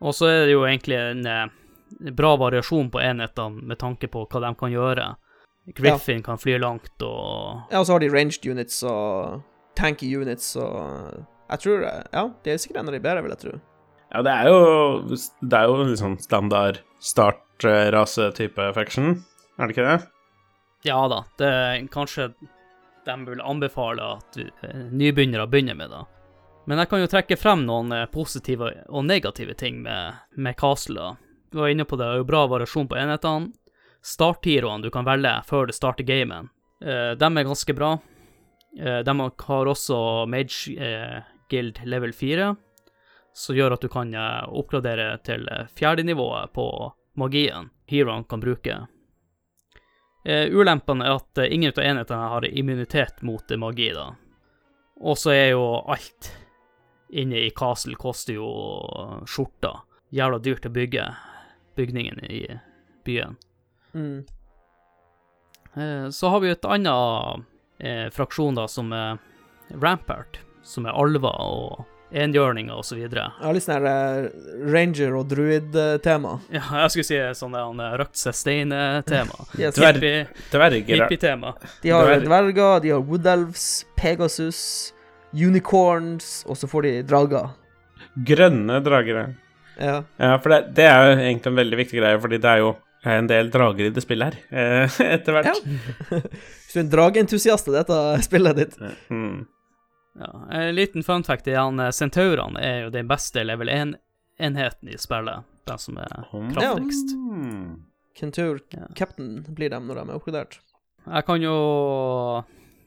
[0.00, 4.26] Og så er det jo egentlig en eh, bra variasjon på enhetene med tanke på
[4.28, 5.06] hva de kan gjøre.
[5.76, 9.42] Griffin kan fly langt, og Ja, og så har de ranged units og
[9.74, 11.82] tanky units og Jeg tror
[12.12, 13.54] Ja, de er sikkert en av de bedre, vil jeg tro.
[14.12, 19.24] ja, det er jo Det er jo liksom standard start-rase-type faction,
[19.58, 20.06] er det ikke det?
[20.86, 22.28] ja da, det er kanskje
[23.06, 26.04] de vil anbefale at eh, nybegynnere begynner med da.
[26.66, 30.94] Men jeg kan jo trekke frem noen eh, positive og negative ting med, med Castle.
[31.00, 31.16] da.
[31.50, 33.52] Du var inne på det, det er jo bra variasjon på enhetene.
[34.02, 36.50] Starttiroene du kan velge før du starter gamen,
[36.82, 37.96] eh, dem er ganske bra.
[38.78, 39.16] Eh, de
[39.48, 42.54] har også Mage eh, Guild level 4,
[43.36, 46.68] som gjør at du kan eh, oppgradere til fjerdenivået fjerde-nivået på
[47.16, 48.86] magien heroen kan bruke.
[50.26, 54.08] Ulempen ulempene er at eh, ingen av enhetene har immunitet mot eh, magi, da.
[55.00, 56.32] Og så er jo alt
[57.12, 58.48] inne i Castle koster jo
[59.28, 59.84] skjorta.
[60.10, 61.04] Jævla dyrt å bygge
[61.76, 62.40] bygningen i
[63.06, 63.36] byen.
[63.94, 64.24] Mm.
[65.76, 67.46] Eh, Så har vi et annet
[67.78, 69.18] eh, fraksjon da, som er
[69.70, 71.84] Rampart, som er alver og
[72.16, 72.82] enhjørninger.
[72.86, 74.26] Jeg har litt sånn her eh,
[74.70, 76.36] ranger- og druid-tema.
[76.54, 79.46] Ja, jeg skulle si sånn der, han, røkt seg stein-tema.
[79.60, 79.74] Yes.
[79.78, 81.02] Dverg, dverger.
[81.02, 81.54] Hippie-tema.
[81.82, 82.26] De har dverger.
[82.28, 83.66] dverger, de har woodelves,
[83.98, 84.60] pegasus,
[85.34, 87.50] unicorns, og så får de drager.
[88.26, 89.26] Grønne dragere.
[89.76, 89.98] Ja.
[90.16, 92.70] Ja, for det, det er jo egentlig en veldig viktig greie, fordi det er jo
[93.06, 94.38] en del drager i det spillet her,
[94.86, 95.50] eh, etter hvert.
[95.52, 96.22] Ja.
[96.22, 99.44] Hvis du er en drageentusiast i dette spillet ditt Mm.
[100.18, 101.60] Ja, en liten fun fact igjen.
[101.60, 105.44] han eh, Centaurene er jo den beste level 1-enheten i spillet.
[105.66, 106.12] Den som er
[106.54, 107.12] kraftigst.
[107.16, 107.82] Mm.
[108.16, 108.86] Kentur Ja.
[108.96, 110.60] Captain blir dem når de er oppgradert.
[111.06, 111.56] Jeg kan jo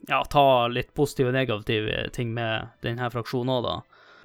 [0.07, 3.75] ja, ta litt positive og negative ting med denne fraksjonen òg, da.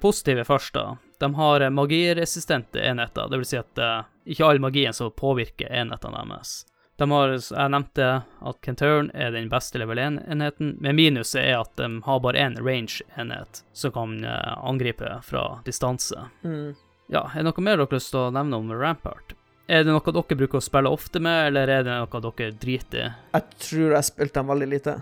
[0.01, 0.97] Positive først, da.
[1.19, 5.71] De har eh, magiresistente enheter, det vil si at uh, ikke all magien som påvirker
[5.71, 6.63] enhetene deres.
[6.95, 11.73] De har, jeg nevnte at Kentauren er den beste level 1-enheten, men minuset er at
[11.75, 16.29] de har bare én range-enhet som kan eh, angripe fra distanse.
[16.47, 16.71] Mm.
[17.11, 19.35] Ja, er det noe mer dere har lyst til å nevne om Rampart?
[19.67, 23.01] Er det noe dere bruker å spille ofte med, eller er det noe dere driter
[23.01, 23.09] i?
[23.35, 24.95] Jeg tror jeg spilte dem veldig lite.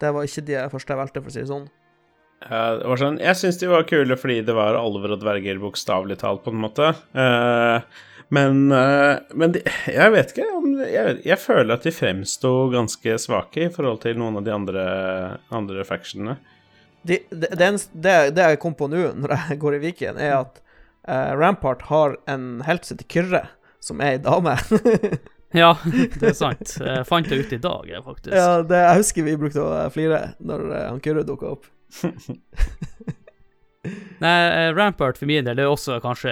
[0.00, 1.68] Det var ikke de første jeg valgte, for å si det sånn.
[2.40, 5.60] Uh, det var sånn, jeg syns de var kule fordi det var alver og dverger,
[5.60, 6.94] bokstavelig talt, på en måte.
[7.12, 12.52] Eh, men eh, men de, jeg vet ikke om jeg, jeg føler at de fremsto
[12.72, 14.84] ganske svake i forhold til noen av de andre,
[15.54, 16.38] andre factionene.
[17.02, 20.36] De, det, det, det, det jeg kom på nå, når jeg går i Viken, er
[20.42, 20.62] at
[21.08, 23.44] eh, Rampart har en helt heter Kyrre,
[23.82, 24.56] som er ei dame.
[25.50, 26.76] Ja, det er sant.
[26.84, 28.34] Jeg fant det ut i dag, jeg, faktisk.
[28.36, 31.66] ja, det, jeg husker vi brukte å flire når eh, han Kyrre dukka opp.
[34.22, 36.30] Nei, eh, Rampart for min del det er også kanskje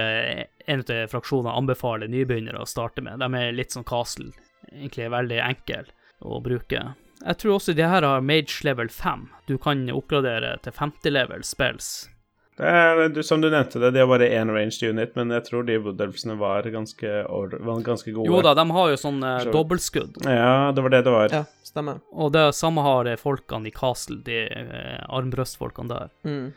[0.68, 3.18] en av fraksjonene anbefaler nybegynnere å starte med.
[3.22, 4.30] De er litt sånn castle,
[4.72, 5.88] egentlig veldig enkel
[6.20, 6.82] å bruke.
[7.24, 9.24] Jeg tror også de her har mage level 5.
[9.48, 12.08] Du kan oppgradere til 50 level spells.
[12.58, 15.62] Det er, som du nevnte det, de har bare én ranged unit, men jeg tror
[15.66, 18.26] de Woodelfsene var ganske, var ganske gode.
[18.26, 20.18] Jo da, de har jo sånn eh, Så- dobbeltskudd.
[20.26, 21.28] Ja, det var det det var.
[21.30, 22.00] Ja, stemmer.
[22.12, 26.10] Og det samme har folkene i castle, de eh, armbrøstfolkene der.
[26.26, 26.48] Mm.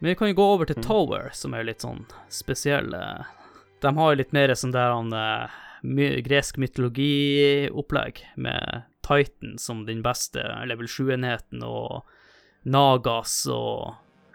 [0.00, 0.86] Men vi kan jo gå over til Mm.
[0.86, 3.02] Tower, som er litt sånn spesielle.
[3.80, 9.86] De har jo litt mer sånn der han eh, my gresk mytologiopplegg, med Titan som
[9.88, 12.02] den beste level 7-enheten, og
[12.68, 13.94] Nagas og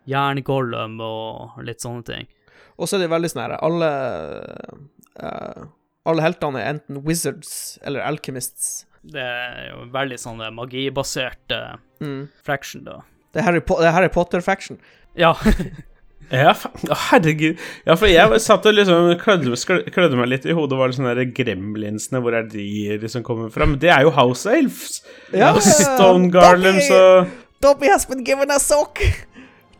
[0.09, 2.27] Jerngollum og litt sånne ting.
[2.77, 3.89] Og så er det veldig sånn her Alle
[5.21, 5.61] uh,
[6.09, 8.85] Alle heltene er enten wizards eller alchemists.
[9.05, 12.25] Det er jo veldig sånn eh, magibasert uh, Mm.
[12.43, 12.97] fraction, da.
[13.31, 14.75] Det er Harry, Po Harry Potter-faction.
[15.15, 15.29] Ja,
[16.31, 16.53] Ja,
[17.09, 17.59] herregud.
[17.85, 19.53] Ja, for jeg satt og liksom klødde,
[19.93, 20.79] klødde meg litt i hodet.
[20.79, 22.65] Var det sånne der gremlinsene, hvor er de
[23.01, 23.67] liksom kommer fra?
[23.69, 25.01] Men det er jo House Elves!
[25.33, 27.31] Ja, og Stone Garlands og
[27.63, 29.01] Dobby has been given a sock!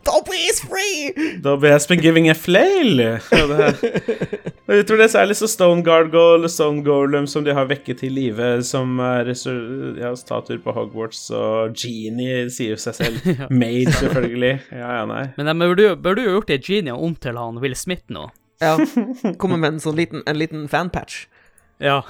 [0.05, 1.13] Dobby is free!
[1.41, 2.99] Dobby has been giving a flail!
[3.01, 3.17] Ja,
[4.75, 8.03] jeg tror det er særlig så Stone Gargoyle og Stone Golem som de har vekket
[8.03, 13.29] til live, som er ja, statuer på Hogwarts, og Genie sier jo seg selv.
[13.61, 14.53] Mage, selvfølgelig.
[14.71, 15.23] Ja, ja, nei.
[15.37, 18.27] men de burde jo- burde jo gjort det Genie om til han Will Smith nå.
[18.61, 18.75] Ja.
[19.41, 21.25] Kommer med en sånn liten, en liten fanpatch.
[21.81, 22.03] Ja.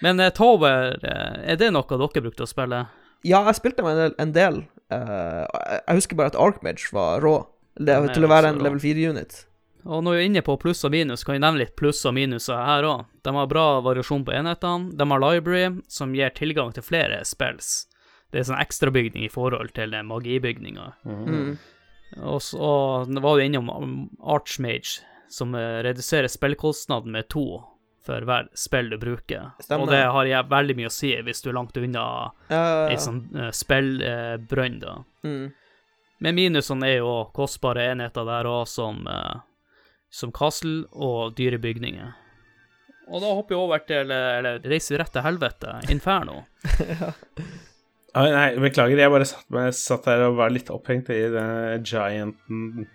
[0.00, 2.86] Men eh, Tower, eh, er det noe dere brukte å spille?
[3.24, 4.14] Ja, jeg spilte med en del.
[4.20, 4.60] En del.
[4.92, 5.44] Uh,
[5.80, 7.38] jeg husker bare at Archmage var rå.
[7.74, 8.68] Det, til å være en rå.
[8.68, 9.40] level 4-unit.
[9.84, 12.14] Og når vi er inne på pluss og minus, kan vi nevne litt pluss og
[12.16, 13.08] minuser her òg.
[13.24, 14.94] De har bra variasjon på enhetene.
[14.96, 17.84] De har library, som gir tilgang til flere spills.
[18.32, 20.88] Det er sånn ekstrabygning i forhold til den magibygninga.
[21.04, 21.56] Mm.
[22.24, 22.70] Og så
[23.10, 23.70] nå var du innom
[24.20, 27.60] Archmage, som eh, reduserer spillkostnaden med to
[28.04, 29.52] for hver spill du bruker.
[29.62, 29.84] Stemmer.
[29.84, 32.06] Og det har jeg veldig mye å si hvis du er langt unna
[32.50, 34.98] Ja, ei sånn uh, spillbrønn, da.
[35.26, 35.44] mm.
[36.24, 39.42] Men minusene er jo kostbare enheter der òg, som, uh,
[40.14, 42.14] som castle og dyre bygninger.
[43.10, 46.44] Og da hopper vi over til Eller reiser vi rett til helvete, Inferno.
[48.14, 51.82] Oi, nei, beklager, jeg bare satt, meg, satt her og var litt opphengt i den
[51.82, 52.86] gianten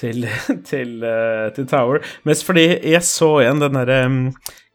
[0.00, 0.28] til,
[0.70, 2.04] til, uh, til Tower.
[2.28, 4.22] Mest fordi jeg så igjen den derre um,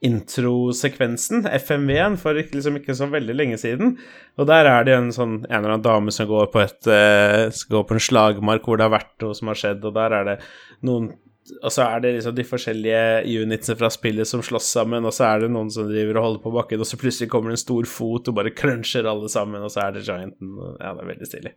[0.02, 3.96] introsekvensen, FMV-en, for liksom ikke så veldig lenge siden.
[4.40, 7.50] Og der er det en sånn en eller annen dame som går på et uh,
[7.54, 10.18] Skal gå på en slagmark hvor det har vært noe som har skjedd, og der
[10.20, 10.40] er det
[10.86, 11.12] noen
[11.58, 15.26] og så er det liksom de forskjellige unitsene fra spillet som slåss sammen, og så
[15.26, 17.64] er det noen som driver og holder på bakken, og så plutselig kommer det en
[17.64, 20.54] stor fot og bare cruncher alle sammen, og så er det gianten.
[20.78, 21.52] Ja, det er veldig stilig.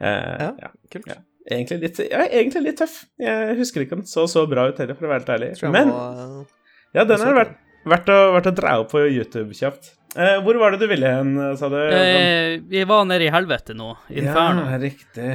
[0.00, 0.72] Uh, Ja, ja.
[0.90, 1.12] kult.
[1.12, 1.20] Ja.
[1.42, 3.00] Egentlig litt, ja, egentlig litt tøff.
[3.18, 5.50] Jeg husker ikke om den så så bra ut heller, for å være helt ærlig.
[5.74, 7.56] Men må, eh, ja, den er verdt,
[7.88, 9.94] verdt, å, verdt å dra opp på YouTube kjapt.
[10.14, 11.78] Eh, hvor var det du ville hen, sa du?
[11.80, 13.94] Eh, vi var nede i helvete nå.
[14.12, 14.68] Inferno.
[14.70, 15.30] Ja, riktig.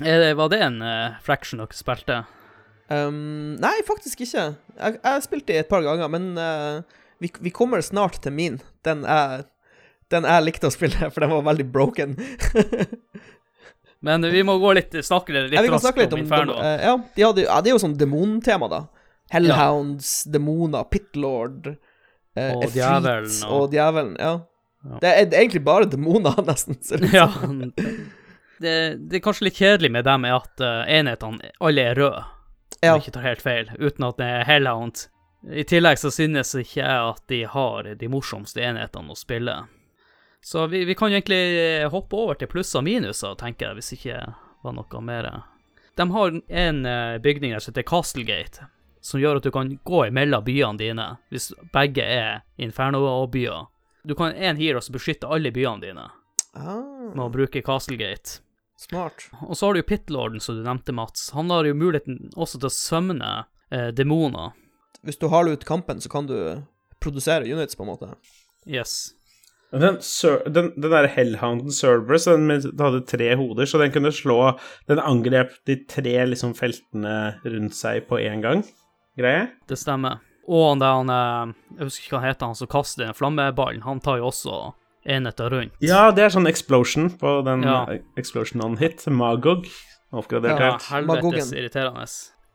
[0.00, 2.22] Eh, var det en uh, fraction dere spilte?
[2.90, 4.46] Um, nei, faktisk ikke.
[4.78, 6.80] Jeg jeg spilte det et par ganger, men uh,
[7.22, 8.56] vi, vi kommer snart til min.
[8.86, 9.44] Den jeg,
[10.10, 12.16] den jeg likte å spille, for den var veldig broken.
[14.02, 16.24] Men vi må gå litt, snakke litt Ja, vi kan raskt snakke litt om om
[16.24, 16.54] Inferno.
[16.56, 18.78] dem- eh, ja, de hadde, ja, det er jo sånn demontema, da.
[19.30, 23.62] Hellhounds, demoner, Pitlord, uh, Og djevelen, og...
[23.62, 24.16] og- djevelen.
[24.18, 24.32] Ja.
[24.84, 24.98] Ja.
[25.02, 26.78] Det er egentlig bare demoner, nesten.
[26.80, 27.26] det ja.
[28.60, 28.72] Det,
[29.08, 32.84] det er kanskje litt kjedelig med dem er at uh, enhetene alle er røde, om
[32.84, 32.94] Ja.
[32.94, 35.06] jeg ikke tar helt feil, uten at det er Hellhound.
[35.48, 39.54] I tillegg så synes ikke jeg at de har de morsomste enhetene å spille.
[40.42, 43.76] Så vi, vi kan jo egentlig eh, hoppe over til pluss og minuser, tenker jeg,
[43.80, 44.20] hvis ikke
[44.64, 45.28] var noe mer.
[45.96, 48.68] De har en eh, bygning der som heter Castlegate,
[49.04, 53.66] som gjør at du kan gå imellom byene dine, hvis begge er Inferno-byer.
[54.08, 56.06] Du kan en hero som beskytter alle byene dine,
[56.56, 56.80] Ah,
[57.14, 58.40] med å bruke Castlegate.
[58.80, 59.28] smart.
[59.46, 61.30] Og så har du Pitlorden, som du nevnte, Mats.
[61.36, 63.28] Han har jo muligheten også til å sømne
[63.70, 64.56] eh, demoner.
[65.04, 66.64] Hvis du haler ut kampen, så kan du
[67.00, 68.08] produsere units, på en måte.
[68.66, 69.12] Yes.
[69.72, 69.98] Den,
[70.50, 74.58] den, den der Hellhounden Cerberus den med, den hadde tre hoder, så den kunne slå
[74.90, 78.64] Den angrep de tre liksom feltene rundt seg på én gang.
[79.18, 79.46] Greie?
[79.70, 80.18] Det stemmer.
[80.50, 83.14] Og han der han eh, Jeg husker ikke hva han heter, han som kaster den
[83.14, 83.82] flammeballen.
[83.86, 84.72] Han tar jo også
[85.06, 85.78] enheter rundt.
[85.80, 87.84] Ja, det er sånn explosion på den Ja.
[88.18, 89.06] explosion on hit.
[89.06, 89.66] Magog.
[90.10, 90.88] Oppgradert Ja, helt.
[90.90, 92.02] helvetes irriterende.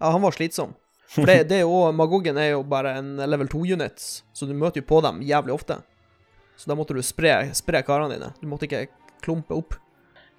[0.01, 0.76] Ja, han var slitsom.
[1.07, 4.03] For det, det er jo, Magogen er jo bare en level 2-unit,
[4.36, 5.78] så du møter jo på dem jævlig ofte.
[6.56, 8.32] Så da måtte du spre, spre karene dine.
[8.41, 8.86] Du måtte ikke
[9.26, 9.76] klumpe opp.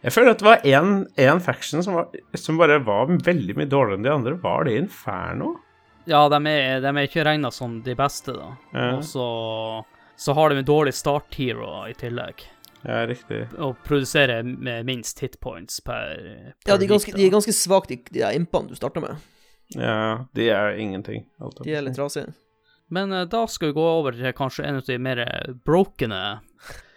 [0.04, 3.98] Jeg føler at det var én faction som, var, som bare var veldig mye dårligere
[3.98, 4.34] enn de andre.
[4.40, 5.54] Var det Inferno?
[6.06, 8.52] Ja, de er, de er ikke regna som de beste, da.
[8.72, 9.24] Ja, Og så,
[10.16, 12.44] så har de en dårlig start hero i tillegg.
[12.86, 13.40] ja riktig.
[13.58, 16.14] Og produserer med minst hitpoints per,
[16.62, 19.16] per Ja, de er ganske, de er ganske svake, de, de impene du starter med.
[19.74, 21.26] Ja, de er ingenting.
[21.42, 22.30] alt De er litt trasige.
[22.88, 25.22] Men eh, da skal vi gå over til kanskje en av de mer
[25.66, 26.20] brokene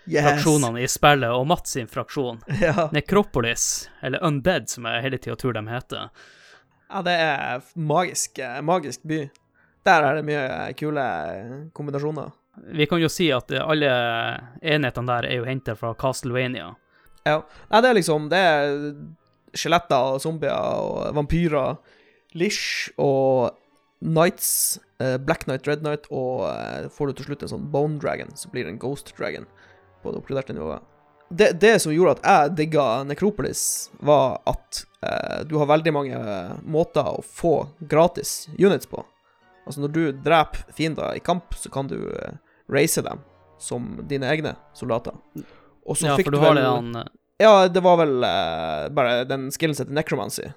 [0.09, 0.25] Yes!
[0.25, 2.39] fraksjonene i spillet, og Mats sin fraksjon.
[2.61, 2.87] Ja.
[2.93, 6.09] Necropolis, eller Undead, som jeg hele tida tror de heter.
[6.89, 9.19] ja, det er magisk, eh, magisk by.
[9.85, 11.03] Der er det mye kule
[11.77, 12.31] kombinasjoner.
[12.75, 13.91] Vi kan jo si at eh, alle
[14.61, 16.73] enhetene der er jo henta fra Castlevania.
[17.27, 17.41] Ja.
[17.69, 18.75] Nei, det er liksom Det er
[19.53, 21.77] skjeletter og zombier og vampyrer.
[22.37, 23.55] Lish og
[23.99, 24.79] Knights.
[24.99, 28.31] eh, Black Knight, Red Knight, og eh, får du til slutt en sånn Bone Dragon,
[28.35, 29.45] så blir det en Ghost Dragon
[30.03, 30.85] på det oppgraderte nivået.
[31.29, 36.17] Det, det som gjorde at jeg digga Necropolis, var at eh, du har veldig mange
[36.17, 39.03] eh, måter å få gratis units på.
[39.69, 42.31] Altså, når du dreper fiender i kamp, så kan du uh,
[42.73, 43.19] race dem
[43.61, 45.13] som dine egne soldater.
[45.85, 47.99] Og så Ja, fikk for du du har vel det han eh, ja, det var
[48.01, 50.49] vel eh, bare den som heter necromancy,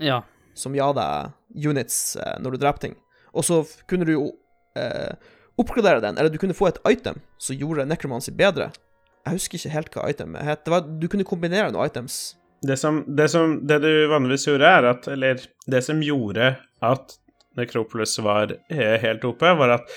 [0.00, 0.22] Ja.
[0.54, 2.96] Som ga deg units eh, når du dreper ting.
[3.34, 4.26] Og så kunne du jo
[4.78, 5.14] eh,
[5.60, 8.70] oppgradere den, eller du kunne få et item som gjorde necromancy bedre.
[9.26, 10.64] Jeg husker ikke helt hva itemet het.
[10.64, 12.20] Det var, du kunne kombinere noen items.
[12.64, 17.14] Det som, det som Det du vanligvis gjorde, er at Eller det som gjorde at
[17.56, 19.94] Necropolis var helt oppe, var at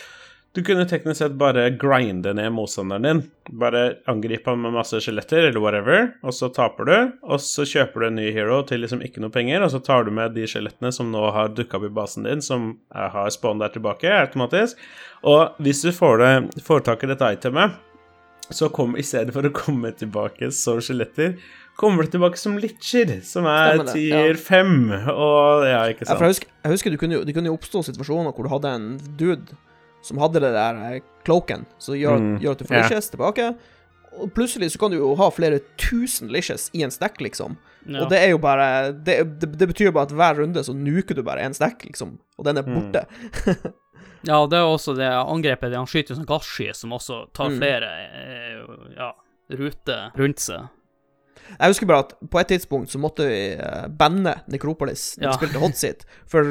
[0.53, 3.21] du kunne teknisk sett bare grinde ned motstanderen din.
[3.57, 6.97] Bare angripe han med masse skjeletter eller whatever, og så taper du.
[7.25, 10.05] Og så kjøper du en ny hero til liksom ikke noe penger, og så tar
[10.05, 13.63] du med de skjelettene som nå har dukka opp i basen din, som har spawn
[13.63, 14.77] der tilbake automatisk.
[15.25, 17.73] Og hvis du får, det, får tak i dette itemet,
[18.53, 21.33] så kom, i stedet for å komme tilbake som skjeletter,
[21.79, 24.73] kommer du tilbake som litcher, som er det, tier 5,
[25.09, 26.19] og ja, ikke Ja, sant?
[26.19, 28.73] for jeg husker, jeg husker det, kunne det kunne jo oppstå situasjoner hvor du hadde
[28.77, 29.57] en dude
[30.03, 32.89] som hadde det der eh, cloaken, som gjør, Mm, gjør at du får yeah.
[32.91, 33.47] lishes tilbake.
[34.13, 37.55] Og plutselig så kan du jo ha flere tusen lishes i en stack, liksom.
[37.87, 38.03] ja.
[38.03, 40.75] Og det er jo bare det, det, det betyr jo bare at hver runde så
[40.77, 42.19] nuker du bare én stack, liksom.
[42.37, 42.75] Og den er Mm.
[42.75, 43.05] borte.
[44.29, 47.57] ja, det er også det angrepet det Han skyter som gassky, som også tar Mm.
[47.57, 49.09] flere eh, Ja,
[49.57, 50.69] ruter rundt seg.
[51.59, 55.31] Jeg husker bare at på et tidspunkt så måtte vi eh, banne Necropolis når Ja.
[55.33, 56.43] vi spilte Hot Seat, for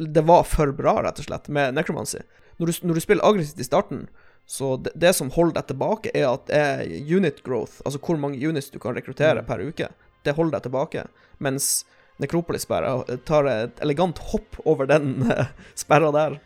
[0.00, 2.18] det var for bra, rett og slett, med Necromancy.
[2.58, 4.08] Når du, når du spiller aggressivt i starten,
[4.48, 8.40] så det, det som holder deg tilbake, er at er unit growth, altså hvor mange
[8.40, 9.90] units du kan rekruttere per uke.
[10.24, 11.04] Det holder deg tilbake.
[11.44, 11.84] Mens
[12.18, 16.38] Necropolis bare tar et elegant hopp over den eh, sperra der.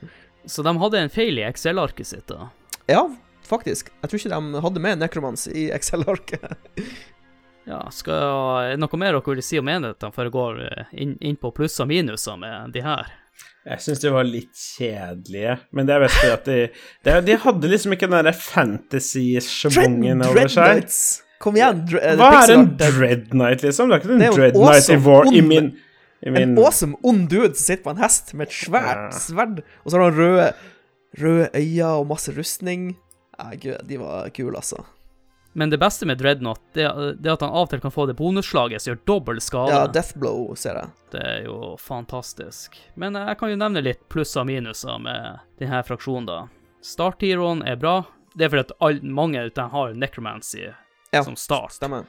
[0.44, 2.50] Så de hadde en feil i Excel-arket sitt, da.
[2.90, 3.06] Ja,
[3.46, 3.92] faktisk.
[4.02, 6.52] Jeg tror ikke de hadde med nekromans i Excel-arket.
[7.62, 11.12] Ja, skal jeg, noe mer dere vil si om enhetene før jeg går eh, inn,
[11.22, 13.12] inn på pluss og minuser med de her?
[13.66, 16.56] Jeg syns de var litt kjedelige, men det er best fordi at de,
[17.06, 20.56] de De hadde liksom ikke den derre fantasy-schwungen over seg.
[20.56, 20.98] Dreadnights!
[21.42, 21.80] Kom igjen.
[21.90, 23.88] dr- eh, Hva er en dreadnight, liksom?
[23.90, 25.70] Det er ikke en er dreadnight i vår I min,
[26.22, 29.18] i min En awesome ond dude som sitter på en hest med et svært Ja.
[29.18, 30.48] sverd, og så har han røde,
[31.22, 32.96] røde øyne og masse rustning.
[33.38, 34.82] Ja, gud, de var kule, altså.
[35.55, 37.92] Men det beste med Dreadnought, det, er- det er at han av og til kan
[37.92, 39.68] få det bonusslaget som gjør dobbel skade.
[39.74, 40.88] Ja, Deathblow, ser jeg.
[41.12, 42.78] Det er jo fantastisk.
[42.96, 46.38] Men jeg kan jo nevne litt plusser og minuser med denne fraksjonen, da.
[46.82, 47.98] Start-heroen er bra.
[48.34, 50.64] Det er fordi at all, mange av dem har necromancy
[51.12, 51.72] Ja, som start.
[51.76, 52.05] Stemmer.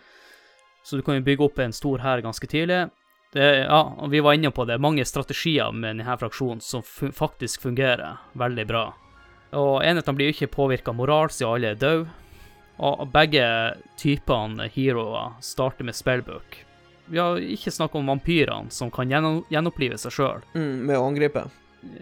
[0.83, 2.85] Så du kan jo bygge opp en stor hær ganske tidlig.
[3.33, 4.79] Det, ja, vi var inne på det.
[4.79, 8.85] Mange strategier med denne fraksjonen som faktisk fungerer veldig bra.
[9.53, 12.07] Og enhetene blir jo ikke påvirka moral, siden alle er døde.
[12.83, 13.45] Og begge
[13.99, 16.57] typene heroer starter med spellbook.
[17.05, 20.45] Vi har ikke snakket om vampyrene, som kan gjenopplive seg sjøl.
[20.55, 21.45] Mm, med å angripe.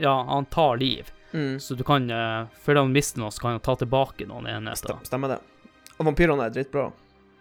[0.01, 3.55] Ja, han tar liv, Mm, så du kan eh, Før han mister noe, så kan
[3.55, 4.97] han ta tilbake noen enheter.
[5.07, 5.37] stemmer det.
[5.97, 6.89] Og vampyrene er dritbra.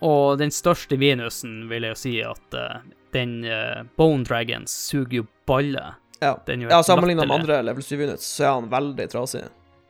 [0.07, 2.79] Og den største minusen vil jeg jo si at uh,
[3.13, 5.83] den uh, Bone Dragon suger jo balle.
[6.21, 9.43] Ja, ja sammenligna med andre level 7 units, så er han veldig trasig.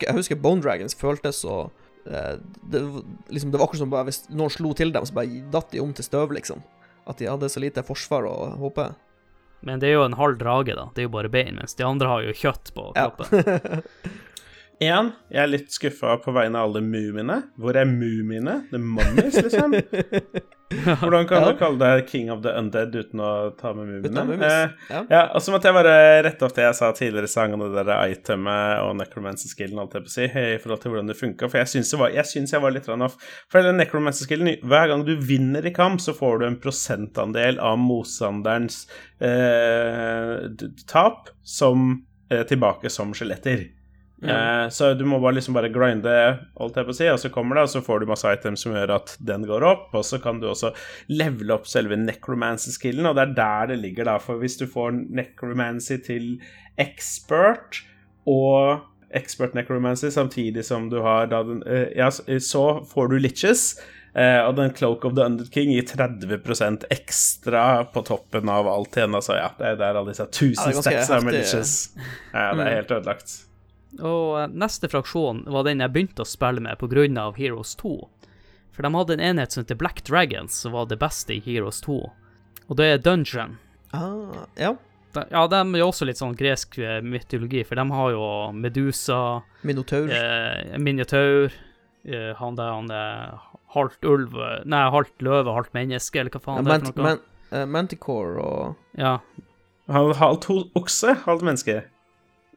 [0.02, 1.68] Jeg husker Bone Dragons føltes så
[2.04, 2.80] det,
[3.28, 5.82] liksom, det var akkurat som bare hvis noen slo til dem, så bare datt de
[5.82, 6.62] om til støv, liksom.
[7.10, 8.90] At de hadde så lite forsvar å håpe.
[9.66, 10.88] Men det er jo en halv drage, da.
[10.94, 13.10] Det er jo bare bein, mens de andre har jo kjøtt på Ja.
[14.80, 17.34] Én, jeg er litt skuffa på vegne av alle mumiene.
[17.60, 18.62] Hvor er mumiene?
[18.70, 19.74] The mummies, liksom?
[21.02, 21.50] Hvordan kan Ja.
[21.50, 24.38] du kalle deg king of the undead uten å ta med mumiene?
[24.40, 25.00] Eh, Ja.
[25.10, 27.84] ja, og så måtte jeg bare rette opp det jeg sa tidligere i sangen, det
[27.90, 31.50] der itemet og necromancer-skillen, alt jeg på å si, i forhold til hvordan det funka,
[31.50, 33.18] for jeg syns, det jeg jeg var litt off.
[33.52, 37.76] For den necromancer-skillen, hver gang du vinner i kamp, så får du en prosentandel av
[37.82, 38.86] motstanderens
[39.20, 40.48] eh,
[40.88, 43.66] tap som eh, tilbake som skjeletter.
[44.22, 46.12] Eh, så du må bare liksom bare grinde,
[46.60, 48.60] holdt jeg på å si, og så kommer det, og så får du masse items
[48.66, 50.74] som gjør at den går opp, og så kan du også
[51.08, 54.92] levele opp selve necromancy-skillen, og det er der det ligger, da, for hvis du får
[55.08, 56.34] necromancy til
[56.78, 57.80] expert
[58.28, 58.82] og
[59.16, 63.78] expert necromancy samtidig som du har da den eh, Ja, så- så får du liches.
[64.14, 68.96] Eh, og den Cloak of the Undead King gir 30% ekstra på toppen av alt
[68.96, 69.14] igjen.
[69.14, 71.54] Altså, ja, det er der alle disse Ja, tusen det er med litches.
[71.54, 72.06] liches.
[72.34, 73.36] Ja, det er helt ødelagt.
[73.98, 77.30] Og eh, neste fraksjon var den jeg begynte å spille med pga.
[77.36, 77.94] Heroes 2.
[78.70, 81.80] For de hadde en enhet som heter Black Dragons, som var det beste i Heroes
[81.84, 81.98] 2.
[82.70, 83.58] Og det er Dungeon.
[83.92, 84.76] Ah, ja.
[85.12, 89.42] De, ja, de er også litt sånn gresk eh, mytologi, for de har jo Medusa,
[89.66, 90.06] Minotaur.
[90.14, 91.50] eh, Minotaur.
[92.06, 93.40] eh, han der han er
[93.74, 96.86] halvt ulv eh, Nei, halvt løve, halvt menneske, eller hva Ja, faen det er Mant
[96.86, 97.08] for noe.
[97.08, 97.20] man,
[97.50, 99.16] uh, Manticore og Ja.
[99.90, 100.46] Halvt
[100.78, 101.80] okse, halvt menneske.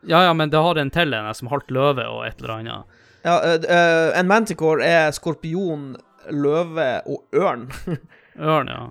[0.08, 3.00] Ja, ja, men det har en til en som halvt løve og et eller annet.
[3.24, 5.94] Ja, uh, eh, en Manticore er skorpion,
[6.32, 7.70] løve og ørn.
[8.54, 8.90] Ørn, ja.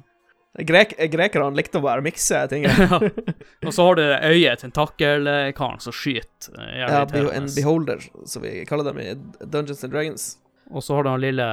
[0.69, 2.67] Grek, grekerne likte å bare mikse ting.
[2.69, 2.99] ja.
[3.67, 6.53] Og så har du øyet til takkelkaren som skyter.
[6.61, 10.27] eh, Ja, en beholder, som vi kaller dem i Dungeons and Dragons.
[10.73, 11.47] Og så har du han lille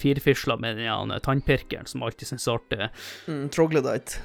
[0.00, 2.90] firfisla med den tannpirkeren som alltid syns er artig.
[3.28, 4.20] Mm, Troglodyte.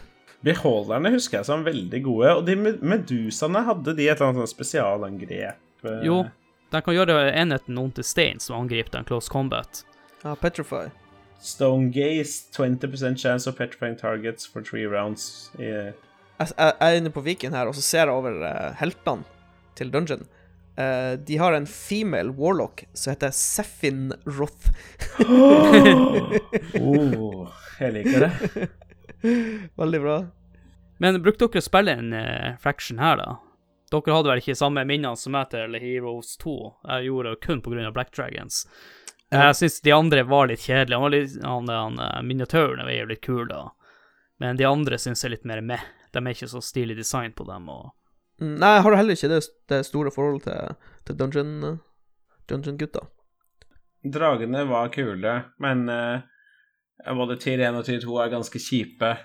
[0.46, 4.52] Beholderne husker jeg som veldig gode, og de med- medusaene hadde de et eller annet
[4.52, 5.58] spesialangrep.
[5.86, 6.20] eh, Jo,
[6.72, 9.84] de kan gjøre enheten om til stein som angriper den close combat.
[10.24, 10.88] Ja, Petrify.
[11.42, 15.52] Stone Gaze, 20% chance of petrifying targets for three rounds.
[15.60, 15.94] Yeah.
[16.40, 19.24] Jeg, jeg, jeg er inne på Viken her, og så ser jeg over eh, heltene
[19.76, 20.26] til Dungeon.
[20.78, 24.68] Uh, de har en female warlock som heter Seffin Roth.
[26.82, 27.48] oh,
[27.80, 28.68] jeg liker det.
[29.82, 30.18] Veldig bra.
[31.04, 33.38] Men brukte dere å spille en uh, fraction her, da?
[33.94, 36.56] Dere hadde vel ikke samme minnene som meg til Heroes 2?
[36.92, 37.92] Jeg gjorde det kun pga.
[37.96, 38.64] Black Dragons.
[39.34, 41.02] Jeg syns de andre var litt kjedelige.
[41.02, 43.68] Han, litt, han, han, eh, Miniatøren er jo litt kul, da.
[44.40, 45.84] Men de andre syns jeg er litt mer meh.
[46.14, 47.68] De er ikke så stilig design på dem.
[47.70, 47.92] og
[48.42, 51.76] Mm, Nei, jeg har heller ikke det, det store forholdet til, til dungeon-gutta.
[52.52, 53.02] Dungeon-gutta.
[54.06, 55.32] dragene var kule,
[55.64, 56.26] men eh,
[57.04, 59.16] både Tier 1 og Tier 2 er ganske kjipe.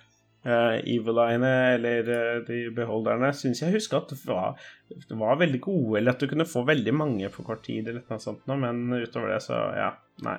[0.41, 4.57] Uh, Evil-eyene, eller uh, de beholderne, syns jeg husker at det var,
[4.89, 8.07] det var veldig gode, eller at du kunne få veldig mange på kort tid, eller
[8.09, 9.91] noe sånt, men utover det, så ja,
[10.25, 10.39] nei.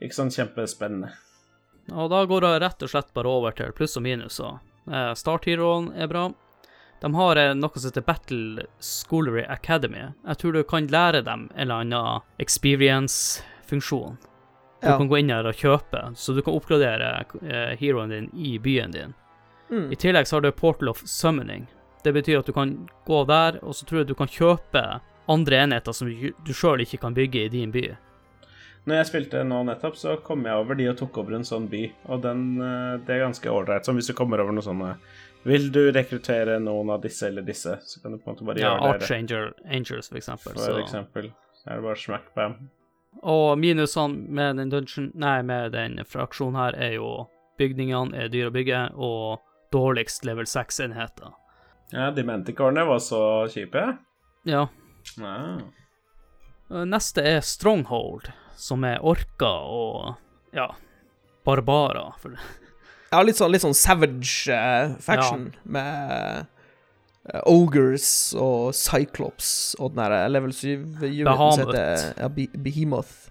[0.00, 1.12] Ikke sånn kjempespennende.
[1.92, 4.40] Og da går det rett og slett bare over til pluss og minus.
[4.40, 4.56] Uh,
[4.88, 6.30] eh, Start Heroen er bra.
[7.04, 10.06] De har eh, noe som heter Battle Schoolery Academy.
[10.24, 14.16] Jeg tror du kan lære dem en eller annen experience-funksjon.
[14.84, 14.98] Du Ja.
[14.98, 18.90] kan gå inn her og kjøpe, så du kan oppgradere eh, heroen din i byen
[18.92, 19.14] din.
[19.70, 19.90] Mm.
[19.92, 21.66] I tillegg så har du Portal of Summoning.
[22.04, 22.74] Det betyr at du kan
[23.06, 27.00] gå der, og så tror jeg du kan kjøpe andre enheter som du sjøl ikke
[27.00, 27.96] kan bygge i din by.
[28.86, 31.70] Når jeg spilte nå nettopp, så kom jeg over de og tok over en sånn
[31.72, 33.86] by, og den, eh, det er ganske ålreit.
[33.86, 34.96] Som hvis du kommer over noe sånne
[35.46, 38.58] Vil du rekruttere noen av disse eller disse, så kan du på en måte bare
[38.60, 39.02] Ja, gjøre det.
[39.02, 40.52] Archanger Angels, for eksempel.
[40.54, 40.78] For Så.
[40.82, 41.32] eksempel.
[41.54, 42.54] Så er det bare smack bam.
[43.22, 47.12] Og minusene med den dungeon, nei, med den fraksjonen her, er jo
[47.60, 49.44] bygningene er dyre å bygge, og
[49.74, 51.34] dårligst level 6-enheter.
[51.94, 53.84] Ja, Dementicorene var så kjipe.
[54.48, 54.66] Ja.
[55.20, 55.62] Wow.
[56.88, 60.70] Neste er Stronghold, som er orker og ja,
[61.46, 62.16] barbarer.
[63.12, 66.40] Ja, litt sånn, litt sånn savage uh, faction med eh,
[67.48, 73.30] Ogres og Cyclops og den derre level 7-uniten som heter ja, Be Behemoth.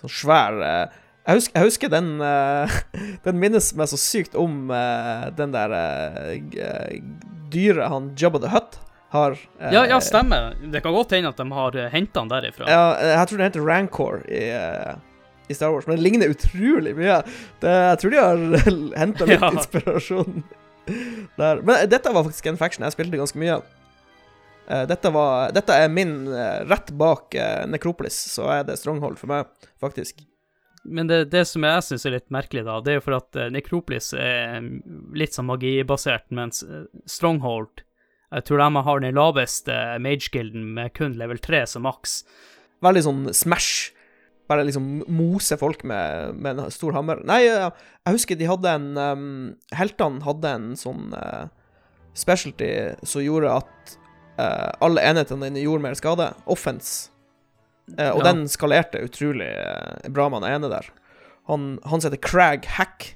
[0.00, 0.84] Sånn svær eh,
[1.26, 2.76] jeg, husker, jeg husker den uh,
[3.26, 7.02] Den minnes meg så sykt om uh, den der uh, eh,
[7.52, 8.78] dyret han Jabba the Hutt
[9.10, 9.34] har.
[9.58, 10.54] eh, ja, ja, stemmer.
[10.72, 12.68] Det kan godt hende at de har henta den derifra.
[12.70, 12.84] Ja,
[13.18, 14.94] jeg tror den heter Rancor i, eh,
[15.50, 17.16] i Star Wars, men det ligner utrolig mye.
[17.60, 18.44] Det, jeg tror de har
[19.02, 19.50] henta litt Ja.
[19.50, 20.44] inspirasjon
[21.36, 21.60] der.
[21.66, 23.60] Men dette var faktisk en faction jeg spilte ganske mye.
[24.70, 29.18] Eh, Dette, var, dette er min eh, rett bak eh, Necropolis, så er det Stronghold
[29.18, 29.48] for meg,
[29.82, 30.22] faktisk.
[30.84, 33.36] Men det, det som jeg syns er litt merkelig, da, det er jo for at
[33.36, 34.62] eh, Necropolis er
[35.18, 37.82] litt sånn magibasert, mens eh, Stronghold
[38.30, 42.20] Jeg tror de har den laveste mage-gilden med kun level 3 som maks.
[42.84, 43.90] Veldig sånn Smash.
[44.50, 47.20] Bare liksom mose folk med, med en stor hammer.
[47.28, 47.70] Nei, jeg
[48.16, 49.26] husker de hadde en um,
[49.78, 51.46] Heltene hadde en sånn uh,
[52.18, 52.70] specialty
[53.06, 53.92] som gjorde at
[54.40, 56.26] uh, alle enhetene dine gjorde mer skade.
[56.50, 57.12] Offense.
[57.94, 58.32] Uh, og Ja.
[58.32, 59.48] den skalerte utrolig
[60.10, 60.90] bra med han ene der.
[61.50, 63.12] Han, han heter Crag Hack,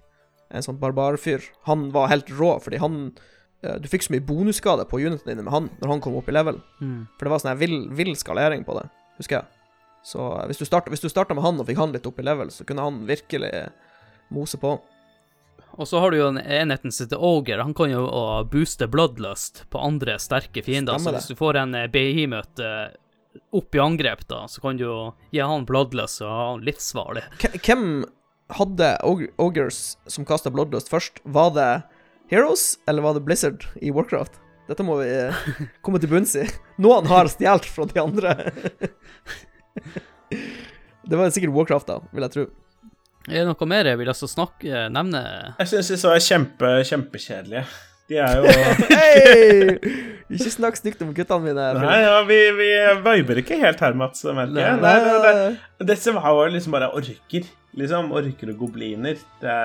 [0.55, 3.15] en sånn barbarfyr, han var helt rå, fordi han
[3.65, 6.35] Du fikk så mye bonusskade på unitene dine med han når han kom opp i
[6.37, 6.59] level.
[7.17, 8.83] For det var sånn vill, vill skalering på det,
[9.17, 9.47] husker jeg.
[10.05, 12.21] Så eh, hvis du starta, hvis du starta med han og fikk han litt opp
[12.21, 13.53] i level, så kunne han virkelig
[14.35, 14.77] mose på.
[15.75, 17.59] Og så har du jo den enheten som heter Oger.
[17.59, 18.05] Han kan jo
[18.51, 20.99] booste Bloodlust på andre sterke fiender.
[20.99, 22.93] Stemmer så hvis du får en eh, behemoth eh,
[23.55, 24.99] opp i angrep, da, så kan du jo
[25.35, 27.25] gi han Bloodlust og ha han livsfarlig.
[27.57, 28.05] Hvem
[28.55, 31.19] hadde Ogers som kasta Bloodlust først?
[31.25, 31.71] Var det
[32.31, 34.39] Heroes, eller var det Blizzard i Warcraft?
[34.69, 35.43] Dette må vi eh,
[35.85, 36.47] komme til bunns i.
[36.81, 38.37] Noen har stjålet fra de andre.
[41.09, 42.47] det var sikkert Warcraft, da, vil jeg tro.
[43.25, 45.25] Er det noe mer jeg vil altså snakke, nevne?
[45.63, 47.65] Jeg syns de så er kjempe, kjempekjedelige.
[48.13, 48.51] De er jo
[48.99, 49.77] Hei!
[50.35, 51.69] Ikke snakk stygt om guttene mine.
[51.79, 52.69] Nei, ja, vi, vi
[53.05, 54.81] viber ikke helt her, Mats, merker jeg.
[54.83, 55.87] Nei, nei, nei.
[55.89, 57.49] Dette var jo liksom bare orker.
[57.75, 59.17] Liksom orker og gobliner.
[59.41, 59.57] Det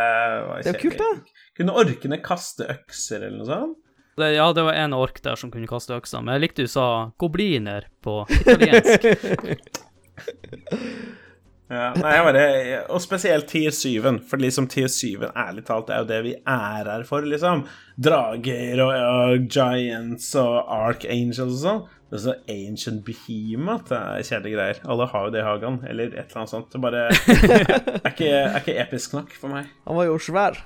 [0.48, 1.44] var Det er kult, da.
[1.60, 3.78] Kunne orkene kaste økser eller noe sånt?
[4.20, 6.72] Det, ja, det var en ork der som kunne kaste økser, men jeg likte du
[6.72, 6.88] sa
[7.20, 9.08] gobliner på italiensk.
[11.70, 12.44] Ja, nei, bare,
[12.90, 16.88] og spesielt tier 7-en, for liksom tier 7-en, ærlig talt, er jo det vi er
[16.90, 17.62] her for, liksom.
[18.02, 21.84] Drager og, og giants og archangels og sånn.
[22.10, 24.80] Det er så ancient behemoth, det er kjedelige greier.
[24.90, 26.72] Alle har jo det i hagen, eller et eller annet sånt.
[26.74, 29.70] Det bare er ikke, er ikke episk nok for meg.
[29.86, 30.58] Han var jo svær.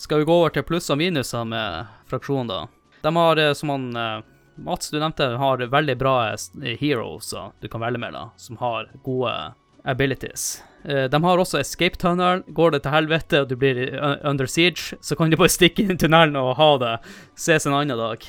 [0.00, 2.62] Skal vi gå over til pluss og minuser med fraksjonen, da?
[3.04, 4.24] De har, det som han eh,
[4.56, 8.90] Mats, du nevnte, har veldig bra eh, heroes du kan velge med, da, som har
[9.04, 9.34] gode
[9.84, 10.62] abilities.
[10.84, 12.42] Eh, De har også escape tunnel.
[12.46, 15.84] Går det til helvete og du blir eh, under siege, så kan du bare stikke
[15.84, 16.94] inn i tunnelen og ha det.
[17.38, 18.26] Ses en annen dag.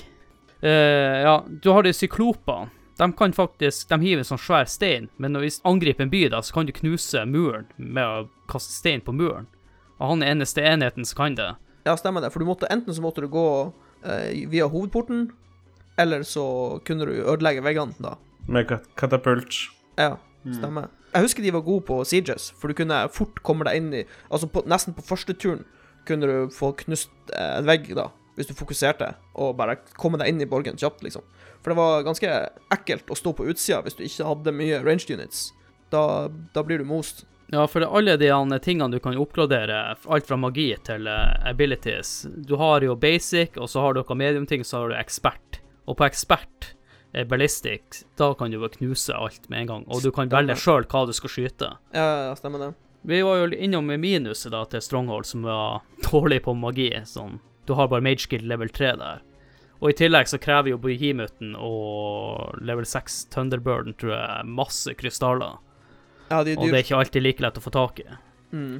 [0.57, 2.71] Uh, ja, du har de syklopene.
[2.97, 6.23] De kan faktisk De hiver en sånn svær stein, men når vi angriper en by,
[6.33, 9.45] da, så kan du knuse muren med å kaste stein på muren.
[9.99, 11.51] Og han er eneste enheten som kan det.
[11.85, 12.31] Ja, stemmer det.
[12.33, 15.27] For du måtte, enten så måtte du gå uh, via hovedporten,
[15.97, 16.45] eller så
[16.85, 18.15] kunne du ødelegge veggene da.
[18.47, 19.57] Med kat katapult.
[19.97, 20.91] Ja, stemmer.
[21.13, 24.03] Jeg husker de var gode på Sieges, for du kunne fort komme deg inn i
[24.29, 25.63] Altså på, nesten på første turen
[26.07, 30.29] kunne du få knust eh, en vegg, da, hvis du fokuserte, og bare komme deg
[30.31, 31.25] inn i borgen kjapt, liksom.
[31.59, 32.29] For det var ganske
[32.71, 35.49] ekkelt å stå på utsida hvis du ikke hadde mye ranged units.
[35.91, 37.25] Da, da blir du most.
[37.51, 38.29] Ja, for alle de
[38.63, 43.67] tingene du kan oppgradere, alt fra magi til eh, abilities Du har jo basic, og
[43.71, 45.61] så har du noe medium-ting, så har du expert.
[45.87, 46.73] Og på ekspert
[47.13, 49.87] eh, ballistic, da kan du knuse alt med en gang.
[49.87, 51.71] Og du kan velge sjøl hva du skal skyte.
[51.95, 52.73] Ja, ja, stemmer det.
[53.07, 56.91] Vi var jo innom minuset da til Stronghold, som var dårlig på magi.
[57.07, 57.39] Sånn.
[57.67, 59.23] Du har bare mage skill level 3 der.
[59.77, 65.59] Og i tillegg så krever jo Behemuten og level 6 Thunderbirden, tror jeg, masse krystaller.
[66.31, 66.59] Ja, de de...
[66.59, 68.07] Og det er ikke alltid like lett å få tak i.
[68.51, 68.79] Mm.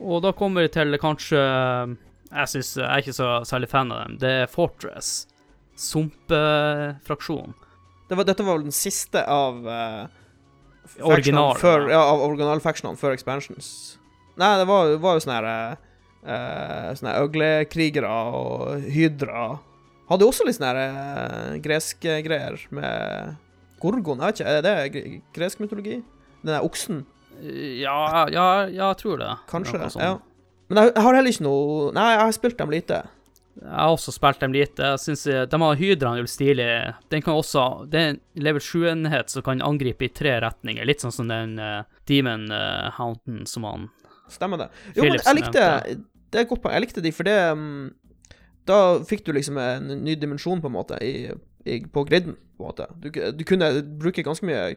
[0.00, 4.06] Og da kommer vi til kanskje Jeg synes, jeg er ikke så særlig fan av
[4.06, 4.18] dem.
[4.22, 5.28] Det er Fortress.
[5.78, 7.54] Sumpefraksjon.
[8.08, 10.06] Det var, dette var vel den siste av uh,
[11.04, 12.00] Original, før, ja.
[12.00, 13.68] av originalfactionene før expansions.
[14.40, 15.48] Nei, det var, var jo sånne her
[15.78, 19.48] uh, Sånne øglekrigere og hydra.
[20.08, 23.36] Hadde jo også litt sånne her uh, greske greier med
[23.82, 24.22] Gorgon.
[24.22, 26.00] Jeg vet ikke, er det gresk mytologi?
[26.42, 27.04] Den der oksen?
[27.38, 29.30] Ja, ja, jeg tror det.
[29.50, 29.78] Kanskje.
[30.00, 30.16] Ja.
[30.68, 33.02] Men jeg har heller ikke noe Nei, jeg har spilt dem lite.
[33.58, 34.92] Jeg har også spilt dem lite.
[34.92, 36.68] Jeg synes eh, De har Hydraen jo stilig.
[37.10, 40.86] Den kan også Det er en level 7-enhet som kan angripe i tre retninger.
[40.86, 43.88] Litt sånn som den uh, Demon uh, Hountain som han
[44.28, 44.68] Stemmer det.
[44.94, 46.04] Jo, men jeg likte nevnte.
[46.28, 46.76] Det er et godt poeng.
[46.76, 47.88] Jeg likte de, for det um,
[48.68, 48.78] Da
[49.08, 51.30] fikk du liksom en ny dimensjon, på en måte, i,
[51.64, 52.88] i, på griden, på en måte.
[53.00, 54.74] Du, du kunne bruke ganske mye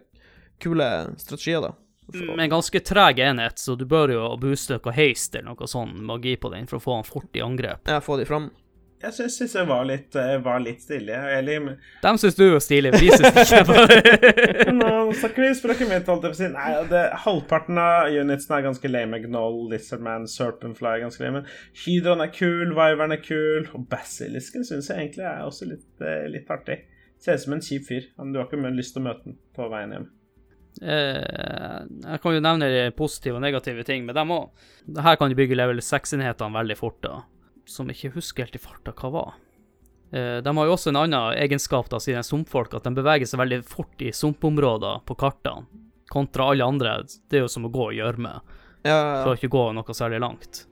[0.64, 0.88] kule
[1.20, 1.74] strategier, da.
[2.14, 5.94] Med en ganske treg enhet, så du bør jo booste noe haste eller noe sånn
[6.08, 7.88] magi på den for å få han fort i angrep.
[7.88, 8.50] Ja, få de fram.
[9.02, 11.18] Jeg syns disse var litt, eh, var litt stilige.
[11.38, 14.74] Eller Dem syns du var stilig, vi syns ikke.
[14.78, 16.50] Nå snakker vi språket mitt, holdt jeg på å si.
[16.54, 19.24] Nei, det, halvparten av unitsene er ganske lame.
[19.26, 21.44] Gnoll, Lizardman, Serpentfly er ganske lame.
[21.84, 26.28] Hydron er kul, Viveren er kul, og Basilisken syns jeg egentlig er også litt, eh,
[26.30, 26.84] litt artig.
[27.22, 29.38] Ser ut som en kjip fyr, men du har ikke lyst til å møte den
[29.58, 30.10] på veien hjem.
[30.82, 34.50] Eh, jeg kan jo nevne positive og negative ting, men dem òg.
[34.98, 37.22] Her kan du bygge level 6-enhetene veldig fort, da.
[37.70, 39.34] Som jeg ikke husker helt i farta hva var.
[40.12, 43.40] Eh, de har jo også en annen egenskap, da, siden sumpfolk, at de beveger seg
[43.40, 45.68] veldig fort i sumpområder på kartene.
[46.12, 46.98] Kontra alle andre.
[47.32, 48.34] Det er jo som å gå i gjørme.
[48.84, 49.22] Ja, ja, ja.
[49.24, 50.66] For å ikke gå noe særlig langt.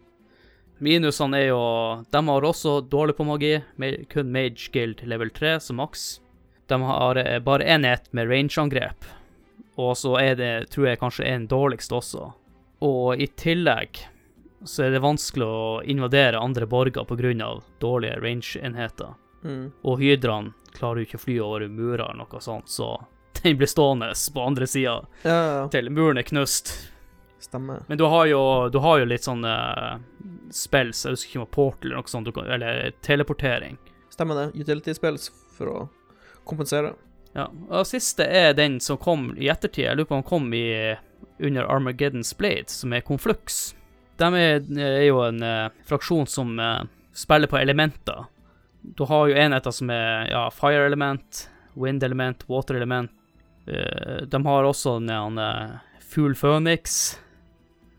[0.79, 1.63] Minusene er jo
[2.11, 3.53] De har også dårlig på magi,
[4.11, 6.19] kun Mage Guild level 3 som maks.
[6.67, 9.07] De har eh, bare enhet med rangeangrep,
[9.79, 12.29] og så er det, tror jeg, kanskje en dårligst også.
[12.85, 14.03] Og i tillegg
[14.65, 17.61] så er det vanskelig å invadere andre borger pga.
[17.79, 19.13] dårlige rangeenheter.
[19.43, 19.71] mm.
[19.83, 23.05] Og hydraen klarer jo ikke å fly over murer eller noe sånt, så
[23.41, 25.67] den blir stående på andre sida ja, ja.
[25.71, 26.73] til muren er knust.
[27.39, 27.83] Stemmer.
[27.87, 29.53] Men du har jo, du har jo litt sånne
[30.51, 33.77] spells, jeg husker ikke om det var portal eller noe sånt, kan, eller teleportering.
[34.11, 34.47] Stemmer det.
[34.59, 35.77] Utility spills for å
[36.43, 36.93] kompensere.
[37.37, 37.47] Ja.
[37.69, 40.97] Og siste er den som kom i ettertid, jeg lurer på om den kom i,
[41.39, 43.69] under Armageddon's Blade, som er Conflux.
[44.19, 46.81] De er, er jo en uh, fraksjon som uh,
[47.15, 48.25] spiller på elementer.
[48.81, 51.45] Du har jo enheter som er ja, fire element,
[51.79, 53.11] wind element, water element.
[53.67, 57.17] Uh, de har også den uh, Fuel Phoenix.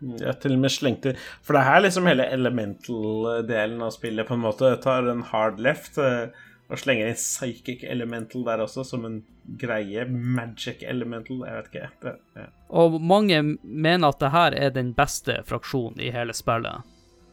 [0.01, 1.13] Ja, til og med slengte
[1.45, 5.61] For det er her liksom hele elemental-delen av spillet på en måte tar en hard
[5.61, 6.33] left eh,
[6.71, 9.21] og slenger inn psychic elemental der også, som en
[9.59, 10.05] greie.
[10.07, 11.89] Magic elemental, jeg vet ikke.
[12.05, 12.47] Det, ja.
[12.71, 16.87] Og mange mener at det her er den beste fraksjonen i hele spillet.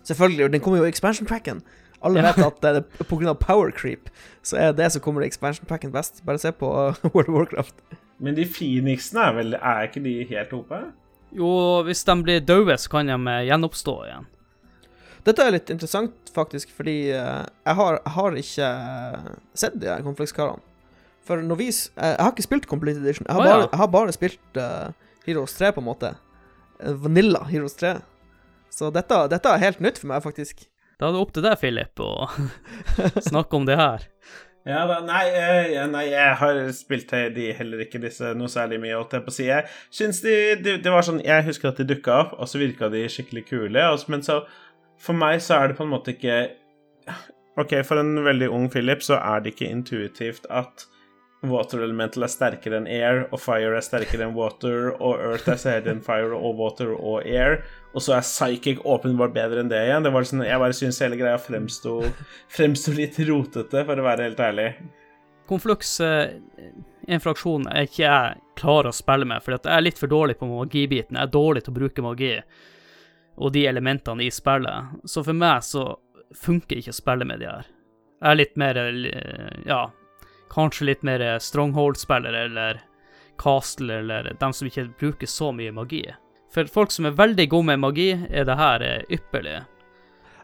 [0.07, 0.45] Selvfølgelig.
[0.45, 1.61] Og den kommer jo i expansion packen.
[2.05, 4.09] Alle vet at det er av power creep,
[4.45, 6.23] så er det som kommer i expansion packen best.
[6.25, 6.69] Bare se på
[7.13, 7.75] World of Warcraft.
[8.19, 10.79] Men de Phoenixene er vel Er ikke de helt oppe?
[11.37, 14.27] Jo, hvis de blir døde, så kan de gjenoppstå igjen.
[15.27, 19.89] Dette er litt interessant, faktisk, fordi eh, jeg, har, jeg har ikke eh, sett de
[19.91, 20.63] her konfliktskarene.
[21.27, 23.27] For når vi eh, Jeg har ikke spilt Complete Edition.
[23.27, 23.57] Jeg har, Å, ja.
[23.57, 26.13] bare, jeg har bare spilt uh, Heroes 3, på en måte.
[27.03, 27.97] Vanilla Heroes 3.
[28.71, 30.67] Så dette, dette er helt nytt for meg, faktisk.
[30.97, 32.29] Da er det opp til deg, Philip, å
[33.29, 34.07] snakke om det her.
[34.67, 38.97] Ja da, nei, eh, nei, jeg har spilt de heller ikke disse noe særlig mye,
[38.97, 39.45] holdt jeg på å si.
[39.47, 39.63] Jeg
[39.95, 42.89] syns de, de Det var sånn Jeg husker at de dukka opp, og så virka
[42.91, 44.41] de skikkelig kule, og, men så
[45.01, 46.43] For meg så er det på en måte ikke
[47.57, 50.85] OK, for en veldig ung Philip så er det ikke intuitivt at
[51.45, 55.59] water elemental er sterkere enn air, og fire er sterkere enn water, og earth er
[55.61, 57.59] sterkere enn fire og water og air,
[57.93, 60.05] og så er psychic åpenbart bedre enn det igjen.
[60.05, 61.99] Det var sånn, Jeg bare syns hele greia fremsto
[62.53, 64.71] fremsto litt rotete, for å være helt ærlig.
[65.47, 66.33] Konflux er
[67.07, 68.15] en fraksjon jeg ikke
[68.59, 71.15] klarer å spille med, for jeg er litt for dårlig på magibiten.
[71.15, 72.33] Jeg er dårlig til å bruke magi
[73.37, 74.97] og de elementene i spillet.
[75.05, 75.91] Så for meg så
[76.35, 77.69] funker ikke å spille med de her.
[78.17, 79.81] Jeg er litt mer eh, ja,
[80.53, 82.81] kanskje litt mer stronghold-spiller, eller
[83.37, 86.03] castle, eller dem som ikke bruker så mye magi.
[86.53, 89.59] For folk som er veldig gode med magi, er det her eh, ypperlig.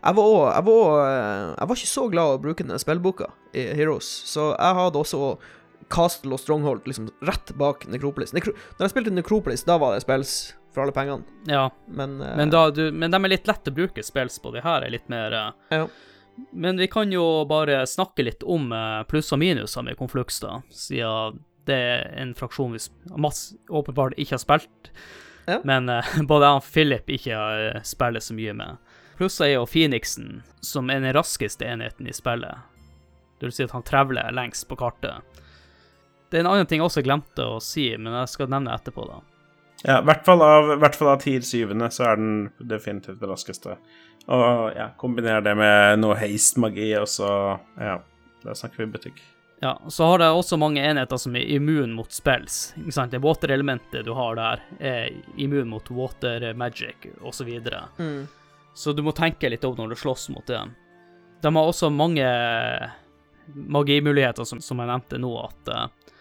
[0.03, 2.81] Jeg var, også, jeg, var, eh, jeg var ikke så glad i å bruke den
[2.81, 5.35] spillboka i Heroes, så jeg hadde også
[5.93, 8.33] Castle og Stronghold liksom rett bak Necropolis.
[8.35, 12.33] Necro Når jeg spilte Necropolis, da var det spills for alle pengene, Ja, men, uh,
[12.37, 14.51] men, da, du, men de er litt lett å bruke spills på.
[14.55, 15.87] De her er litt mer uh, Ja.
[16.51, 20.55] Men vi kan jo bare snakke litt om eh, pluss og minuser med Konflux, da,
[20.73, 24.89] siden det er en fraksjon vi s- åpenbart ikke har spilt,
[25.45, 25.59] Ja.
[25.63, 25.85] men
[26.31, 28.81] både jeg og Philip ikke har spiller så mye med.
[29.19, 32.65] Plusset er jo Phoenixen, som er den raskeste enheten i spillet.
[33.37, 35.21] Det vil si at han trevler lengst på kartet.
[36.33, 39.05] Det er en annen ting jeg også glemte å si, men jeg skal nevne etterpå,
[39.05, 39.21] da.
[39.83, 42.33] Ja, i hvert fall av, hvert fall av tier syvende så er den
[42.71, 43.77] definitivt det raskeste.
[44.31, 47.29] Og ja, kombiner det med noe haste-magi, og så
[47.79, 47.97] Ja,
[48.43, 49.19] da snakker vi butikk.
[49.63, 52.73] Ja, så har det også mange enheter som er immun mot spells.
[52.79, 53.11] Ikke sant?
[53.15, 57.51] Det water-elementet du har der, er immun mot water magic, osv.
[57.63, 57.83] Så.
[57.99, 58.27] Mm.
[58.73, 60.73] så du må tenke litt over når du slåss mot dem.
[61.43, 62.27] De har også mange
[63.53, 66.12] magimuligheter, som, som jeg nevnte nå, at eh,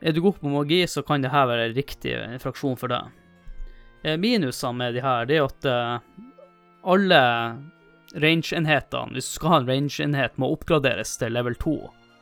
[0.00, 3.10] er du god på magi, så kan det her være riktig fraksjon for deg.
[4.02, 6.24] Eh, Minusene med de her, det er at eh,
[6.88, 7.20] alle
[8.16, 11.76] range-enhetene, hvis du skal ha en range-enhet, må oppgraderes til level 2,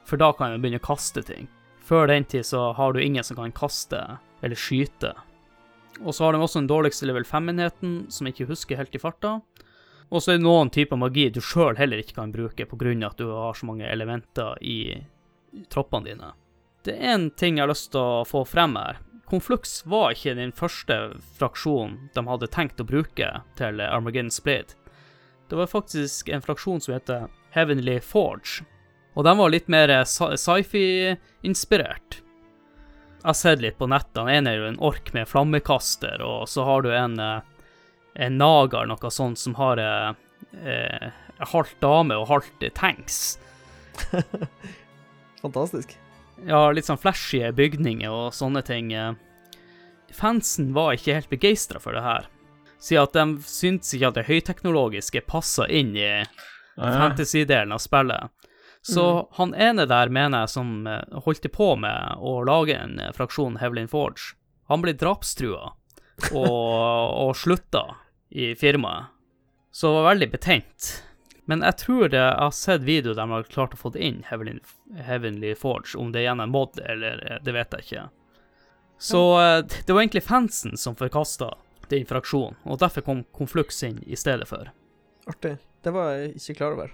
[0.09, 1.47] for da kan du begynne å kaste ting.
[1.89, 4.03] Før den tid så har du ingen som kan kaste
[4.45, 5.15] eller skyte.
[6.05, 9.01] Og så har de også den dårligste level 5-enheten, som jeg ikke husker helt i
[9.03, 9.39] farta.
[10.09, 12.93] Og så er det noen typer magi du sjøl heller ikke kan bruke pga.
[13.07, 15.05] at du har så mange elementer i
[15.69, 16.33] troppene dine.
[16.89, 18.97] Det er en ting jeg har lyst til å få frem her.
[19.28, 20.94] Conflux var ikke den første
[21.36, 23.27] fraksjonen de hadde tenkt å bruke
[23.59, 24.73] til Armageddon Blade.
[25.51, 28.65] Det var faktisk en fraksjon som heter Heavenly Forge.
[29.19, 32.23] Og den var litt mer sci- sci-fi-inspirert.
[33.19, 34.32] Jeg har sett litt på nettene.
[34.32, 37.40] En er jo en ork med flammekaster, og så har du en, eh,
[38.16, 40.12] en nager, noe sånt, som har eh,
[40.65, 41.09] eh,
[41.52, 43.36] halvt dame og halvt tanks.
[45.43, 45.98] Fantastisk.
[46.47, 48.93] Ja, litt sånn flashy bygninger og sånne ting.
[48.93, 49.15] eh.
[50.15, 52.28] Fansen var ikke helt begeistra for det her,
[52.81, 56.24] siden at de syntes ikke at det høyteknologiske passa inn i
[56.78, 58.31] fantasy-delen av spillet.
[58.82, 63.12] Så han ene der, mener jeg, som eh, holdt på med å lage en eh,
[63.12, 64.32] fraksjon Hevlin Forge,
[64.70, 65.73] han ble drapstrua
[66.32, 66.47] og,
[67.24, 67.85] og slutta
[68.31, 69.10] i firmaet.
[69.74, 70.89] Så var veldig betent.
[71.49, 74.20] Men jeg tror det, jeg har sett video der man har klart å få inn
[74.29, 74.61] Heavenly,
[75.07, 78.03] Heavenly Forge, om det er gjennom mod eller eh, det vet jeg ikke.
[79.01, 81.55] Så eh, det var egentlig fansen som forkasta
[81.89, 84.69] den fraksjonen, og derfor kom Konflux inn i stedet for.
[85.29, 85.57] Artig.
[85.85, 86.93] Det var jeg ikke klar over.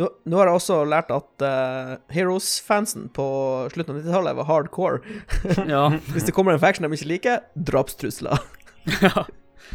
[0.00, 3.26] Nå, nå har jeg også lært at uh, Heroes-fansen på
[3.70, 5.20] slutten av 90-tallet var hardcore.
[5.70, 5.84] Ja.
[6.10, 8.42] Hvis det kommer en faction de ikke liker, drapstrusler.
[9.04, 9.28] ja.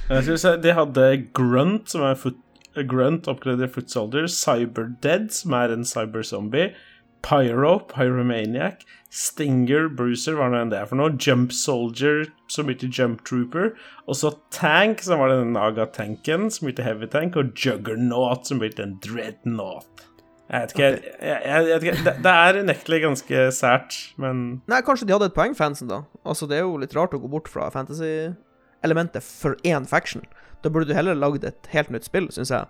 [0.10, 1.06] Jeg synes De hadde
[1.38, 2.42] Grunt, som er foot,
[2.88, 6.72] Grunt oppgraderer Foot Soldier, Cyberdead, som er en cyberzombie,
[7.26, 12.92] Pyro, Pyromaniac, Stinger, Bruiser, hva nå enn det er for noe, Jump Soldier, som heter
[12.94, 13.74] Jump Trooper,
[14.06, 18.62] og så Tank, som var den Naga-tanken, som blir til Heavy Tank, og Juggernaut, som
[18.62, 20.06] blir til en Dreadnought.
[20.50, 24.46] Jeg vet ikke, jeg, jeg, jeg vet ikke det, det er unektelig ganske sært, men
[24.70, 26.04] Nei, kanskje de hadde et poeng, fansen, da.
[26.24, 30.26] Altså, det er jo litt rart å gå bort fra fantasy-elementet for én faction.
[30.64, 32.70] Da burde du heller lagd et helt nytt spill, syns jeg.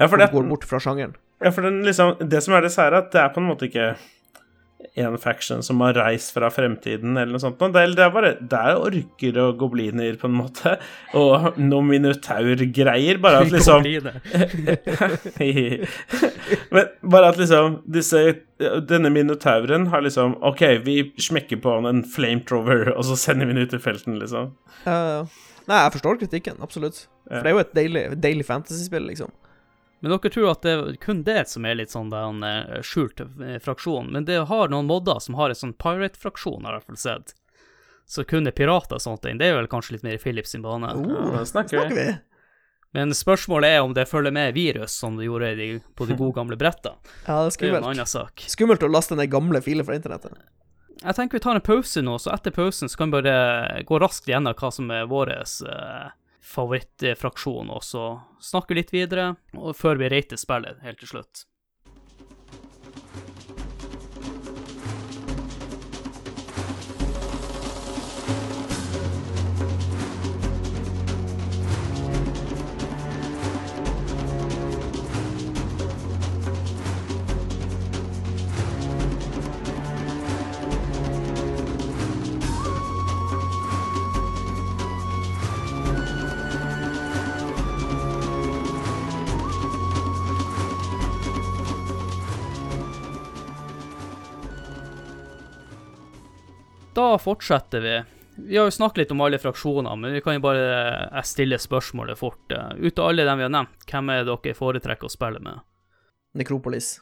[0.00, 1.16] Ja, for det, går bort fra sjangeren.
[1.40, 3.68] Ja, for den, liksom, det som er det sære, at det er på en måte
[3.68, 3.94] ikke
[4.94, 7.60] en faction som har reist fra fremtiden, eller noe sånt.
[7.60, 10.76] Det det er bare Det er orker og gobliner, på en måte,
[11.14, 13.18] og noen minotaurgreier.
[13.22, 13.84] Bare at liksom
[16.74, 18.34] Men bare at liksom disse,
[18.88, 23.56] Denne minotauren har liksom OK, vi smekker på han en flamethrower, og så sender vi
[23.56, 24.52] den ut i felten, liksom.
[24.86, 25.24] Ja.
[25.68, 27.04] Nei, jeg forstår kritikken, absolutt.
[27.28, 29.30] For det er jo et deilig, deilig fantasy-spill, liksom.
[30.00, 32.80] Men dere tror at det er kun det som er litt sånn den en eh,
[32.86, 34.08] skjult eh, fraksjon.
[34.14, 37.02] Men det har noen modder som har en sånn pirate-fraksjon, har jeg i hvert fall
[37.04, 37.34] sett.
[38.10, 40.64] Så kun er pirater og sånt, det er vel kanskje litt mer i Philips sin
[40.64, 40.88] bane.
[40.96, 42.08] Ja, da snakker Snakker vi.
[42.96, 45.52] Men spørsmålet er om det følger med virus, som det gjorde
[45.94, 46.96] på de gode gamle brettene.
[47.28, 47.86] Ja, det er Det er en skummelt.
[47.92, 48.42] annen sak.
[48.50, 50.32] Skummelt å laste ned gamle filer fra internettet.
[51.00, 54.00] Jeg tenker vi tar en pause nå, så etter pausen så kan vi bare gå
[54.02, 56.10] raskt gjennom hva som er vår eh,
[56.44, 58.04] favorittfraksjon, og så
[58.44, 61.46] snakke litt videre, og før vi rater spillet helt til slutt.
[97.00, 97.94] Da fortsetter vi.
[98.40, 102.16] Vi har jo snakket litt om alle fraksjoner, men vi kan jo bare stille spørsmålet
[102.20, 102.52] fort.
[102.54, 105.42] Eh, Ut av alle dem vi har nevnt, hvem er det dere foretrekker å spille
[105.44, 105.60] med?
[106.38, 107.00] Nekropolis.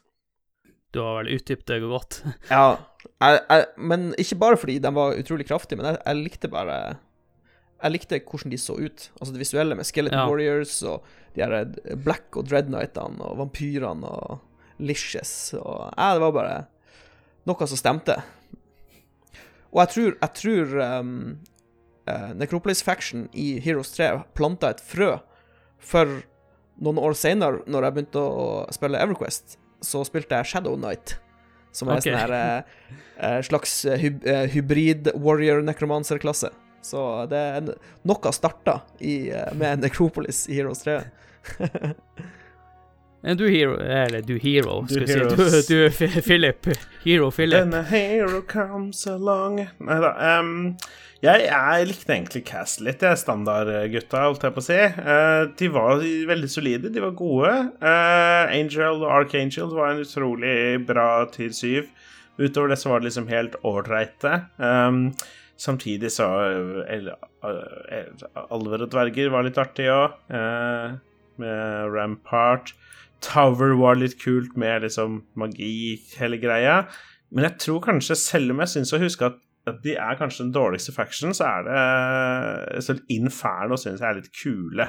[0.91, 2.23] Du har vel utdypet det godt.
[2.51, 2.79] Ja,
[3.21, 6.79] jeg, jeg, men ikke bare fordi de var utrolig kraftige, men jeg, jeg likte bare
[7.83, 9.05] Jeg likte hvordan de så ut.
[9.21, 10.27] Altså det visuelle med Skeleton Ja.
[10.27, 11.05] Warriors og
[11.37, 11.69] de her
[12.03, 14.41] Black og Dreadnightene og vampyrene og
[14.83, 16.57] Licious og Ja, det var bare
[17.47, 18.17] noe som stemte.
[19.73, 21.15] Og jeg tror, jeg tror um,
[22.09, 25.17] uh, Necropolis Faction i Heroes 3 planta et frø
[25.79, 26.21] for
[26.83, 31.19] noen år senere, når jeg begynte å spille Everquest, så spilte jeg Shadow Knight.
[31.75, 32.09] Som er okay.
[32.09, 32.97] sånn her eh,
[33.29, 34.25] eh, slags hyb
[34.55, 36.51] hybrid warrior necromancer-klasse.
[36.83, 37.73] Så det er
[38.09, 39.29] noe starta i,
[39.59, 41.03] med Necropolis i Heroes 3.
[43.29, 45.19] Er du hero Eller du hero, skal vi si.
[45.69, 46.69] Du, du Philip.
[47.05, 47.75] Hero Philip.
[47.75, 50.15] A hero comes along Nei da.
[50.39, 50.79] Um,
[51.21, 53.19] jeg, jeg likte egentlig Cast litt, jeg.
[53.21, 54.79] Standardgutta, holdt jeg på å si.
[54.79, 57.53] Uh, de var veldig solide, de var gode.
[57.83, 60.57] Uh, Angel og Archangel var en utrolig
[60.89, 61.91] bra tier 7.
[62.39, 64.45] Utover det så var det liksom helt ålreite.
[64.63, 65.11] Um,
[65.59, 66.31] samtidig så
[67.43, 70.15] Alver og dverger var litt artig òg,
[71.43, 72.79] med Rampart.
[73.25, 76.83] Tower var litt kult med liksom magi, hele greia.
[77.35, 79.45] Men jeg tror kanskje, selv om jeg syns å huske at,
[79.85, 84.31] de er kanskje den dårligste faction, så er det Selv Inferno syns jeg er litt
[84.33, 84.87] kule.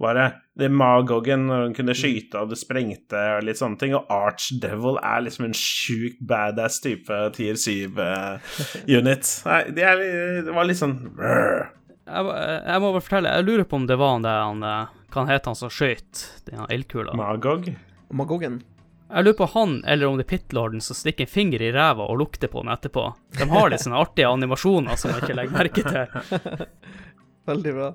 [0.00, 0.26] Bare
[0.56, 3.94] det Magogen når hun kunne skyte og det sprengte og litt sånne ting.
[3.96, 9.32] Og Archdevil er liksom en sjukt badass type tier 7-unit.
[9.48, 10.04] Nei, de er,
[10.48, 11.68] det var litt sånn brr.
[12.06, 14.94] Jeg, jeg må bare fortelle, jeg lurer på om det var han der han eh,
[15.14, 17.14] Hva het han som skøyt den ildkula?
[17.18, 17.66] Magog.
[18.14, 18.60] Magogen.
[19.06, 22.06] Jeg lurer på han, eller om det er Pitlorden som stikker en finger i ræva
[22.10, 23.04] og lukter på den etterpå.
[23.38, 26.66] De har litt sånne artige animasjoner som jeg ikke legger merke til.
[27.50, 27.90] Veldig bra.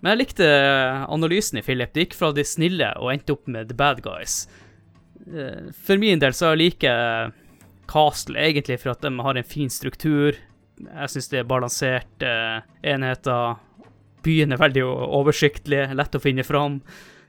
[0.00, 0.46] Men jeg likte
[1.10, 1.90] analysen i Philip.
[1.94, 4.44] Det gikk fra de snille og endte opp med the bad guys.
[5.26, 7.32] Eh, For min del så liker jeg
[7.90, 10.38] Castle egentlig for at de har en fin struktur.
[10.76, 12.30] Jeg syns det er balanserte
[12.84, 13.60] enheter.
[14.26, 16.80] Byen er veldig oversiktlig, lett å finne fram.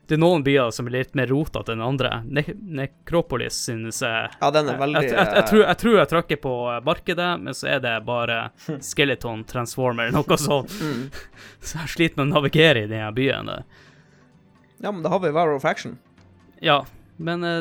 [0.08, 2.22] Det er noen byer som er litt mer rotete enn andre.
[2.24, 2.40] Ne
[2.78, 6.40] Nekropolis synes jeg Ja, den er veldig jeg, jeg, jeg, tror, jeg tror jeg trykker
[6.46, 6.52] på
[6.86, 10.72] markedet, men så er det bare Skeleton Transformer, noe sånt.
[10.80, 11.02] mm.
[11.60, 13.68] Så jeg sliter med å navigere i den byen der.
[14.78, 15.98] Ja, men da har vi War of Action.
[16.64, 16.80] Ja,
[17.20, 17.60] men eh,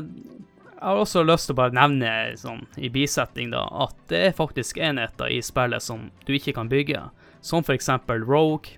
[0.78, 4.36] jeg har også lyst til å bare nevne sånn i bisetning da, at det er
[4.38, 7.02] faktisk enheter i spillet som du ikke kan bygge.
[7.42, 8.78] Som eksempel Rogue,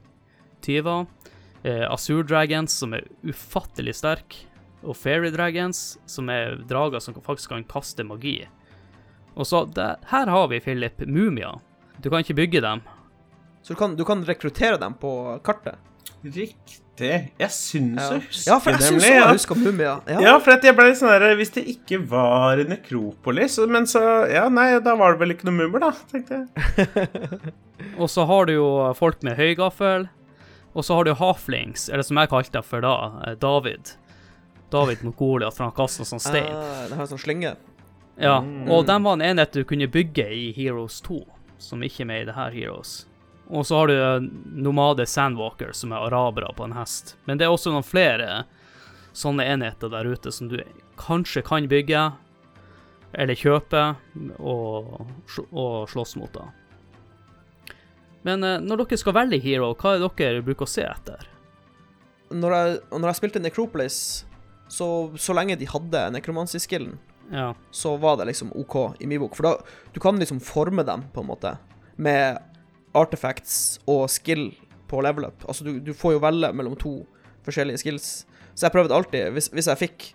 [0.64, 1.08] tyver,
[1.64, 4.38] eh, Azure Dragons, som er ufattelig sterk,
[4.84, 8.48] og Fairy Dragons, som er drager som faktisk kan kaste magi.
[9.36, 11.60] Og så der, her har vi, Philip, mumier.
[12.00, 12.82] Du kan ikke bygge dem.
[13.62, 15.12] Så du kan, du kan rekruttere dem på
[15.44, 15.76] kartet.
[16.24, 16.80] Riktig.
[17.08, 19.94] Jeg syns Ja, å huske ja for jeg nemlig, også jeg husker Mumia.
[20.08, 20.20] Ja.
[20.26, 24.02] Ja, for jeg ble litt sånn der Hvis det ikke var Nekropolis Men så
[24.32, 27.40] Ja, nei, da var det vel ikke noe mummer, da, tenkte jeg.
[28.02, 28.68] Og så har du jo
[29.00, 30.10] folk med høygaffel.
[30.76, 32.92] Og så har du halflings, eller som jeg kalte det for da,
[33.26, 33.94] eh, David.
[34.70, 36.52] David mot Goliat, for han kaster sånn stein.
[36.54, 37.56] Ah, det har en sånn slynge.
[38.20, 38.70] Ja, Mm.
[38.70, 41.24] og den var en enhet du kunne bygge i Heroes 2,
[41.58, 43.06] som ikke er med i det her Heroes.
[43.50, 44.28] Og så har du eh,
[44.62, 47.16] nomade sandwalkers, som er arabere på en hest.
[47.26, 48.44] Men det er også noen flere
[49.18, 50.60] sånne enheter der ute som du
[51.02, 52.04] kanskje kan bygge,
[53.18, 53.82] eller kjøpe,
[54.38, 55.00] og,
[55.50, 56.30] og slåss mot.
[56.36, 56.46] da.
[58.28, 61.26] Men eh, når dere skal velge hero, hva er det dere bruker å se etter?
[62.30, 64.00] Når jeg, når jeg spilte Necropolis,
[64.70, 64.86] så,
[65.18, 67.00] så lenge de hadde necromancy-skillen,
[67.34, 67.54] Ja.
[67.74, 69.34] så var det liksom OK i min bok.
[69.38, 69.56] For da
[69.94, 71.56] du kan liksom forme dem, på en måte,
[71.98, 72.38] med
[72.98, 74.50] artifacts og skill
[74.90, 75.44] på level up.
[75.48, 76.94] Altså, du, du får jo velge mellom to
[77.46, 78.08] forskjellige skills.
[78.56, 80.08] Så jeg prøvde alltid, hvis, hvis jeg fikk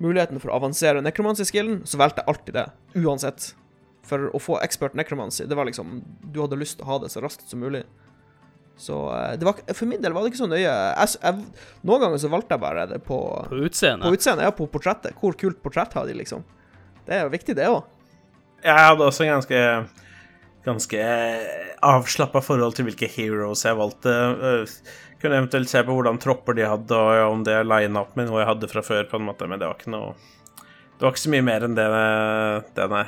[0.00, 2.68] muligheten for å avansere necromancy-skillen, så valgte jeg alltid det,
[3.02, 3.50] uansett.
[4.08, 5.98] For å få expert necromancy, det var liksom
[6.32, 7.82] Du hadde lyst til å ha det så raskt som mulig.
[8.80, 10.64] Så eh, det var, for min del var det ikke så nøye.
[10.64, 13.18] Jeg, jeg, noen ganger så valgte jeg bare det på,
[13.50, 14.06] På utseendet?
[14.06, 15.18] på utseendet, ja, på portrettet.
[15.20, 16.46] Hvor kult portrett har de, liksom?
[17.04, 17.82] Det er jo viktig, det òg.
[18.64, 19.60] Jeg hadde også en ganske
[20.64, 21.04] Ganske
[21.80, 24.12] avslappa forhold til hvilke heroes jeg valgte.
[24.12, 24.66] Jeg
[25.22, 28.42] Kunne eventuelt se på hvordan tropper de hadde, og om det lina opp med noe
[28.42, 30.14] jeg hadde fra før, på en måte, men det var ikke noe
[30.60, 31.88] Det var ikke så mye mer enn det,
[32.76, 33.04] det nei.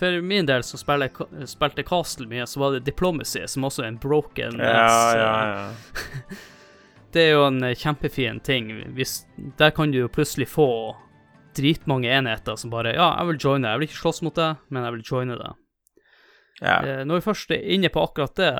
[0.00, 3.92] For min del som spilte spilte Castle mye, så var det Diplomacy, som også er
[3.92, 6.40] en broken Ja, ja, eh, ja.
[7.12, 8.70] Det er jo en eh, kjempefin ting.
[8.94, 9.24] Hvis,
[9.58, 10.68] der kan du jo plutselig få
[11.58, 14.86] dritmange enheter som bare Ja, jeg vil joine, jeg vil ikke slåss mot deg, men
[14.86, 15.58] jeg vil joine deg.
[16.60, 16.78] Ja.
[16.84, 18.54] Eh, Når vi først er inne på akkurat det,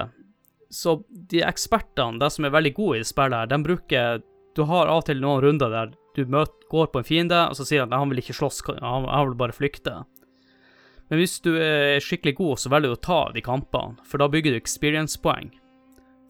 [0.70, 4.22] så de ekspertene, de som er veldig gode i spillet her, de bruker
[4.56, 7.54] Du har av og til noen runder der du møt, går på en fiende, og
[7.54, 9.92] så sier han at han vil ikke slåss, han, han vil bare flykte.
[11.10, 14.26] Men hvis du er skikkelig god, så velger du å ta de kampene, for da
[14.30, 15.52] bygger du experience-poeng.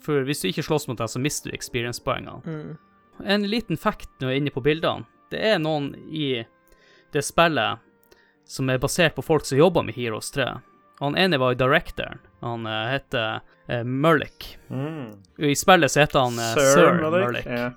[0.05, 2.41] For hvis du ikke slåss mot deg, så mister du experience-poengene.
[2.45, 3.25] Mm.
[3.25, 5.09] En liten fact når jeg er inne på bildene.
[5.33, 6.43] Det er noen i
[7.13, 7.81] det spillet
[8.49, 10.49] som er basert på folk som jobber med Heroes 3.
[11.01, 12.21] Han ene var jo directoren.
[12.45, 14.59] Han uh, heter uh, Murlick.
[14.71, 15.17] Mm.
[15.39, 17.47] I spillet så heter han uh, Sir, Murlick.
[17.47, 17.73] Yeah.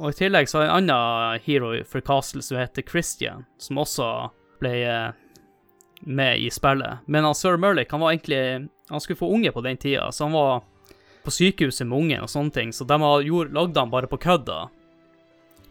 [0.00, 4.06] Og i tillegg så har en annen hero for Castle som heter Christian, som også
[4.60, 5.08] ble eh,
[6.00, 7.02] med i spillet.
[7.06, 10.24] Men han Sir Murlick, han var egentlig Han skulle få unge på den tida, så
[10.24, 10.62] han var
[11.22, 14.68] på sykehuset med ungen og sånne ting, så de lagde han bare på kødda.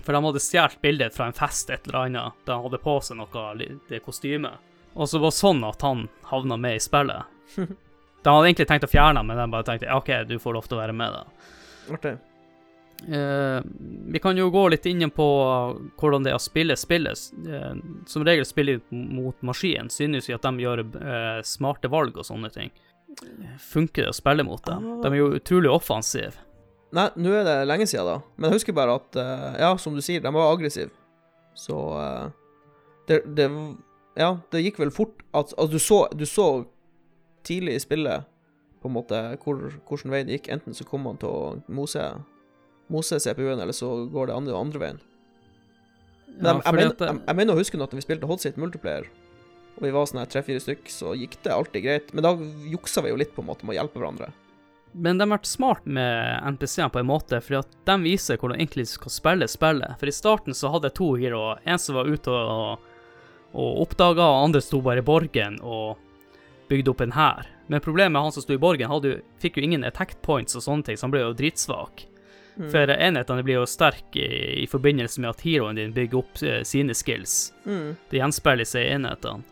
[0.06, 2.96] For de hadde stjålet bildet fra en fest et eller annet, der han hadde på
[3.04, 3.50] seg noe
[3.90, 4.56] det kostymet.
[4.96, 7.38] Og så var det sånn at han havna med i spillet.
[8.24, 10.66] De hadde egentlig tenkt å fjerne ham, men de bare tenkte OK, du får lov
[10.68, 11.54] til å være med, da.
[11.96, 12.18] Artig.
[13.00, 13.64] Uh,
[14.12, 15.28] vi kan jo gå litt inn på
[16.02, 17.30] hvordan det er å spille spillet.
[17.48, 17.80] Uh,
[18.12, 22.52] som regel spiller mot maskin, synes vi at de gjør uh, smarte valg og sånne
[22.52, 22.76] ting.
[23.72, 24.86] Funker det å spille mot dem?
[25.00, 26.36] De er jo utrolig offensive.
[26.96, 28.18] Nei, nå er det lenge siden, da.
[28.38, 30.90] Men jeg husker bare at eh, Ja, som du sier, de var aggressive.
[31.58, 32.30] Så eh,
[33.10, 33.50] det, det
[34.18, 36.48] Ja, det gikk vel fort at Altså, du så, du så
[37.46, 38.26] tidlig i spillet
[38.82, 40.50] på en måte hvor, hvordan veien gikk.
[40.52, 42.04] Enten så kom man til å mose,
[42.92, 45.00] mose CPU-en, eller så går det andre, andre veien.
[46.40, 48.28] Men Ja, jeg, jeg, mener, det- jeg, jeg mener å huske at når vi spilte
[48.30, 49.08] Hot Seat multiplayer,
[49.80, 52.14] og vi var sånn tre-fire stykk, så gikk det alltid greit.
[52.14, 52.34] Men da
[52.72, 54.32] juksa vi jo litt på en måte med å hjelpe hverandre.
[54.94, 58.58] Men de har vært smart med NPC-ene på en måte, fordi at de viser hvordan
[58.60, 60.00] egentlig du skal spille spillet.
[60.02, 62.80] For i starten så hadde jeg to hero, En som var ute og,
[63.54, 65.98] og oppdaga, og andre sto bare i borgen og
[66.70, 67.48] bygde opp en hær.
[67.70, 70.66] Men problemet med han som sto i borgen, hadde fikk jo ingen attack points og
[70.66, 72.06] sånne ting, så han ble jo dritsvak.
[72.60, 76.60] For enhetene blir jo sterke i, i forbindelse med at heroen din bygger opp eh,
[76.68, 77.54] sine skills.
[77.64, 77.94] Mm.
[78.12, 79.46] Det gjenspeiler seg i enhetene.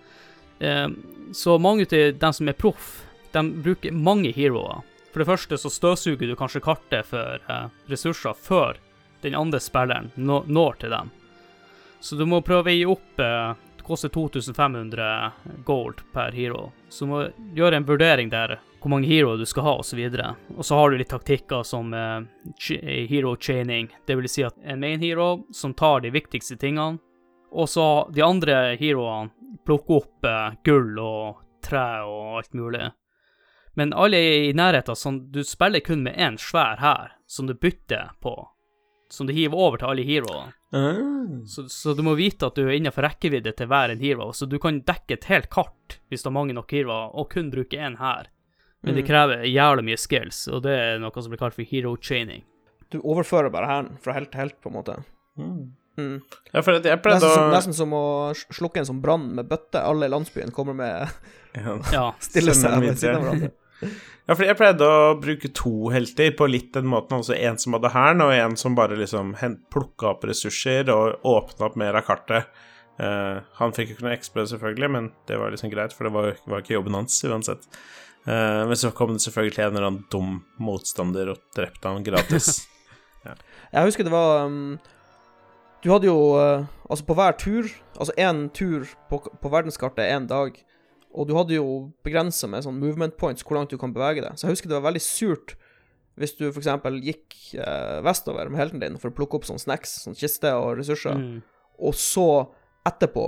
[0.60, 0.88] Eh,
[1.32, 2.90] så mange av dem som er proff,
[3.32, 4.84] de bruker mange heroer.
[5.14, 8.82] For det første så støvsuger du kanskje kartet for eh, ressurser før
[9.24, 11.14] den andre spilleren nå, når til dem.
[12.04, 13.54] Så du må prøve å gi opp eh,
[13.88, 15.32] koster 2500
[15.66, 16.72] gold per hero.
[16.90, 17.22] Så du må
[17.56, 20.00] gjøre en vurdering der hvor mange heroer du skal ha, osv.
[20.56, 22.22] Og så har du litt taktikker som uh,
[23.10, 23.90] hero chaining.
[24.06, 27.00] Det vil si at en main hero som tar de viktigste tingene,
[27.52, 29.32] og så de andre heroene
[29.66, 32.92] plukker opp uh, gull og tre og alt mulig.
[33.78, 37.54] Men alle er i nærheten, sånn du spiller kun med én svær hær som du
[37.54, 38.34] bytter på.
[39.10, 40.54] Som du hiver over til alle heroene.
[40.76, 40.98] Ah.
[41.48, 44.48] Så, så du må vite at du er innenfor rekkevidde til hver en hero, så
[44.52, 47.80] du kan dekke et helt kart hvis du har mange nok heroer, og kun bruke
[47.80, 48.28] én her.
[48.84, 49.08] Men det Mm.
[49.08, 52.44] krever jævlig mye skills, og det er noe som blir kalt for hero training.
[52.92, 54.98] Du overfører bare hæren fra helt til helt, på en måte.
[55.40, 55.72] Mm.
[55.98, 56.22] Mm.
[56.54, 58.04] Ja, for jeg pleide Nesten, som, å nesten som å
[58.54, 59.82] slukke en sånn brann med bøtte.
[59.82, 61.08] Alle i landsbyen kommer med
[61.92, 62.12] ja.
[62.28, 63.52] Stille seg ved siden av hverandre.
[64.28, 67.22] Ja, for jeg pleide å bruke to helter på litt den måten.
[67.22, 69.32] Altså en som hadde hæren, og en som bare liksom
[69.72, 72.50] plukka opp ressurser og åpna opp mer av kartet.
[72.98, 76.14] Uh, han fikk jo ikke noe XP, selvfølgelig, men det var liksom greit, for det
[76.16, 77.70] var, var ikke jobben hans uansett.
[78.28, 82.66] Uh, men så kom det selvfølgelig en eller annen dum motstander og drepte han gratis.
[83.74, 84.78] Jeg husker det var um,
[85.84, 87.66] Du hadde jo uh, Altså, på hver tur
[87.98, 90.56] Altså én tur på, på verdenskartet er én dag.
[91.18, 91.70] Og du hadde jo
[92.06, 94.38] begrensa med sånn movement points hvor langt du kan bevege deg.
[94.38, 95.56] Så jeg husker det var veldig surt
[96.18, 96.70] hvis du f.eks.
[97.06, 100.80] gikk eh, vestover med helten din for å plukke opp sånne snacks, sånn kiste og
[100.80, 101.42] ressurser, Mm.
[101.78, 102.26] og så
[102.90, 103.26] etterpå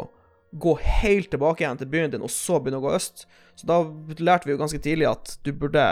[0.58, 3.28] gå helt tilbake igjen til byen din, og så begynne å gå øst.
[3.54, 3.84] Så da
[4.18, 5.84] lærte vi jo ganske tidlig at du burde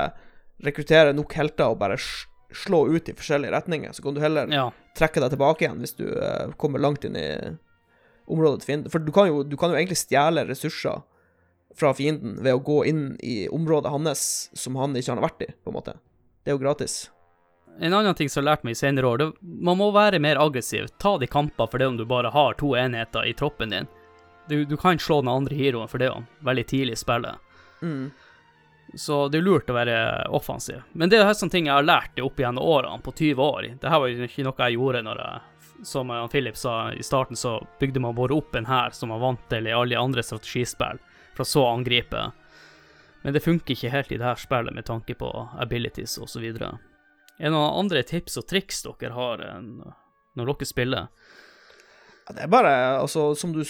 [0.65, 3.93] rekruttere nok helter og bare slå ut i forskjellige retninger.
[3.93, 4.71] Så kan du heller ja.
[4.97, 7.27] trekke deg tilbake igjen hvis du eh, kommer langt inn i
[8.25, 8.91] området til fienden.
[8.91, 11.03] For du kan, jo, du kan jo egentlig stjele ressurser
[11.75, 15.51] fra fienden ved å gå inn i området hans som han ikke har vært i,
[15.63, 15.97] på en måte.
[16.43, 17.09] Det er jo gratis.
[17.79, 20.21] En annen ting som jeg har lært meg i senere år, det, man må være
[20.23, 20.87] mer aggressiv.
[20.97, 23.89] Ta de kamper for det om du bare har to enheter i troppen din.
[24.49, 27.43] Du, du kan slå den andre heroen for det om, veldig tidlig i spillet.
[27.81, 28.09] Mm.
[28.95, 29.97] Så det er lurt å være
[30.33, 30.81] offensiv.
[30.93, 33.67] Men det er sånne ting jeg har lært opp gjennom årene, på 20 år.
[33.75, 37.59] Dette var jo ikke noe jeg gjorde når jeg Som Philip sa i starten, så
[37.79, 40.97] bygde man bare opp en hær som man vant til i alle andre strategispill,
[41.37, 42.25] for å så angripe.
[43.23, 45.29] Men det funker ikke helt i det her spillet med tanke på
[45.61, 46.43] abilities osv.
[46.47, 49.59] Er det noen andre tips og triks dere har eh,
[50.37, 51.07] når dere spiller?
[52.27, 53.61] Ja, det er bare Altså, som du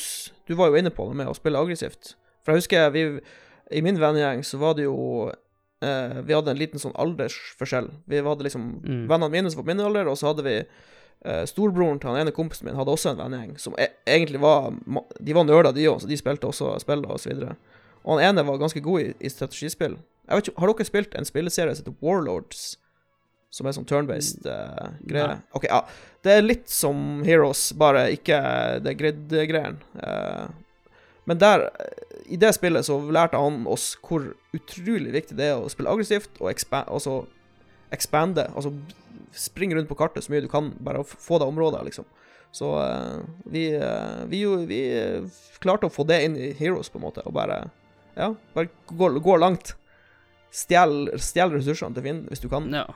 [0.48, 2.16] Du var jo inne på det med å spille aggressivt.
[2.44, 3.04] For jeg husker vi
[3.78, 5.28] I min vennegjeng så var det jo
[5.84, 7.90] eh, Vi hadde en liten sånn aldersforskjell.
[8.08, 9.08] Vi hadde liksom Mm.
[9.12, 10.56] vennene mine som var på min alder, og så hadde vi
[11.26, 14.74] eh, storebroren til han ene kompisen min hadde også en vennegjeng som e egentlig var
[15.20, 17.56] De var nerder, de òg, så de spilte også spill og så videre.
[18.04, 19.98] Og han ene var ganske god i, i strategispill.
[20.28, 22.78] Jeg vet ikke, Har dere spilt en spilleserie som heter Warlords?
[23.50, 25.38] Som er sånn turn-based uh, greie?
[25.56, 25.82] OK, ja.
[26.24, 28.40] Det er litt som Heroes, bare ikke
[28.84, 29.80] det grid-greien.
[29.96, 30.52] Uh,
[31.28, 35.60] men der, eh, i det spillet, så lærte han oss hvor utrolig viktig det er
[35.60, 37.18] å spille aggressivt og altså
[37.92, 38.48] expande.
[38.56, 38.72] Altså
[39.36, 42.08] springe rundt på kartet så mye du kan, bare å få deg områder, liksom.
[42.56, 43.18] Så eh,
[43.52, 47.26] vi, eh, vi, vi eh, klarte å få det inn i Heroes, på en måte,
[47.28, 47.68] og bare
[48.18, 49.76] Ja, bare gå, gå langt.
[50.54, 52.72] Stjel, stjel ressursene til Finn hvis du kan.
[52.74, 52.88] Ja.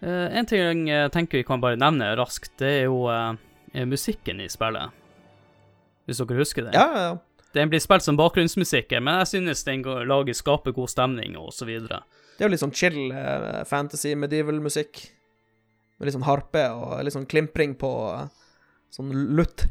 [0.00, 4.40] Uh, en ting jeg tenker vi kan bare nevne raskt, det er jo eh, musikken
[4.40, 4.96] i spillet.
[6.08, 6.72] Hvis dere husker det.
[6.74, 7.50] Ja, ja, ja.
[7.52, 11.66] Den blir spilt som bakgrunnsmusikk, men jeg synes den lager skaper god stemning og så
[11.68, 12.00] videre.
[12.38, 15.02] Det er jo litt sånn chill uh, fantasy, medieval musikk.
[16.00, 18.26] Med litt sånn harpe og litt sånn klimpring på eh,
[18.96, 19.66] sånn lutt.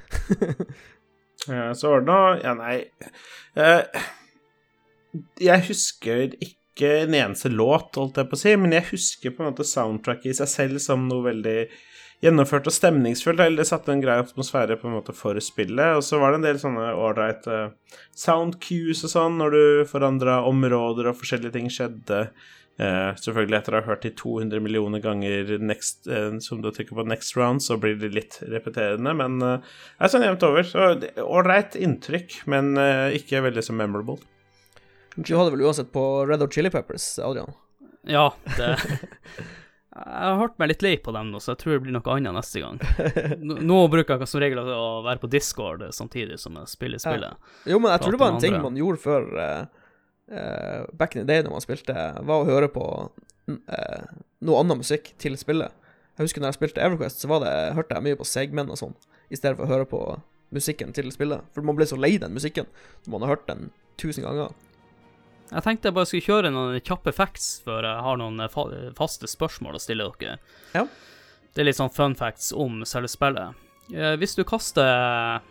[1.50, 2.78] Ja, så var det noe Ja, nei
[3.58, 4.06] Eh,
[5.42, 9.42] Jeg husker ikke en eneste låt, holdt jeg på å si, men jeg husker på
[9.44, 11.56] en måte soundtracket i seg selv som noe veldig
[12.24, 13.42] gjennomført og stemningsfullt.
[13.42, 15.98] Eller det satte en grei atmosfære på en måte for spillet.
[15.98, 17.50] Og så var det en del sånne ålreit
[18.16, 19.62] sound cues og sånn når du
[19.92, 22.22] forandra områder og forskjellige ting skjedde.
[22.80, 26.96] Eh, selvfølgelig etter å ha hørt de 200 millioner ganger next, uh, som du trykker
[26.96, 29.60] på next round, så blir det litt repeterende, men det
[30.00, 30.64] er sånn jevnt over.
[30.64, 30.92] Så
[31.26, 34.20] ålreit inntrykk, men eh, ikke veldig så memorable.
[35.18, 37.52] Du hadde vel uansett på Red Hot Chili Peppers, Adrian?
[38.08, 38.76] Ja, det
[40.00, 42.14] Jeg har hørt meg litt lei på dem nå, så jeg tror det blir noe
[42.14, 42.78] annet neste gang.
[43.42, 47.50] Nå, bruker jeg som regel å være på Discord samtidig som jeg spiller spillet.
[47.68, 49.26] Jo, men jeg tror det var en ting man gjorde før
[50.32, 51.96] eh, eh, back in the day når man spilte,
[52.26, 54.02] var å høre på uh,
[54.46, 55.74] noe annen musikk til spillet.
[56.18, 58.80] Jeg husker når jeg spilte Everquest, så var det, hørte jeg mye på segmenn og
[58.80, 58.96] sånn,
[59.32, 60.02] i stedet for å høre på
[60.56, 61.46] musikken til spillet.
[61.56, 62.68] For man ble så lei den musikken
[63.06, 63.70] når man har hørt den
[64.02, 64.52] tusen ganger.
[65.50, 69.30] Jeg tenkte jeg bare skulle kjøre noen kjappe facts før jeg har noen fa faste
[69.30, 70.38] spørsmål å stille dere.
[70.76, 70.86] Ja.
[71.56, 73.58] Det er litt sånn fun facts om selve spillet.
[73.90, 75.42] Eh, hvis du kaster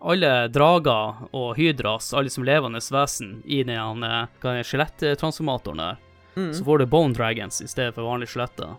[0.00, 5.98] alle drager og hydras, alle som levende vesen, i den eh, skjeletttransformatoren der,
[6.36, 6.54] Mm.
[6.54, 8.76] så får du bone dragons i stedet for vanlige skjeletter.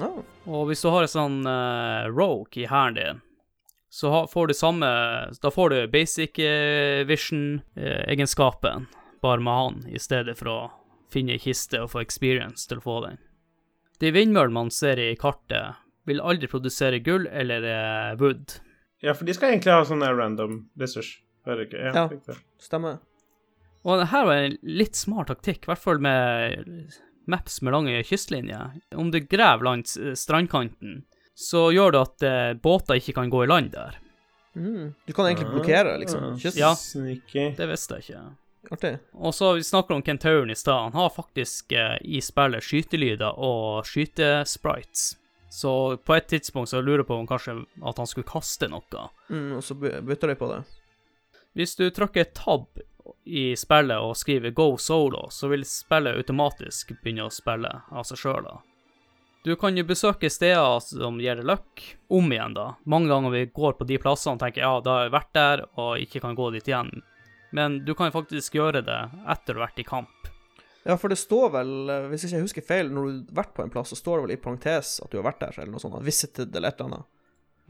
[0.00, 0.20] Oh.
[0.46, 3.18] Og hvis du har en sånn uh, rogue i hæren din,
[3.90, 4.86] så ha, får du samme
[5.42, 8.86] Da får du basic uh, vision-egenskapen,
[9.20, 10.60] bare med han, i stedet for å
[11.12, 13.18] finne ei kiste og få experience til å få den.
[14.00, 15.76] De vindmøllene man ser i kartet,
[16.08, 18.56] vil aldri produsere gull eller eh, wood.
[19.02, 21.16] Ja, for de skal egentlig ha sånn random ressurs.
[21.46, 21.80] Hører ikke?
[21.82, 22.08] Ja, Ja.
[22.08, 23.00] det Stemmer.
[23.82, 26.92] Og det her var en litt smart taktikk, i hvert fall med
[27.26, 28.76] maps med lange kystlinjer.
[28.94, 31.02] Om du graver langs eh, strandkanten,
[31.34, 33.98] så gjør det at eh, båter ikke kan gå i land der.
[34.54, 34.94] Mm.
[35.06, 36.36] Du kan egentlig blokkere, liksom.
[36.38, 36.60] Kysten.
[36.60, 37.50] Ja.
[37.56, 38.22] Det visste jeg ikke.
[38.70, 38.92] Artig.
[39.18, 40.92] Og så vi snakker om Kentauren i stad.
[40.92, 45.16] Han har faktisk eh, i spillet skytelyder og skytesprites.
[45.52, 49.02] Så på et tidspunkt så lurer jeg på om kanskje at han skulle kaste noe.
[49.28, 50.62] Mm, og så bytter de på det.
[51.52, 52.80] Hvis du trykker tab
[53.28, 58.22] i spillet og skriver 'go solo', så vil spillet automatisk begynne å spille av seg
[58.22, 58.48] sjøl.
[59.44, 62.66] Du kan jo besøke steder som gir deg løkk, om igjen, da.
[62.88, 65.66] Mange ganger vi går på de plassene og tenker ja, da har jeg vært der
[65.76, 67.02] og ikke kan gå dit igjen.
[67.52, 70.31] Men du kan faktisk gjøre det etter å ha vært i kamp.
[70.84, 71.72] Ja, for det står vel,
[72.10, 74.18] hvis hvis ikke jeg husker feil, når du har vært på en plass, så står
[74.18, 76.00] det vel i parentes at du har vært der, eller noe sånt.
[76.06, 77.10] Visited eller et eller annet.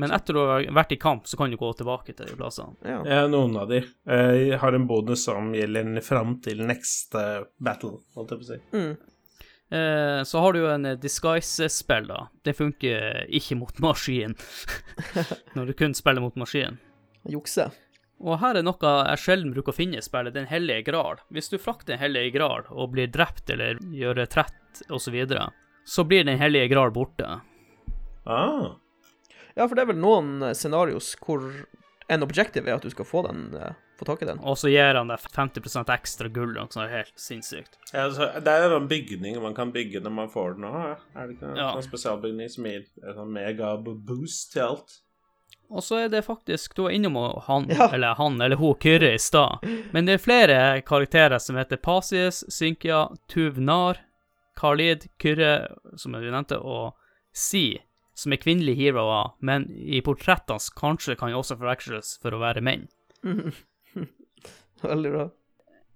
[0.01, 2.73] Men etter du har vært i kamp, så kan du gå tilbake til de plassene.
[2.89, 3.03] Ja.
[3.05, 3.83] Ja, noen av de.
[4.09, 8.47] Eh, Jeg har en bonus som gjelder fram til next eh, battle, holdt jeg på
[8.47, 8.61] å si.
[8.73, 8.97] Mm.
[9.73, 12.23] Eh, så har du jo en eh, disguise-spill, da.
[12.45, 14.35] Det funker ikke mot maskin.
[15.57, 16.81] Når du kun spiller mot maskin.
[17.29, 17.69] Jukse.
[18.23, 18.79] Og her er noe
[19.11, 21.19] jeg sjelden bruker å finne i spillet, Den hellige gral.
[21.35, 25.49] Hvis du frakter Den hellige gral og blir drept eller gjør retrett osv., så, videre,
[25.85, 27.41] så blir Den hellige gral borte.
[28.25, 28.77] Ah.
[29.57, 31.43] Ja, for det er vel noen eh, scenarios hvor
[32.13, 34.41] en objective er at du skal få den, eh, få tak i den.
[34.47, 37.77] Og så gir han deg 50 ekstra gull, noe er helt sinnssykt.
[37.93, 40.97] Ja, altså, det er en bygning man kan bygge når man får den òg, ja.
[41.17, 41.73] Er det ikke en Ja.
[41.75, 45.01] sånn spesialbygning som gir en sånn mega-boost til alt?
[45.73, 47.17] Og så er det faktisk Du var innom
[47.47, 47.87] han, Ja.
[47.95, 49.65] eller han eller hun Kyrre i stad.
[49.93, 54.03] Men det er flere karakterer som heter Pasies, Synkia, Tuvnar,
[54.61, 56.93] Khalid, Kyrre, som du nevnte, og
[57.33, 57.79] Si,
[58.15, 62.85] som er kvinnelige heroer, men i portrettene kanskje kan også forveksles for å være menn.
[64.83, 65.31] Veldig bra.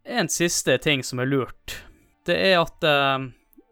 [0.04, 1.82] en siste ting som er lurt.
[2.26, 3.26] Det er at uh,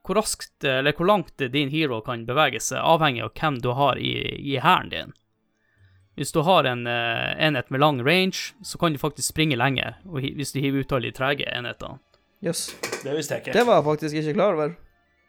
[0.05, 3.97] hvor raskt, eller hvor langt din hero kan bevege seg, avhengig av hvem du har
[3.99, 4.13] i,
[4.53, 5.13] i hæren din.
[6.15, 9.97] Hvis du har en uh, enhet med lang range, så kan du faktisk springe lenger,
[10.07, 11.97] og hi- hvis du hiver utallige trege enheter.
[12.45, 12.69] Jøss.
[13.03, 13.53] Det visste jeg ikke.
[13.57, 14.75] Det var jeg faktisk ikke klar over.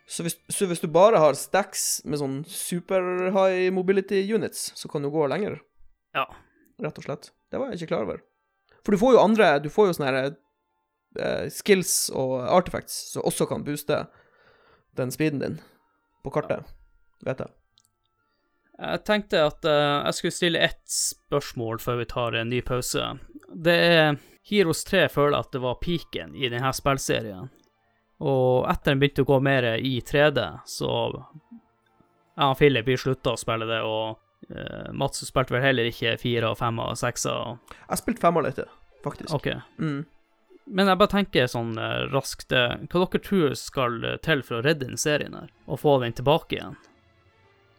[0.08, 4.88] Så hvis, så hvis du bare har stacks med sånn super high mobility units, så
[4.92, 5.58] kan du gå lenger,
[6.14, 6.28] Ja.
[6.82, 7.32] rett og slett.
[7.52, 8.22] Det var jeg ikke klar over.
[8.86, 10.36] For du får jo andre Du får jo sånne her,
[11.18, 14.04] uh, skills og artifacts som også kan booste
[14.96, 15.58] den speeden din
[16.24, 16.64] på kartet,
[17.26, 17.50] vet jeg.
[18.76, 23.14] Jeg tenkte at uh, jeg skulle stille ett spørsmål før vi tar en ny pause.
[23.56, 27.48] Det er Heroes 3 føler at det var peaken i denne spillserien.
[28.26, 30.90] Og etter den begynte å gå mer i 3D, så
[32.36, 34.18] jeg og Philip vi slutta å spille det, og
[34.52, 38.46] uh, Mats spilte vel heller ikke 4 og 5 og 6 og Jeg spilte femmer
[38.48, 38.60] litt,
[39.08, 39.32] faktisk.
[39.36, 39.50] OK.
[39.80, 40.04] Mm.
[40.66, 44.88] Men jeg bare tenker sånn eh, raskt Hva dere tror skal til for å redde
[44.88, 46.78] den serien her, og få den tilbake igjen?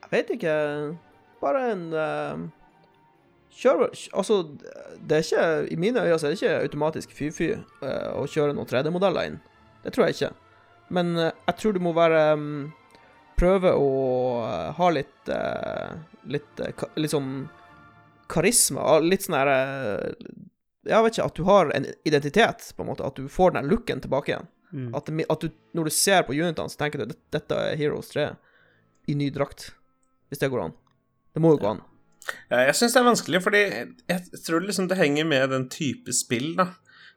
[0.06, 0.54] Jeg vet ikke
[1.42, 2.46] Bare en uh,
[3.56, 4.38] Kjør Altså,
[5.00, 8.54] det er ikke I mine øyne så er det ikke automatisk fy-fy uh, å kjøre
[8.56, 9.38] noen 3D-modeller inn.
[9.84, 10.32] Det tror jeg ikke.
[10.96, 12.50] Men uh, jeg tror du må være um,
[13.36, 13.88] Prøve å
[14.78, 15.28] ha litt
[16.26, 17.48] Litt, ka- sånn
[18.32, 18.98] karisma.
[19.04, 20.14] Litt sånn her eh,
[20.88, 23.06] Jeg vet ikke At du har en identitet, på en måte.
[23.06, 24.48] At du får den looken tilbake igjen.
[24.72, 24.88] Mm.
[24.98, 28.30] At, at du, når du ser på unitene, så tenker du dette er Heroes 3
[29.06, 29.68] i ny drakt.
[30.30, 30.74] Hvis det går an.
[31.34, 31.82] Det må jo gå an.
[32.50, 33.60] Ja, jeg syns det er vanskelig, fordi
[34.10, 36.70] jeg tror liksom det henger med den type spill, da.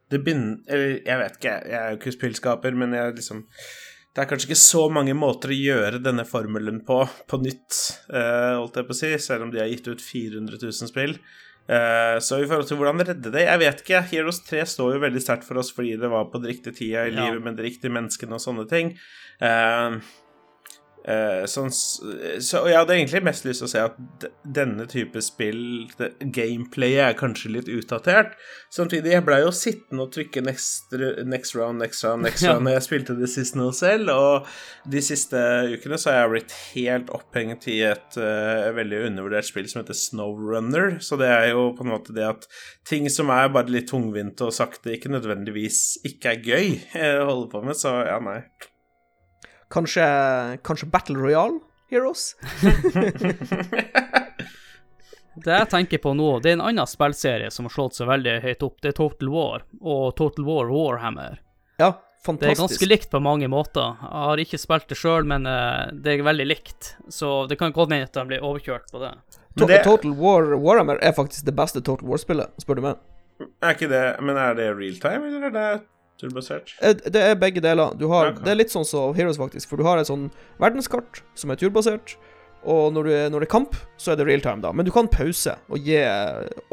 [0.10, 3.44] Det begynner Eller, jeg vet ikke, jeg er jo ikke spillskaper, men jeg liksom
[4.16, 7.78] Det er kanskje ikke så mange måter å gjøre denne formelen på på nytt,
[8.10, 11.14] eh, holdt jeg på å si, selv om de har gitt ut 400 000 spill.
[11.70, 14.02] Eh, så i forhold til hvordan redde det Jeg vet ikke.
[14.10, 17.06] Heroes 3 står jo veldig sterkt for oss fordi det var på den riktige tida
[17.06, 17.28] i Ja.
[17.30, 18.98] livet med de riktige menneskene og sånne ting.
[19.42, 20.00] Eh,
[21.08, 22.10] Eh, sånn, så,
[22.44, 25.62] så jeg hadde egentlig mest lyst til å si at denne type spill,
[25.98, 28.36] det, gameplayet, er kanskje litt utdatert.
[28.74, 30.92] Samtidig, jeg blei jo sittende og trykke next,
[31.26, 35.04] next round, next round, next round når jeg spilte det sist nå selv, og de
[35.06, 35.40] siste
[35.72, 39.98] ukene så har jeg blitt helt opphengt i et uh, veldig undervurdert spill som heter
[39.98, 40.98] Snowrunner.
[41.04, 42.50] Så det er jo på en måte det at
[42.90, 46.68] ting som er bare litt tungvinte og sakte, ikke nødvendigvis ikke er gøy
[46.98, 48.42] eh, å holde på med, så ja, nei.
[49.70, 50.06] Kanskje,
[50.66, 51.60] kanskje Battle Royale
[51.92, 52.36] Heroes?
[55.40, 58.34] Det jeg tenker på nå, det er en annen spillserie som har slått seg veldig
[58.44, 58.80] høyt opp.
[58.84, 61.38] Det er Total War og Total War Warhammer.
[61.80, 61.94] Ja,
[62.26, 62.42] fantastisk.
[62.44, 63.94] Det er ganske likt på mange måter.
[64.02, 66.90] Jeg har ikke spilt det sjøl, men eh, det er veldig likt.
[67.14, 69.14] Så det kan godt hende at de blir overkjørt på det.
[69.62, 73.00] Det- Total War Warhammer er faktisk det beste Total War-spillet, spør du meg.
[73.64, 75.68] Er ikke det Men er det realtime, eller er det
[76.20, 76.74] turbosert?
[76.82, 77.96] Eh, Det er begge deler.
[77.98, 78.44] Du har, okay.
[78.44, 79.70] Det er litt sånn som Heroes, faktisk.
[79.72, 80.30] For du har et sånn
[80.60, 82.18] verdenskart som er turbasert,
[82.68, 84.74] og når, du, er- når det er kamp, så er det real time, da.
[84.76, 85.96] Men du kan pause og gi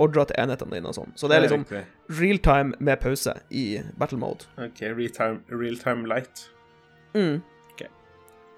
[0.03, 1.13] ordrer til enhetene dine og sånn.
[1.15, 1.67] Så det er liksom
[2.19, 4.49] real-time med pause i battle mode.
[4.59, 6.49] Ok, real-time light.
[7.15, 7.39] Mm.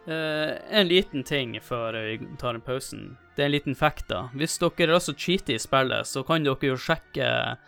[0.08, 3.16] Eh, en liten ting før vi tar en pausen.
[3.36, 4.30] Det er en liten fact, da.
[4.32, 7.58] Hvis dere også cheater i spillet, så kan dere jo sjekke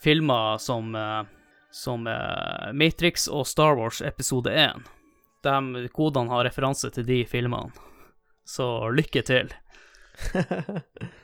[0.00, 1.24] filmer som, eh,
[1.70, 4.88] som er Matrix og Star Wars episode 1.
[5.46, 7.72] De kodene har referanse til de filmene.
[8.44, 9.52] Så lykke til.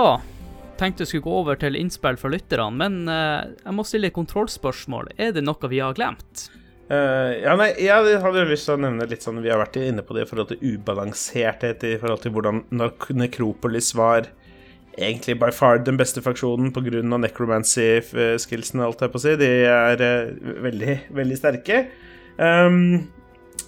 [0.00, 0.20] Da
[0.80, 4.16] tenkte jeg skulle gå over til innspill fra lytterne, men uh, jeg må stille et
[4.16, 5.12] kontrollspørsmål.
[5.20, 6.46] Er det noe vi har glemt?
[6.90, 10.02] Uh, ja, nei, jeg hadde lyst til å nevne litt sånn Vi har vært inne
[10.02, 14.26] på det i forhold til ubalanserthet, i forhold til hvordan Nek- Nekropolis var
[14.96, 17.04] egentlig by far den beste faksjonen pga.
[17.04, 19.36] necromancy-skillsene, alt jeg på å si.
[19.38, 21.84] De er uh, veldig, veldig sterke.
[22.40, 23.10] Um,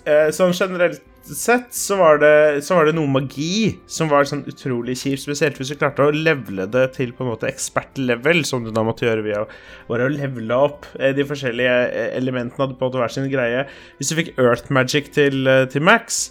[0.08, 4.44] eh, sånn generelt sett så var, det, så var det noe magi som var sånn
[4.50, 8.66] utrolig kjipt, spesielt hvis du klarte å levele det til på en måte ekspert-level, som
[8.66, 9.44] du da måtte gjøre via
[9.88, 13.30] bare å levele opp eh, de forskjellige eh, elementene hadde på en måte hver sin
[13.32, 13.66] greie.
[13.98, 16.24] Hvis du fikk Earth Magic til, eh, til Max,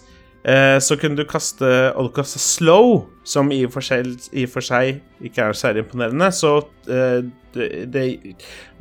[0.82, 4.54] så kunne du kaste Og du kaste slow, som i og for seg, i og
[4.56, 6.56] for seg ikke er særlig imponerende, så
[6.90, 7.20] uh,
[7.54, 8.06] det, det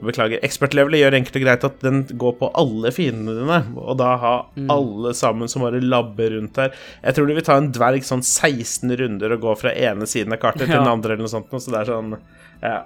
[0.01, 0.41] Beklager.
[0.47, 4.35] Expert-levelet gjør enkelt og greit at den går på alle fiendene dine, og da ha
[4.73, 6.73] alle sammen som bare labber rundt her.
[7.03, 10.33] Jeg tror du vil ta en dverg sånn 16 runder og gå fra ene siden
[10.33, 12.17] av kartet til den andre, eller noe sånt, så det er sånn
[12.61, 12.79] Ja.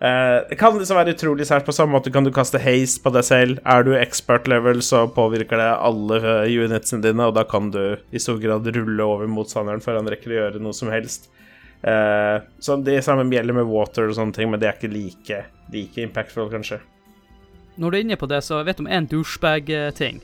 [0.00, 1.64] Eh, det kan liksom være utrolig sært.
[1.64, 3.60] På samme måte kan du kaste haste på deg selv.
[3.64, 7.96] Er du expert level, så påvirker det alle eh, unitsene dine, og da kan du
[8.12, 11.30] i stor grad rulle over motstanderen før han rekker å gjøre noe som helst.
[11.80, 15.42] Eh, så Det samme gjelder med water og sånne ting, men det er ikke like,
[15.72, 16.82] like impactful, kanskje.
[17.76, 20.20] Når du er inne på det, så vet du om en douchebag-ting.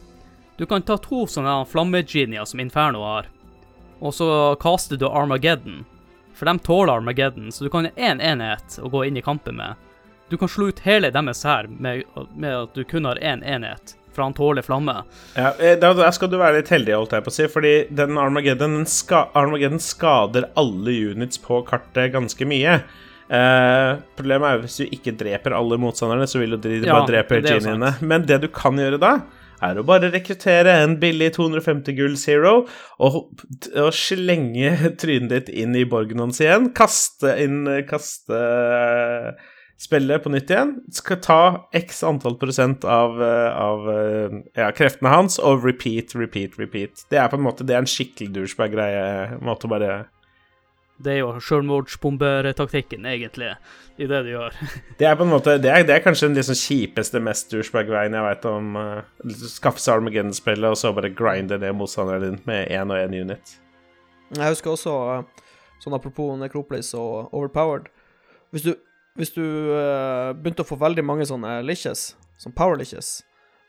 [0.56, 3.28] Du kan ta to sånne flammegenier som Inferno har,
[4.00, 4.28] og så
[4.60, 5.84] kaster du Armageddon.
[6.42, 9.54] For de tåler Armageddon, så du kan ha én enhet å gå inn i kampen
[9.60, 9.78] med.
[10.28, 12.00] Du kan slå ut hele deres hær med,
[12.34, 15.04] med at du kun har én enhet, for han tåler flamme.
[15.36, 18.18] Ja, eh, der skal du være litt heldig, holdt jeg på å si, fordi den
[18.18, 22.74] Armageddon, den ska, Armageddon skader alle units på kartet ganske mye.
[23.30, 27.06] Eh, problemet er hvis du ikke dreper alle motstanderne, så vil du de Ja, bare
[27.12, 27.94] drepe geniene.
[28.02, 29.12] Men det du kan gjøre da,
[29.62, 32.54] er å bare rekruttere en billig 250 gull zero
[33.02, 33.18] og,
[33.72, 36.70] og slenge trynet ditt inn i borgen hans igjen.
[36.76, 39.50] Kaste inn Kaste eh,
[39.82, 40.74] spillet på nytt igjen.
[40.94, 41.42] Skal ta
[41.74, 47.06] x antall prosent av, eh, av eh, ja, kreftene hans og repeat, repeat, repeat.
[47.10, 49.40] Det er på en måte Det er en skikkelig douchebag-greie.
[49.44, 49.92] Måte å bare
[51.02, 53.50] Det er jo selvmordsbombertaktikken, egentlig,
[53.98, 54.54] i det du gjør.
[54.98, 58.14] Det er på en måte Det er, det er kanskje den liksom kjipeste, mest douchebag-veien
[58.14, 58.76] jeg vet om.
[58.78, 63.18] Uh, skaffe seg Armageddon-spillet, og så bare grinde ned motstanderen din med én og én
[63.18, 63.56] unit.
[64.32, 65.50] Jeg husker også, eh,
[65.82, 67.90] sånn apropos Necropolis og Overpowered
[68.52, 68.72] Hvis du,
[69.16, 73.22] hvis du uh, begynte å få veldig mange sånne liches, sånn power liches,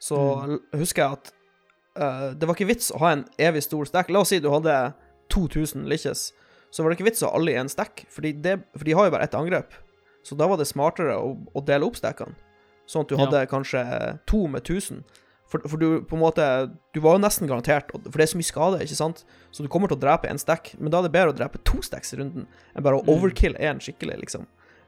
[0.04, 0.58] så mm.
[0.80, 1.32] husker jeg at
[2.00, 4.12] uh, det var ikke vits å ha en evig stor stack.
[4.12, 4.76] La oss si du hadde
[5.32, 6.32] 2000 liches,
[6.74, 8.96] så var det ikke vits å ha alle i en stack, fordi det, for de
[8.98, 9.76] har jo bare ett angrep.
[10.26, 12.34] Så da var det smartere å, å dele opp stackene,
[12.90, 13.26] sånn at du Ja.
[13.28, 13.84] hadde kanskje
[14.30, 15.04] to med 1000.
[15.54, 16.46] For, for du på en måte
[16.96, 19.20] Du var jo nesten garantert, for det er så mye skade, ikke sant?
[19.54, 21.62] Så du kommer til å drepe en stack, men da er det bedre å drepe
[21.68, 24.48] to stacks i runden enn bare å overkill én skikkelig, liksom.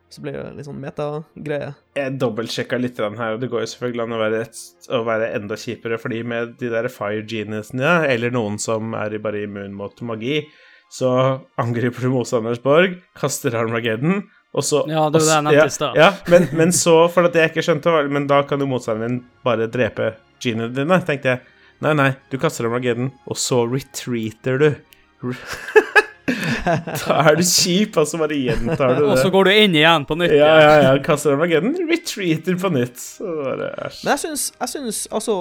[0.10, 1.74] Så blir det litt sånn metagreie.
[1.98, 4.60] Jeg dobbeltsjekka litt her, og det går jo selvfølgelig an å være, et,
[4.90, 9.44] å være enda kjipere, fordi med de der fire geniusene, eller noen som er bare
[9.46, 10.44] immun mot magi,
[10.96, 11.12] så
[11.60, 14.24] angriper du motstanderens borg, kaster Armageddon,
[14.56, 15.98] og så Ja, det var det jeg nevnte i stad.
[16.00, 19.26] Ja, men, men så, for at jeg ikke skjønte, men da kan jo motstanderen din
[19.44, 20.14] bare drepe
[20.44, 21.44] geniene dine, tenkte jeg.
[21.84, 24.70] Nei, nei, du kaster Armageddon, og så retreater du.
[26.66, 29.10] da er du kjip, og så bare gjentar du det.
[29.12, 30.34] Og så går du inn igjen på nytt.
[30.34, 30.98] Ja, ja, ja.
[31.04, 33.02] Kaster Armageddon, retreater på nytt.
[33.04, 34.02] Så bare, æsj.
[34.06, 35.40] Men jeg syns, jeg syns altså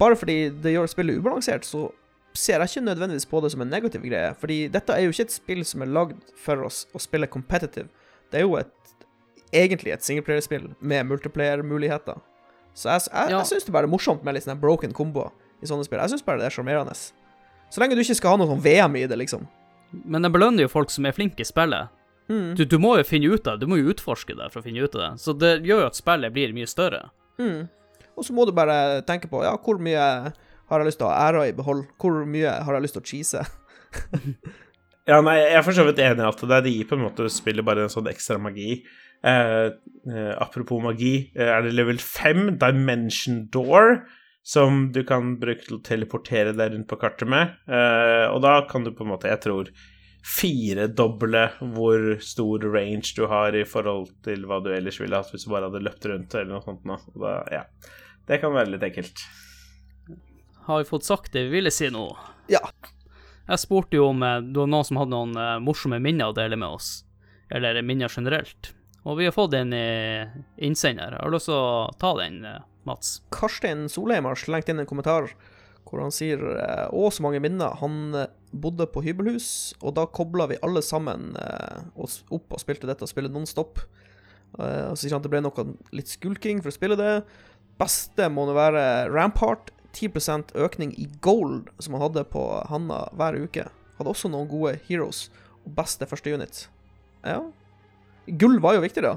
[0.00, 1.88] Bare fordi det gjør spillet ubalansert, så
[2.36, 4.34] ser jeg ikke nødvendigvis på det som en negativ greie.
[4.38, 7.88] Fordi dette er jo ikke et spill som er lagd for oss å spille competitive.
[8.30, 8.70] Det er jo et
[9.52, 12.20] egentlig et singleplayerspill med multiplayer-muligheter.
[12.74, 13.42] Så jeg, jeg, Ja.
[13.42, 15.32] syns det bare er morsomt med litt sånne broken komboer
[15.62, 15.98] i sånne spill.
[15.98, 16.94] Jeg syns bare det er sjarmerende.
[16.94, 19.48] Så lenge du ikke skal ha noe sånn VM i det, liksom.
[20.04, 21.90] Men det belønner jo folk som er flinke i spillet.
[22.30, 22.54] Mm.
[22.54, 24.62] Du, du må jo finne ut av det, du må jo utforske det for å
[24.62, 25.10] finne ut av det.
[25.18, 27.08] Så det gjør jo at spillet blir mye større.
[27.42, 27.66] Mm.
[28.14, 30.30] Og så må du bare tenke på ja, hvor mye
[30.70, 31.86] har jeg lyst til å ha æra i behold?
[32.00, 33.46] Hvor mye har jeg lyst til å cheese?
[35.08, 36.58] Ja, nei, jeg er for så vidt enig i alt det.
[36.62, 38.76] Det gir på en måte spillet bare en sånn ekstra magi.
[39.26, 39.68] Eh,
[40.06, 44.04] eh, apropos magi, eh, er det level 5, Dimension Door,
[44.46, 47.56] som du kan bruke til å teleportere deg rundt på kartet med.
[47.66, 49.72] Eh, og da kan du på en måte, jeg tror,
[50.20, 55.46] firedoble hvor stor range du har i forhold til hva du ellers ville hatt hvis
[55.46, 56.84] du bare hadde løpt rundt eller noe sånt.
[57.16, 57.64] Da, ja.
[58.28, 59.24] Det kan være litt ekkelt.
[60.64, 62.04] Har vi fått sagt det vi ville si nå?
[62.50, 62.60] Ja.
[63.50, 66.36] Jeg spurte jo om eh, det var noen som hadde noen eh, morsomme minner å
[66.36, 67.00] dele med oss.
[67.50, 68.74] Eller minner generelt.
[69.02, 70.30] Og vi har fått en eh,
[70.62, 71.16] innsender.
[71.16, 72.44] Jeg har lyst til å ta den,
[72.86, 73.18] Mats.
[73.34, 75.32] Karstein Solheim har slengt inn en kommentar
[75.90, 77.74] hvor han sier Å, så mange minner.
[77.80, 78.12] Han
[78.54, 81.32] bodde på hybelhus, og da kobla vi alle sammen
[81.98, 83.80] oss opp og spilte dette spillet non stop.
[84.54, 85.64] og så sier han at det ble noe
[85.96, 87.14] litt skulking for å spille det.
[87.80, 89.72] Beste må nå være Rampart.
[89.96, 93.66] 10% økning i gold som han hadde på Hanna hver uke.
[93.98, 95.28] Hadde også noen gode heroes
[95.66, 96.62] og beste første unit.
[97.26, 97.40] Ja.
[98.40, 99.16] Gull var jo viktig, da.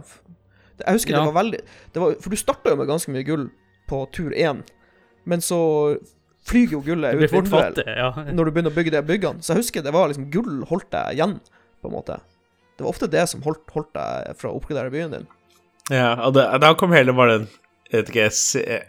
[0.81, 1.21] Jeg husker Ja.
[1.21, 1.59] det var veldig
[1.93, 3.49] det var, For du starta jo med ganske mye gull
[3.87, 4.63] på tur én,
[5.25, 5.99] men så
[6.43, 8.09] flyger jo gullet ut vinduet ja.
[8.35, 9.43] når du begynner å bygge de byggene.
[9.43, 11.37] Så jeg husker det var liksom gull holdt deg igjen,
[11.79, 12.17] på en måte.
[12.75, 15.27] Det var ofte det som holdt, holdt deg fra å oppgradere byen din.
[15.91, 17.51] Ja, og det, da kom hele bare den
[17.93, 18.87] jeg vet ikke, jeg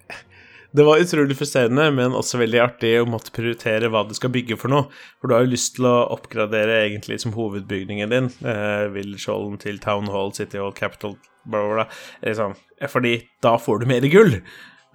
[0.74, 4.56] Det var utrolig frustrerende, men også veldig artig å måtte prioritere hva du skal bygge
[4.58, 4.88] for noe.
[5.22, 9.78] For du har jo lyst til å oppgradere egentlig som hovedbygningen din, eh, Villskjolden til
[9.78, 11.14] Town Hall, City Hall, Capital,
[11.44, 11.86] bla, bla, bla.
[12.26, 12.58] Liksom,
[12.90, 13.14] fordi
[13.46, 14.40] da får du mer gull.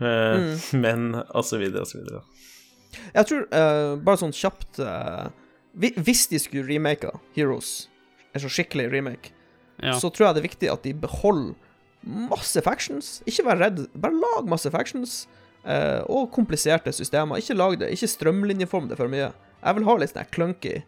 [0.03, 0.51] Eh,
[0.83, 2.25] Men og så videre og så videre.
[3.15, 5.29] Jeg tror, uh, bare sånn kjapt uh,
[5.77, 7.87] Hvis de skulle remake Heroes,
[8.33, 9.31] en så skikkelig remake,
[9.77, 9.93] ja.
[9.95, 11.53] så tror jeg det er viktig at de beholder
[12.03, 13.19] masse factions.
[13.29, 15.21] Ikke vær redd, bare lag masse factions.
[15.65, 17.41] Eh, og kompliserte systemer.
[17.41, 19.31] Ikke lag det, ikke strømlinjeform det for mye.
[19.59, 20.81] Jeg vil ha litt sånn clunky,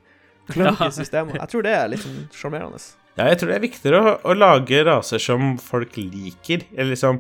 [0.52, 0.92] clunky Ja.
[1.02, 1.38] systemer.
[1.42, 2.80] Jeg tror det er litt sånn sjarmerende.
[3.18, 6.64] Ja, jeg tror det er viktigere å, å lage raser som folk liker.
[6.78, 7.20] Eller liksom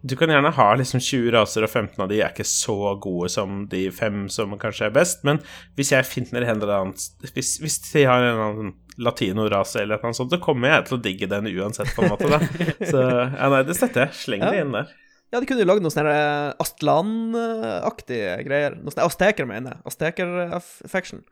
[0.00, 3.28] Du kan gjerne ha liksom 20 raser, og 15 av de er ikke så gode
[3.34, 5.40] som de fem som kanskje er best, men
[5.76, 6.94] hvis jeg finner en eller annen
[7.34, 10.96] Hvis, hvis de har en eller annen latino-rase eller noe sånt, så kommer jeg til
[10.96, 12.30] å digge den uansett, på en måte.
[12.30, 12.38] da
[12.92, 14.14] Så ja, nei, det støtter jeg.
[14.22, 14.62] Sleng det Ja.
[14.64, 14.94] inn der.
[15.28, 18.78] Ja, de kunne jo lagd noen sånne eh, Astlan-aktige greier.
[18.80, 19.84] Noe sånne Asteker, mener jeg.
[19.90, 21.24] Asteker-faction.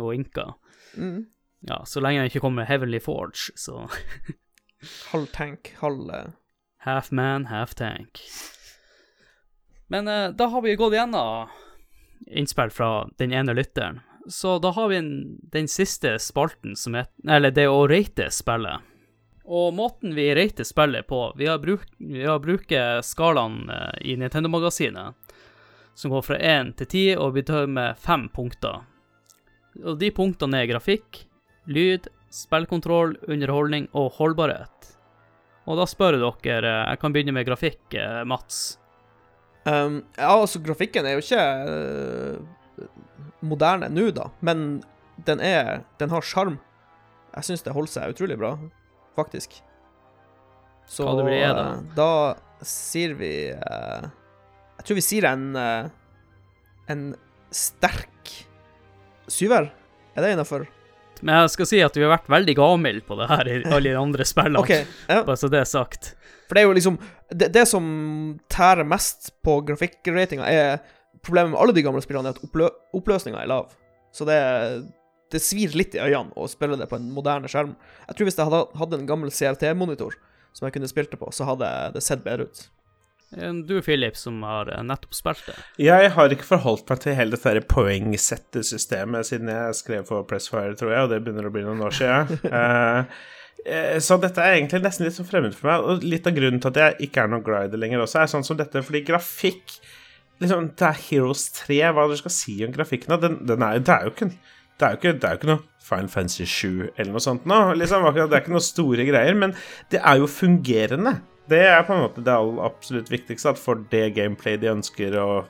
[0.00, 0.50] Og Inka.
[0.96, 1.26] Mm.
[1.68, 3.86] Ja, så lenge jeg ikke kommer med Heavenly Forge, så
[5.10, 6.34] Halv tank, halv eh,
[6.86, 8.20] half man, half tank.
[9.88, 11.48] Men eh, da har vi gått gjennom
[12.26, 14.00] innspill fra den ene lytteren.
[14.28, 15.10] Så da har vi en,
[15.52, 18.82] den siste spalten som heter Eller det å rate spillet.
[19.46, 22.72] Og måten vi rater spillet på Vi har, bruk, vi har brukt
[23.06, 25.14] skalaen eh, i Nintendo-magasinet,
[25.94, 28.82] som går fra 1 til 10, og vi med fem punkter.
[29.84, 31.22] Og de punktene er grafikk,
[31.66, 34.96] lyd, spillkontroll, underholdning og holdbarhet.
[35.66, 38.78] Og da spør jeg dere eh, Jeg kan begynne med grafikk, eh, Mats.
[39.66, 42.84] Um, ja, altså, grafikken er jo ikke uh,
[43.42, 44.84] moderne nå, da, men
[45.26, 46.60] den er Den har sjarm.
[47.34, 48.52] Jeg syns det holder seg utrolig bra,
[49.16, 49.58] faktisk.
[50.86, 51.64] Så Hva det blir, da?
[51.96, 54.04] da sier vi eh,
[54.78, 55.88] Jeg tror vi sier en eh,
[56.94, 57.02] En
[57.50, 58.30] sterk
[59.26, 59.72] syver.
[60.14, 60.68] Er det innafor?
[61.24, 63.88] Men jeg skal si at vi har vært veldig gavmilde på det her i alle
[63.88, 64.60] de andre spillene.
[64.62, 64.72] OK.
[65.08, 65.22] Ja.
[65.26, 66.12] Bare så det er sagt.
[66.46, 66.98] For det er jo liksom
[67.32, 67.86] Det, det som
[68.52, 70.78] tærer mest på grafikkratinga, er
[71.26, 73.72] Problemet med alle de gamle spillene er at opplø oppløsninga er lav.
[74.14, 74.36] Så det,
[75.36, 77.76] det svir litt i øynene å spille det på en moderne skjerm.
[78.08, 80.16] Jeg tror hvis jeg hadde hatt en gammel CRT-monitor
[80.56, 82.66] som jeg kunne spilt det på, så hadde det sett bedre ut.
[83.66, 85.56] Du, Philip, som har eh, nettopp spilt det.
[85.82, 90.92] Jeg har ikke forholdt meg til hele dette poengsettesystemet siden jeg skrev for Pressfire, tror
[90.94, 92.38] jeg, og det begynner å bli noen år siden.
[93.66, 96.36] Eh, eh, så dette er egentlig nesten litt så fremmed for meg, og litt av
[96.36, 98.58] grunnen til at jeg ikke er noe glad i det lenger også, er sånn som
[98.60, 99.74] dette, fordi grafikk
[100.38, 103.96] liksom, Det er Heroes 3, hva du skal si om grafikken, den, den er, det
[103.96, 104.36] er jo ikke en
[104.76, 107.46] det er, jo ikke, det er jo ikke noe Final Fantasy 7 eller noe sånt
[107.48, 107.60] nå.
[107.80, 109.54] Liksom, det er ikke noe store greier, men
[109.92, 111.16] det er jo fungerende.
[111.48, 115.44] Det er på en måte det absolutt viktigste, at for det gameplay de ønsker å,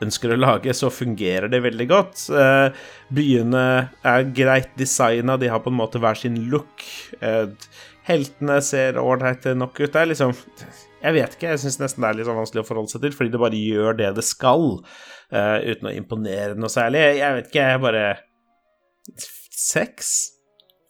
[0.00, 2.22] ønsker å lage, så fungerer det veldig godt.
[2.30, 3.64] Eh, byene
[4.06, 6.86] er greit designa, de har på en måte hver sin look.
[7.20, 7.50] Eh,
[8.06, 9.90] heltene ser ålreite nok ut.
[9.90, 10.38] Det er liksom
[11.00, 13.14] Jeg vet ikke, jeg syns nesten det er litt sånn vanskelig å forholde seg til,
[13.16, 14.66] fordi det bare gjør det det skal,
[15.32, 17.00] eh, uten å imponere noe særlig.
[17.16, 18.02] Jeg vet ikke, jeg bare
[19.16, 20.12] Seks?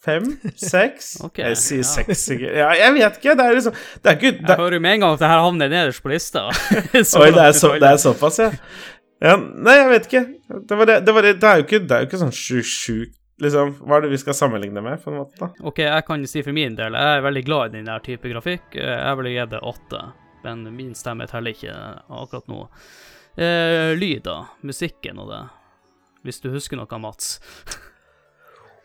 [0.05, 0.25] Fem?
[0.57, 1.13] Seks?
[1.27, 1.89] Ok, jeg sier ja.
[1.91, 2.55] seks sikkert.
[2.57, 3.35] Ja, jeg vet ikke.
[3.37, 5.31] Det er liksom Det er ikke det, Jeg hører jo med en gang at det
[5.33, 6.47] her havner nederst på lista.
[7.21, 8.51] Oi, det er, så, det er såpass, ja.
[9.21, 9.37] ja.
[9.37, 10.25] Nei, jeg vet ikke.
[10.57, 12.37] Det, var det, det, var det, det er jo ikke, det er jo ikke sånn
[12.37, 15.39] sjukt sjukt Liksom, hva er det vi skal sammenligne med, på en måte?
[15.41, 15.47] da?
[15.65, 18.75] Ok, jeg kan si for min del, jeg er veldig glad i denne type grafikk.
[18.77, 20.01] Eh, Jeg ville gitt det åtte,
[20.45, 21.73] men min stemme teller ikke
[22.21, 22.59] akkurat nå.
[23.41, 24.43] Eh, lyd, da.
[24.61, 25.41] Musikken og det.
[26.29, 27.39] Hvis du husker noe, Mats.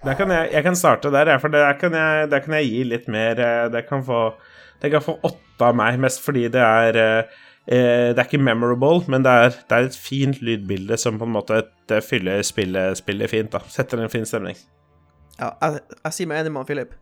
[0.03, 2.84] Der kan jeg, jeg kan starte der, for der kan jeg, der kan jeg gi
[2.84, 4.35] litt mer eh, Det kan få
[4.81, 7.38] Det kan få åtte av meg, mest fordi det er eh,
[7.72, 11.26] eh, Det er ikke memorable, men det er, det er et fint lydbilde som på
[11.26, 13.51] en måte det fyller spillet, spillet fint.
[13.53, 14.57] da Setter en fin stemning.
[15.39, 16.93] Ja, jeg, jeg sier meg enig med han Philip.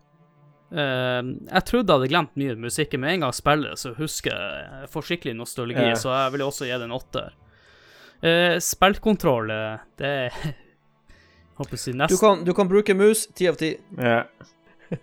[0.74, 4.34] Uh, jeg trodde jeg hadde glemt mye musikk, men en gang jeg spiller, så husker
[4.34, 5.94] jeg får skikkelig nostalgi, Ja.
[5.96, 7.30] så jeg vil også gi det en åtter.
[8.24, 9.52] Uh, spillkontroll,
[10.00, 10.36] det er
[11.58, 13.74] Håper si Du kan, du kan bruke mus, ti av ti.
[13.98, 14.24] Ja.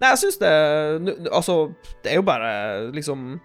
[0.00, 0.50] Nei, jeg syns det
[1.28, 1.68] Altså,
[2.02, 2.50] det er jo bare
[2.96, 3.38] liksom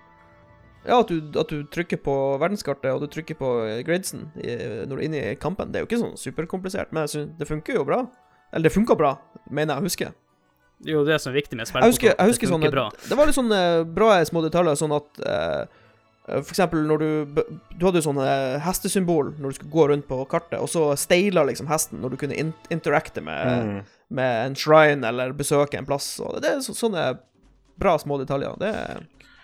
[0.86, 3.52] Ja, at du, at du trykker på verdenskartet, og du trykker på
[3.88, 5.72] gradesen i, når du er inne i kampen.
[5.72, 8.02] Det er jo ikke sånn superkomplisert, men jeg synes, det funker jo bra.
[8.52, 9.14] Eller det funka bra,
[9.48, 10.10] mener jeg å huske.
[10.84, 12.90] Det er jo som er viktig med Jeg husker, jeg husker det sånn bra.
[13.08, 15.64] Det var litt sånn eh, bra små detaljer, sånn at Eh,
[16.24, 17.42] For eksempel når du
[17.76, 18.28] Du hadde jo sånne
[18.64, 22.22] hestesymbol når du skulle gå rundt på kartet, og så steila liksom hesten når du
[22.22, 23.82] kunne in interacte med, Mm.
[24.10, 26.20] med en shrine eller besøke en plass.
[26.24, 27.20] Og det er så, sånne
[27.80, 28.56] bra små detaljer.
[28.62, 28.72] Det,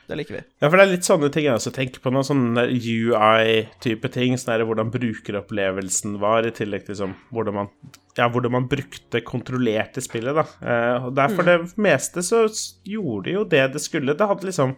[0.07, 0.41] det liker vi.
[0.61, 4.37] Ja, for det er litt sånne ting jeg også tenker på nå, sånne UI-type ting,
[4.37, 7.71] sånn hvordan brukeropplevelsen var, i tillegg til liksom hvordan man,
[8.17, 10.45] ja, hvordan man brukte kontrollerte spillet, da.
[10.63, 11.49] Eh, og derfor, mm.
[11.49, 12.45] det meste så
[12.87, 14.15] gjorde jo det det skulle.
[14.17, 14.77] Det hadde liksom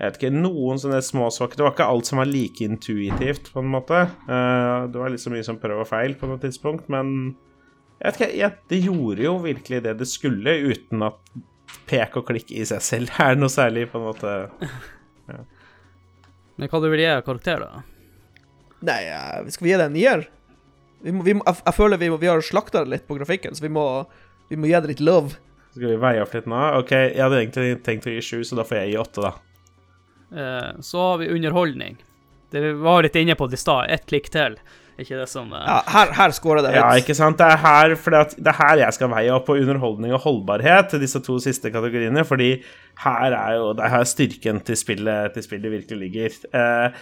[0.00, 1.60] jeg vet ikke, noen sånne små svakheter.
[1.60, 3.98] Det var ikke alt som var like intuitivt, på en måte.
[4.08, 7.34] Eh, det var så mye som prøv og feil på noe tidspunkt, men
[7.98, 11.20] jeg vet ikke, jeg, det gjorde jo virkelig det det skulle, uten at
[11.90, 14.32] pek og klikk i seg selv er noe særlig, på en måte.
[16.56, 17.84] Men hva du vil gi karakter, da?
[18.88, 19.02] Nei,
[19.52, 20.24] skal vi gi det en nier?
[21.04, 23.20] Vi må, vi må, jeg, jeg føler vi, må, vi har slakta det litt på
[23.20, 23.84] grafikken, så vi må,
[24.48, 25.36] vi må gi det litt love.
[25.76, 26.64] Skal vi veie opp litt nå?
[26.80, 29.36] Ok, jeg hadde egentlig tenkt å gi sju, så da får jeg gi åtte, da.
[30.32, 31.96] Eh, så har vi underholdning.
[32.50, 33.90] Det vi var litt inne på det i stad.
[33.90, 34.58] Ett klikk til.
[35.00, 37.38] Ikke det som eh, Ja, her, her scorer det Ja, ikke sant?
[37.40, 40.24] Det er her, fordi at det er her jeg skal veie opp på underholdning og
[40.26, 42.50] holdbarhet til disse to siste kategoriene, fordi
[43.04, 46.38] her er jo det er her styrken til spillet, til spillet virkelig ligger.
[46.52, 47.00] Eh,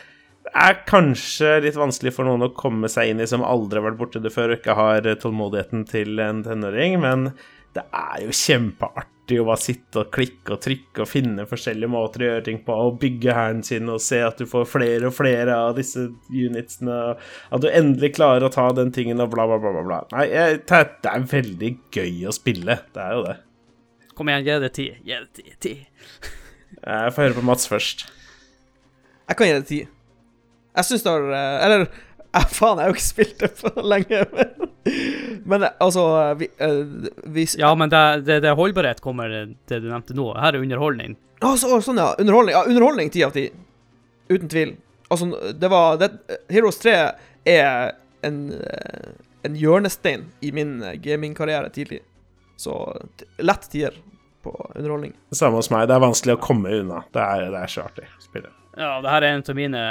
[0.48, 3.90] det er kanskje litt vanskelig for noen å komme seg inn i som aldri har
[3.90, 7.32] vært borti det før og ikke har tålmodigheten til en tenåring, men
[7.76, 12.22] det er jo kjempeartig å bare sitte og klikke og trykke og finne forskjellige måter
[12.24, 15.14] å gjøre ting på, og bygge hæren sin og se at du får flere og
[15.18, 19.44] flere av disse unitsene, og at du endelig klarer å ta den tingen og bla,
[19.50, 19.84] bla, bla, bla.
[19.90, 20.00] bla.
[20.16, 22.78] Nei, jeg, det er- er veldig gøy å spille.
[22.94, 23.36] Det er jo det.
[24.16, 24.88] Kom igjen, gi det ti.
[25.04, 25.52] Gi det ti.
[25.60, 25.74] ti.
[26.78, 28.06] Jeg får høre på Mats først.
[29.28, 29.78] Jeg kan gi det ti.
[30.78, 31.86] Jeg syns det har eh, Eller
[32.36, 34.24] eh, faen, jeg har jo ikke spilt det for lenge.
[34.32, 34.66] Men,
[35.48, 36.04] men altså
[36.40, 40.30] vi, uh, vi Ja, men det, det, det holdbarhet kommer det du nevnte nå.
[40.36, 41.16] Her er underholdning.
[41.40, 42.12] Så, sånn, ja.
[42.18, 42.56] Underholdning.
[42.56, 43.48] Ja, underholdning ti av ti.
[44.28, 44.76] Uten tvil.
[45.08, 46.10] Altså, det var det,
[46.52, 46.94] Heroes 3
[47.48, 47.94] er
[48.26, 49.10] en, eh,
[49.42, 52.02] en hjørnestein i min eh, gamingkarriere tidlig.
[52.56, 52.74] Så
[53.38, 53.94] lett tier
[54.42, 55.14] på underholdning.
[55.30, 55.86] Samme hos meg.
[55.88, 57.04] Det er vanskelig å komme unna.
[57.14, 58.52] Det er, det er så artig å spille.
[58.78, 59.82] Ja, det her er en av mine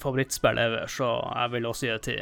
[0.00, 2.16] favorittspill ever, så jeg vil også gi det ti.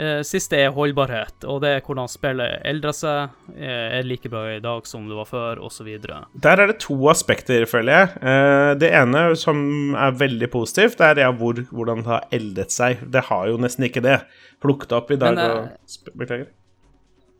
[0.00, 4.46] Eh, Siste er holdbarhet, og det er hvordan spillet eldrer seg, eh, er like bra
[4.54, 5.90] i dag som det var før, osv.
[6.00, 8.08] Der er det to aspekter, føler jeg.
[8.22, 13.04] Eh, Det ene som er veldig positivt, er hvor, hvordan det har eldet seg.
[13.12, 14.22] Det har jo nesten ikke det.
[14.64, 16.46] Plukket opp i dag Men, og Beklager.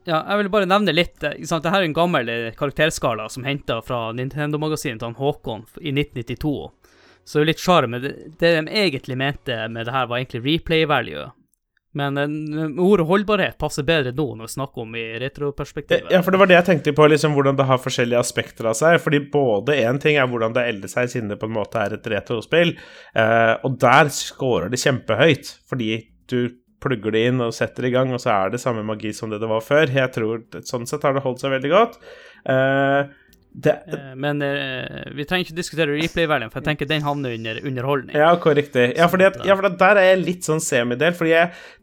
[0.04, 1.16] Ja, jeg vil bare nevne litt.
[1.46, 1.62] sant?
[1.62, 6.72] Dette er en gammel karakterskala som henta fra Nintendo-magasinet til Håkon i 1992.
[7.24, 8.00] Så det er jo litt sjarm.
[8.02, 11.28] Det, det de egentlig mente med det her, var egentlig replay value.
[11.94, 16.12] Men eh, ordet holdbarhet passer bedre nå når vi snakker om i retroperspektivet.
[16.14, 18.78] Ja, for det var det jeg tenkte på, liksom hvordan det har forskjellige aspekter av
[18.78, 18.96] seg.
[19.04, 21.98] Fordi både én ting er hvordan det elder seg, siden det på en måte er
[21.98, 22.74] et retrospill,
[23.14, 25.94] eh, og der scorer det kjempehøyt, fordi
[26.32, 26.40] du
[26.82, 29.38] plugger det inn og setter i gang, og så er det samme magi som det
[29.42, 29.86] det var før.
[29.86, 32.00] Jeg tror Sånn sett har det holdt seg veldig godt.
[32.50, 33.12] Eh,
[33.54, 37.58] det, Eh, Men eh, vi trenger ikke diskutere replay-verdien, for jeg tenker den havner under
[37.68, 38.16] underholdning.
[38.16, 38.76] Ja, korrekt.
[38.76, 41.12] Ja, ja, for at der er jeg litt sånn semidel.
[41.18, 41.34] Fordi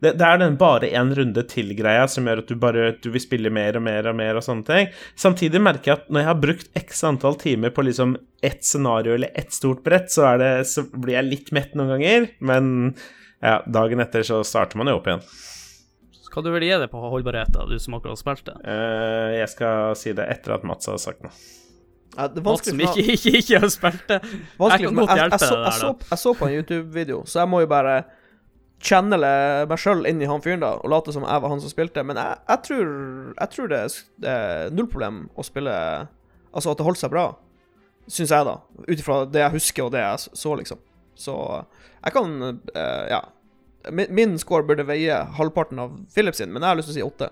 [0.01, 3.21] det, det er den bare én runde til-greia som gjør at du bare du vil
[3.23, 4.89] spille mer og mer og mer og sånne ting.
[5.19, 9.13] Samtidig merker jeg at når jeg har brukt x antall timer på liksom ett scenario
[9.13, 12.29] eller ett stort brett, så, det, så blir jeg litt mett noen ganger.
[12.39, 12.73] Men
[13.43, 15.23] ja, dagen etter så starter man jo opp igjen.
[16.39, 18.53] Hva du vil gi det på holdbarhet, da, du som akkurat har spilt det?
[18.63, 21.33] Uh, jeg skal si det etter at Mats har sagt noe.
[22.13, 24.21] Ja, det Mats som ikke, ikke, ikke har spilt det.
[24.23, 26.07] Jeg kan godt hjelpe deg jeg, der, så, da.
[26.13, 27.97] jeg så på en YouTube-video, så jeg må jo bare
[28.79, 29.31] channele
[29.67, 32.05] meg sjøl inn i han fyren da, og late som jeg var han som spilte.
[32.07, 32.93] Men jeg, jeg, tror,
[33.33, 33.81] jeg tror det
[34.31, 35.75] er null problem å spille
[36.49, 37.25] Altså at det holdt seg bra,
[38.07, 38.55] syns jeg, da.
[38.87, 40.79] Ut ifra det jeg husker og det jeg så, liksom.
[41.19, 41.35] Så
[41.99, 43.19] jeg kan eh, Ja.
[43.87, 46.99] Min, min score burde veie halvparten av Philip sin, men jeg har lyst til å
[46.99, 47.29] si åtte.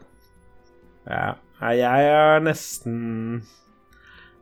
[1.07, 1.27] Ja.
[1.57, 2.97] Nei, jeg er nesten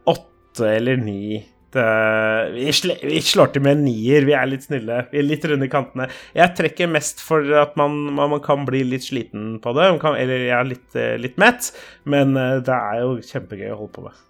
[0.09, 1.43] åtte eller ni.
[1.75, 1.85] Det,
[2.53, 4.27] vi, sl vi slår til med en nier.
[4.27, 5.01] Vi er litt snille.
[5.11, 6.07] Vi er litt runde i kantene.
[6.35, 9.89] Jeg trekker mest for at man, man, man kan bli litt sliten på det.
[9.95, 11.71] Man kan, eller jeg er litt, eh, litt mett.
[12.07, 14.23] Men eh, det er jo kjempegøy å holde på med.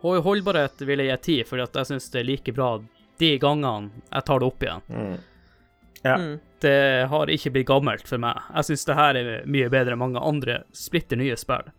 [0.00, 2.74] Holdbarhet vil jeg gi ti, for jeg syns det er like bra
[3.20, 4.86] de gangene jeg tar det opp igjen.
[4.88, 5.18] Mm.
[6.00, 6.14] Ja.
[6.16, 6.36] Mm.
[6.60, 8.40] Det har ikke blitt gammelt for meg.
[8.54, 11.70] Jeg syns det her er mye bedre enn mange andre splitter nye spill.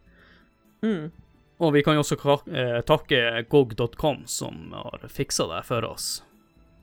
[0.81, 1.11] Mm.
[1.61, 2.17] Og vi kan jo også
[2.49, 6.23] eh, takke gog.com, som har fiksa det for oss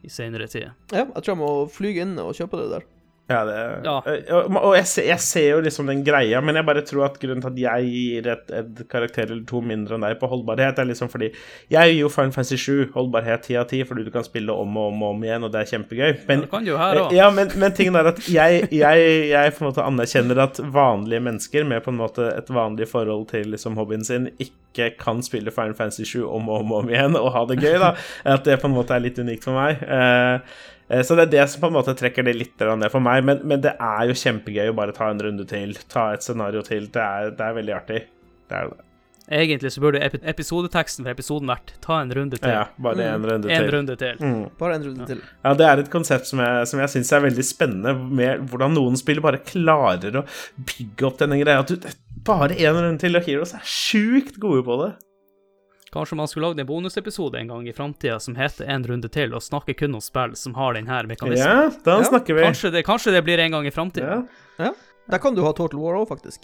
[0.06, 0.70] i senere tid.
[0.94, 2.86] Ja, jeg tror jeg må flyge inn og kjøpe det der.
[3.28, 4.02] Ja, det, Ja.
[4.06, 7.18] eh, Og, jeg, ser, jeg ser jo liksom den greia, men jeg bare tror at
[7.20, 10.78] grunnen til at jeg gir et, et karakter eller to mindre enn deg på holdbarhet,
[10.80, 11.28] er liksom fordi
[11.68, 14.76] jeg gir jo Final Fantasy 7 holdbarhet ti av ti, fordi du kan spille om
[14.80, 16.14] og om og om igjen, og det er kjempegøy.
[16.28, 19.64] Men, Det kan jo her ja, men, men tingen er at jeg, jeg, jeg på
[19.64, 23.76] en måte anerkjenner at vanlige mennesker med på en måte et vanlig forhold til liksom
[23.76, 27.32] hobbyen sin ikke kan spille Final Fantasy 7 om og om, og om igjen og
[27.36, 27.92] ha det gøy, da.
[28.24, 29.82] At det på en måte er litt unikt for meg.
[29.84, 30.40] Eh, eh,
[30.88, 33.42] så det er det som på en måte trekker det litt ned for meg, men,
[33.44, 36.88] men det er jo kjempegøy å bare ta en runde til, ta et scenario til.
[36.94, 38.04] Det er, det er veldig artig.
[38.48, 38.84] Det er det.
[39.28, 42.48] Egentlig så burde epi episodeteksten for episoden vært 'ta en runde til'.
[42.48, 43.52] Ja, bare en runde mm.
[43.52, 43.70] til.
[43.74, 44.16] runde til.
[44.20, 44.44] Mm.
[44.58, 45.20] Bare en runde til.
[45.44, 48.72] Ja, det er et konsept som jeg, som jeg syns er veldig spennende, med hvordan
[48.72, 50.24] noen spiller bare klarer å
[50.56, 51.60] bygge opp denne greia.
[51.60, 51.76] At du,
[52.24, 54.94] bare én runde til, og Heroes er sjukt gode på det.
[55.92, 59.34] Kanskje man skulle lagd en bonusepisode en gang i framtida som heter 'En runde til',
[59.34, 61.38] og snakke kun om spill som har denne mekanismen.
[61.38, 62.42] Ja, da Ja, snakker vi.
[62.42, 64.06] Kanskje, det, kanskje det blir en gang i framtida.
[64.58, 64.64] Ja.
[64.64, 64.72] Ja.
[65.10, 66.40] Der kan du ha Total War òg, faktisk.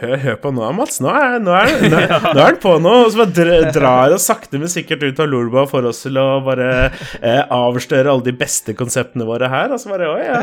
[0.00, 1.00] Hør, hør på nå, Mats.
[1.00, 1.98] Nå er, nå er, nå,
[2.34, 2.92] nå er det på nå.
[3.04, 6.40] Og så bare drar oss sakte, men sikkert ut av Lolba for oss til å
[6.46, 6.92] bare
[7.22, 9.72] eh, avsløre alle de beste konseptene våre her.
[9.74, 10.38] Og så bare Å ja,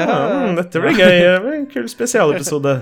[0.47, 1.19] mm, dette blir gøy.
[1.19, 2.79] Det blir En kul spesialepisode.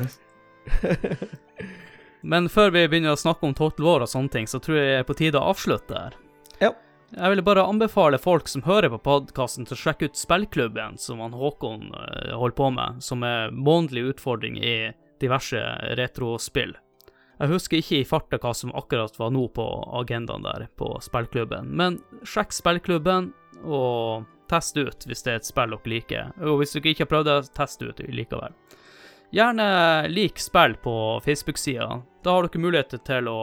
[2.23, 4.87] Men før vi begynner å snakke om Total War og sånne ting, så tror jeg
[4.87, 6.13] det er på tide å avslutte her.
[6.61, 6.69] Ja.
[7.13, 11.19] Jeg vil bare anbefale folk som hører på podkasten, til å sjekke ut spillklubben som
[11.21, 15.59] han Håkon eh, holder på med, som er månedlig utfordring i diverse
[15.99, 16.73] retrospill.
[17.41, 19.65] Jeg husker ikke i farta hva som akkurat var nå på
[19.99, 23.33] agendaen der på spillklubben, men sjekk spillklubben
[23.63, 26.31] og test ut hvis det er et spill dere liker.
[26.39, 28.55] Og hvis dere ikke har prøvd det, test ut likevel.
[29.33, 32.01] Gjerne lik spill på Facebook-sida.
[32.23, 33.37] Da har dere mulighet til å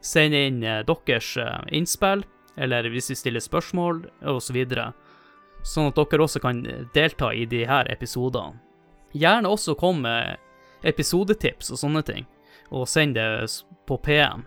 [0.00, 2.22] sende inn eh, deres eh, innspill,
[2.56, 4.56] eller hvis vi stiller spørsmål, osv.
[5.68, 6.62] Sånn at dere også kan
[6.94, 8.56] delta i de her episodene.
[9.12, 10.40] Gjerne også kom med
[10.80, 12.24] episodetips og sånne ting,
[12.72, 13.44] og send det
[13.84, 14.46] på PM.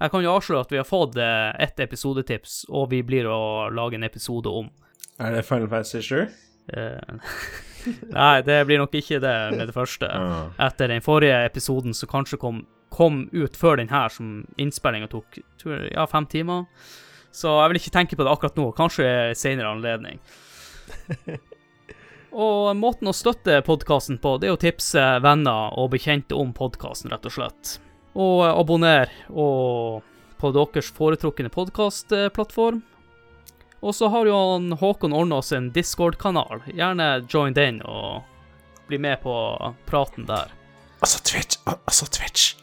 [0.00, 3.70] Jeg kan jo avsløre at vi har fått eh, ett episodetips, og vi blir å
[3.70, 4.66] lage en episode om.
[5.22, 6.26] Er det Final Fantasy 7?
[8.10, 10.08] Nei, det blir nok ikke det med det første.
[10.62, 12.62] Etter den forrige episoden som kanskje kom,
[12.94, 16.68] kom ut før den her, som innspillinga tok tror jeg, ja, fem timer.
[17.34, 18.68] Så jeg vil ikke tenke på det akkurat nå.
[18.78, 19.08] Kanskje
[19.38, 20.22] senere anledning.
[22.34, 27.12] Og måten å støtte podkasten på, det er å tipse venner og bekjente om podkasten,
[27.14, 27.76] rett og slett.
[28.18, 30.02] Og abonner og
[30.42, 32.82] på deres foretrukne podkastplattform.
[33.84, 36.62] Og så har jo han Håkon ordna oss en Discord-kanal.
[36.72, 38.22] Gjerne join den og
[38.88, 39.34] bli med på
[39.88, 40.54] praten der.
[41.04, 41.58] Altså Twitch.
[41.68, 42.54] Altså Twitch.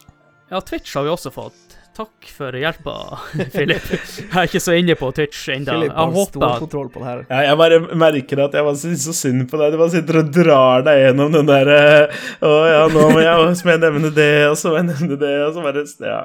[0.49, 1.77] Ja, Twitch har vi også fått.
[1.95, 2.93] Takk for hjelpa,
[3.53, 3.83] Philip.
[3.91, 5.75] Jeg er ikke så inne på Twitch ennå.
[5.83, 7.23] Jeg har håper stor kontroll på det her.
[7.29, 9.75] Ja, jeg bare merker at jeg synes så synd på deg.
[9.75, 13.51] Du bare sitter og drar deg gjennom den der eh, Å ja, nå må jeg,
[13.59, 16.21] så må jeg nevne det, og så må jeg nevne det, og så bare Ja.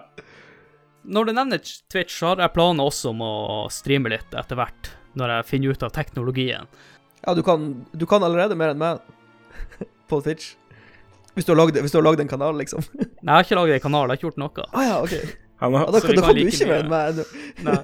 [1.06, 3.32] Når du nevner Twitch, så har jeg planer også om å
[3.72, 6.70] streame litt etter hvert, når jeg finner ut av teknologien.
[7.22, 9.02] Ja, du kan, du kan allerede mer enn meg
[10.10, 10.54] på Twitch.
[11.36, 12.84] Hvis du har lagd, hvis du har lagd en kanal, liksom.
[12.96, 14.66] Nei, jeg har ikke laget en kanal, jeg har ikke gjort noe.
[14.72, 15.18] Ah, ja, OK.
[15.56, 17.20] Ja, da, da, Så da kan kan du ikke mer enn meg.
[17.64, 17.78] Nei.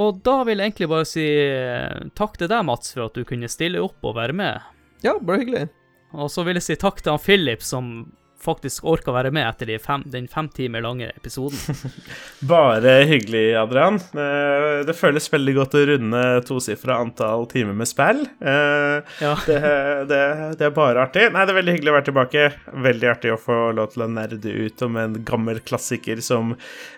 [0.00, 3.26] Og da vil jeg egentlig bare si eh, takk til deg, Mats, for at du
[3.28, 4.64] kunne stille opp og være med.
[5.04, 5.66] Ja, bare hyggelig.
[6.16, 7.90] Og så vil jeg si takk til han Philip, som
[8.42, 11.56] faktisk orka være med etter de fem, den fem timer lange episoden.
[12.50, 13.96] Bare hyggelig, Adrian.
[14.14, 18.24] Eh, Det føles veldig godt å runde tosifra antall timer med spill.
[18.40, 19.32] Eh, Ja.
[19.46, 19.58] Det,
[20.10, 20.20] det,
[20.60, 21.26] det er bare artig.
[21.32, 22.44] Nei, det er veldig hyggelig å være tilbake.
[22.86, 26.52] Veldig artig å få lov til å nerde ut om en gammel klassiker som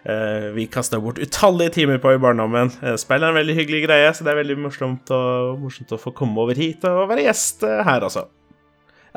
[0.05, 2.73] eh, vi kasta bort utallige timer på i barndommen.
[3.01, 6.13] Spill er en veldig hyggelig greie, så det er veldig morsomt, å- morsomt å få
[6.17, 8.27] komme over hit og være gjest her, altså.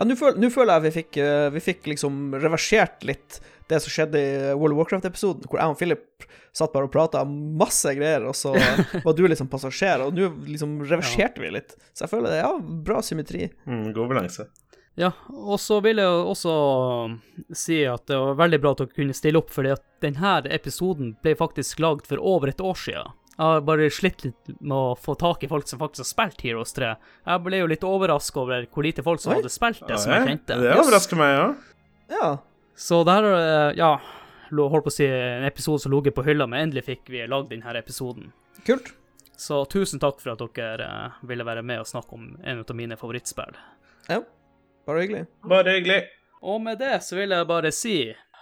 [0.02, 3.36] Ja, nå føl, føler jeg vi fikk, eh, vi fikk liksom reversert litt
[3.70, 6.26] det som skjedde i World of Warcraft-episoden, hvor jeg og Philip
[6.58, 8.56] satt bare og prata masse greier, og så
[9.06, 11.78] var du liksom passasjer, og nå liksom reverserte vi litt.
[11.94, 12.50] Så jeg føler det, ja,
[12.90, 13.52] bra symmetri.
[13.70, 14.48] Mm, god balanse.
[14.98, 16.58] Ja, og så vil jeg også
[17.54, 21.14] si at det var veldig bra at dere kunne stille opp, fordi at denne episoden
[21.22, 23.14] ble faktisk lagd for over et år siden.
[23.32, 26.44] Jeg har bare slitt litt med å få tak i folk som faktisk har spilt
[26.46, 26.92] Heroes 3.
[27.26, 29.40] Jeg ble jo litt overraska over hvor lite folk som Oi.
[29.40, 30.58] hadde spilt det, som jeg kjente.
[30.62, 31.46] Det overrasker meg ja.
[32.12, 32.32] Ja.
[32.76, 33.94] Så det her, eh, ja
[34.52, 37.54] Holdt på å si en episode som lå på hylla, men endelig fikk vi lagd
[37.54, 38.34] denne episoden.
[38.68, 38.90] Kult.
[39.40, 42.76] Så tusen takk for at dere eh, ville være med og snakke om en av
[42.76, 43.56] mine favorittspill.
[44.10, 44.20] Ja.
[44.86, 45.24] Bare hyggelig.
[45.48, 46.02] Bare hyggelig.
[46.42, 47.96] Og med det så vil jeg bare si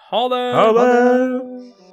[0.10, 0.42] ha det!
[0.58, 1.89] Ha det!